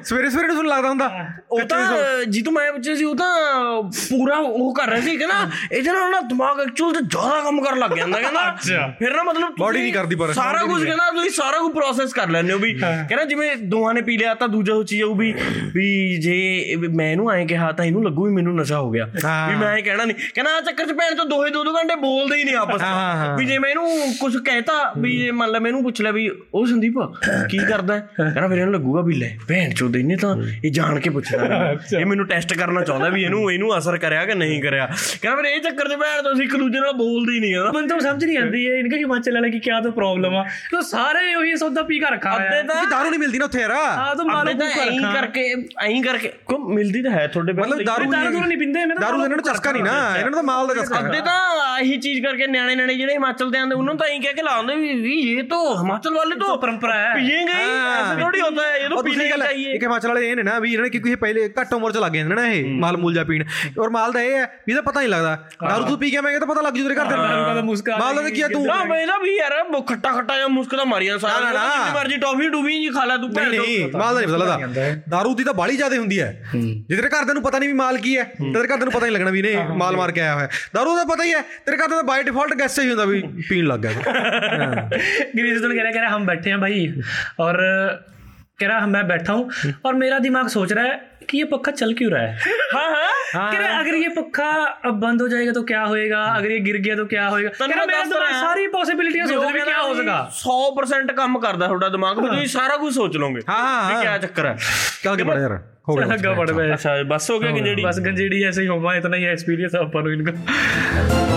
[0.04, 1.10] ਸਵੇਰੇ ਸਵੇਰੇ ਨੂੰ ਲੱਗਦਾ ਹੁੰਦਾ
[1.50, 5.26] ਉਹ ਤਾਂ ਜੀ ਤੂੰ ਮੈਂ ਪੁੱਛਿਆ ਸੀ ਉਹ ਤਾਂ ਪੂਰਾ ਉਹ ਕਰ ਰਿਹਾ ਸੀ ਕਿ
[5.26, 9.22] ਨਾ ਇਹਦੇ ਨਾਲ ਨਾ ਦਿਮਾਗ ਐਕਚੁਅਲ ਤੇ ਜ਼ਿਆਦਾ ਕੰਮ ਕਰਨ ਲੱਗ ਜਾਂਦਾ ਕਹਿੰਦਾ। ਫਿਰ ਨਾ
[9.22, 12.58] ਮਤਲਬ ਬੋਡੀ ਨਹੀਂ ਕਰਦੀ ਪਰ ਸਾਰਾ ਕੁਝ ਕਹਿੰਦਾ ਅਗਲੀ ਸਾਰਾ ਕੁਝ ਪ੍ਰੋਸੈਸ ਕਰ ਲੈਣੇ ਹੋ
[12.58, 15.32] ਵੀ ਕਹਿੰਦਾ ਜਿਵੇਂ ਦੋਵਾਂ ਨੇ ਪੀ ਲਿਆ ਤਾਂ ਦੂਜਾ ਉਹ ਚੀਜ਼ ਆਊ ਵੀ
[15.74, 15.86] ਵੀ
[16.20, 19.68] ਜੇ ਮੈਂ ਇਹਨੂੰ ਐਂ ਕਿਹਾ ਤਾਂ ਇਹਨੂੰ ਲੱਗੂ ਵੀ ਮੈਨੂੰ ਨਸ਼ਾ ਹੋ ਗਿਆ। ਵੀ ਮੈਂ
[19.68, 22.44] ਐਂ ਕਹਿਣਾ ਨਹੀਂ ਕਹਿੰਦਾ ਆ ਚੱਕਰ 'ਚ ਭੈਣ ਤੋਂ ਦੋਹੇ ਦੋ ਦੋ ਘੰਟੇ ਬੋਲਦੇ ਹੀ
[22.44, 26.00] ਨਹੀਂ ਆਪਸ ਵਿੱਚ ਵੀ ਜੇ ਮੈਂ ਇਹਨੂੰ ਕੁਝ ਕਹਿਤਾ ਵੀ ਜੇ ਮੰਨ ਲੈ ਮੈਨੂੰ ਪੁੱਛ
[26.00, 26.98] ਲਿਆ ਵੀ ਉਹ ਸੰਦੀਪ
[27.50, 31.10] ਕੀ ਕਰਦਾ ਕਹਿੰਦਾ ਫਿਰ ਇਹਨੂੰ ਲੱਗੂਗਾ ਵੀ ਲੈ ਭੈਣ ਚੋਦ ਇਹਨੇ ਤਾਂ ਇਹ ਜਾਣ ਕੇ
[31.10, 34.86] ਪੁੱਛਦਾ ਇਹ ਮੈਨੂੰ ਟੈਸਟ ਕਰਨਾ ਚਾਹੁੰਦਾ ਵੀ ਇਹਨੂੰ ਇਹਨੂੰ ਅਸਰ ਕਰਿਆ ਕਿ ਨਹੀਂ ਕਰਿਆ।
[35.22, 37.64] ਕਹਿੰਦਾ ਫਿਰ ਇਹ ਚੱਕਰ 'ਚ ਭੈਣ ਤੋਂ ਅਸੀਂ ਇੱਕ ਦੂਜੇ ਨਾਲ ਬੋਲਦੇ ਹੀ ਨਹੀਂ ਆ।
[37.72, 40.80] ਮੈਨੂੰ ਤਾਂ ਸਮਝ ਨਹੀਂ ਆਉਂਦੀ ਹੈ ਇਨਕਾ ਹਿਮਾਚਲ ਵਾਲਾ ਕੀ ਕਿਆ ਤਾਂ ਪ੍ਰੋਬਲਮ ਆ। ਤਾਂ
[40.82, 44.14] ਸਾਰੇ ਉਹੀ ਸੌਦਾ ਪੀ ਕੇ ਰੱਖਾ ਹੋਇਆ ਹੈ। ਦਾਰੂ ਨਹੀਂ ਮਿਲਦੀ ਨਾ ਉੱਥੇ ਯਾਰ। ਹਾਂ
[44.16, 45.42] ਤਾਂ ਮਾਲੋ ਤਾਂ ਐਂ ਕਰਕੇ
[45.80, 49.00] ਐਂ ਕਰਕੇ ਕੋ ਮਿਲਦੀ ਤਾਂ ਹੈ ਤੁਹਾਡੇ ਬੈਠ ਮਤਲਬ ਦਾਰੂ ਦਾਰੂ ਨਹੀਂ ਪਿੰਦੇ ਇਹਨਾਂ ਦਾ
[49.00, 51.96] ਦਾਰੂ ਇਹਨਾਂ ਨੂੰ ਚਸਕਾ ਨਹੀਂ ਨਾ ਇਹਨਾਂ ਨੂੰ ਤਾਂ ਮਾਲ ਦਾ ਚਸਕਾ ਅੱਦੇ ਤਾਂ ਇਹੀ
[52.00, 54.74] ਚੀਜ਼ ਕਰਕੇ ਨਿਆਣੇ ਨਿਆਣੇ ਜਿਹੜੇ ਹਿਮਾਚਲ ਦੇ ਆਂਦੇ ਉਹਨਾਂ ਨੂੰ ਤਾਂ ਐਂ ਕਹਿ ਕੇ ਲਾਉਂਦੇ
[54.76, 59.02] ਵੀ ਇਹ ਤਾਂ ਹਿਮਾਚਲ ਵਾਲੇ ਤੋਂ ਪਰੰਪਰਾ ਹੈ। ਪੀਏਗੇ ਐਸੇ ਥੋੜੀ ਹੁੰਦਾ ਹੈ ਇਹ ਤਾਂ
[59.02, 61.74] ਪੀਣੇ ਚਾਹੀਏ। ਇੱਕ ਹਿਮਾਚਲ ਵਾਲੇ ਇਹ ਨੇ ਨਾ ਵੀ ਇਹਨਾਂ ਨੇ ਕਿਉਂਕਿ ਇਹ ਪਹਿਲੇ ਘੱਟ
[61.74, 63.44] ਉਮਰ ਚ ਲੱਗ ਜਾਂਦੇ ਨਾ ਇਹ ਮਾਲ ਮੂਲ ਜਾ ਪੀਣ।
[63.80, 65.36] ਔਰ ਮਾਲ ਦਾ ਇਹ ਹੈ ਵੀ ਇਹਦਾ ਪਤਾ ਨਹੀਂ ਲੱਗਦਾ
[65.68, 68.42] ਦਾਰੂ ਤੂੰ ਪੀ ਗਿਆ ਮੈਂ ਤਾਂ ਪਤਾ ਲੱਗ ਜੂ ਤੇਰੇ ਘਰ ਦੇ ਮਾਲ ਦਾ ਕੀ
[68.52, 68.64] ਤੂੰ?
[68.66, 69.56] ਨਾ ਮੈਂ ਨਾ ਵੀ ਯਾਰ
[69.88, 73.59] ਖੱਟਾ ਖੱਟਾ ਜਾਂ ਮੁਸਕਰਾ ਮਾਰੀਆਂ ਸਾਰਾ ਮਰਜ਼ੀ ਟੌਫੀ ਡੂਬੀ ਜੀ ਖਾ ਲੈ ਤੂੰ ਭੈਣ ਨਹੀਂ
[73.59, 76.95] ਚੋਦ। ਨਹੀਂ ਮਾਲ ਦਾ ਨਹੀਂ ਪਤਾ ਲੱਗਦਾ ਦਾਰੂ ਦੀ ਤਾਂ ਬਾਲੀ ਜ਼ਿਆਦਾ ਹੁੰਦੀ ਹੈ ਜੇ
[76.95, 79.11] ਤੇਰੇ ਘਰਦਿਆਂ ਨੂੰ ਪਤਾ ਨਹੀਂ ਵੀ ਮਾਲ ਕੀ ਹੈ ਤੇ ਤੇਰੇ ਘਰਦਿਆਂ ਨੂੰ ਪਤਾ ਨਹੀਂ
[79.11, 81.97] ਲੱਗਣਾ ਵੀ ਇਹਨੇ ਮਾਲ ਮਾਰ ਕੇ ਆਇਆ ਹੋਇਆ ਦਾਰੂ ਦਾ ਪਤਾ ਹੀ ਹੈ ਤੇਰੇ ਘਰਦਿਆਂ
[81.97, 84.03] ਦਾ ਬਾਈ ਡਿਫਾਲਟ ਗੈਸ ਹੀ ਹੁੰਦਾ ਵੀ ਪੀਣ ਲੱਗ ਗਿਆ ਤੂੰ।
[85.35, 86.81] गिरीश तो कह रहा कह रहा हम बैठे हैं भाई
[87.39, 87.57] और
[88.59, 91.93] कह रहा मैं बैठा हूँ और मेरा दिमाग सोच रहा है कि ये पक्का चल
[91.95, 94.47] क्यों रहा है ਹਾਂ ਹਾਂ कह रहा अगर ये पक्का
[94.85, 97.71] अब बंद हो जाएगा तो क्या होएगा अगर ये गिर गया तो क्या होएगा कह
[97.71, 101.39] रहा मेरा दस दिमाग रहा। सारी पॉसिबिलिटियां सोच रहा है क्या हो सका 100% ਕੰਮ
[101.39, 104.45] ਕਰਦਾ ਤੁਹਾਡਾ ਦਿਮਾਗ ਵੀ ਤੁਸੀਂ ਸਾਰਾ ਕੁਝ ਸੋਚ ਲਓਗੇ ਹਾਂ, ਹਾਂ, ਵੀ ਹਾਂ। ਕੀ ਚੱਕਰ
[104.45, 104.55] ਹੈ
[105.03, 105.57] ਚੱਲ ਕੇ ਬੜਾ ਯਾਰ
[105.89, 108.73] ਹੋ ਗਿਆ लगा पड़ गया ਅੱਛਾ ਬਸ ਹੋ ਗਿਆ ਕਿ ਜਿਹੜੀ बस गंजेड़ी ऐसे ही
[108.73, 111.36] होगा इतना ही एक्सपीरियंस है अपन इनका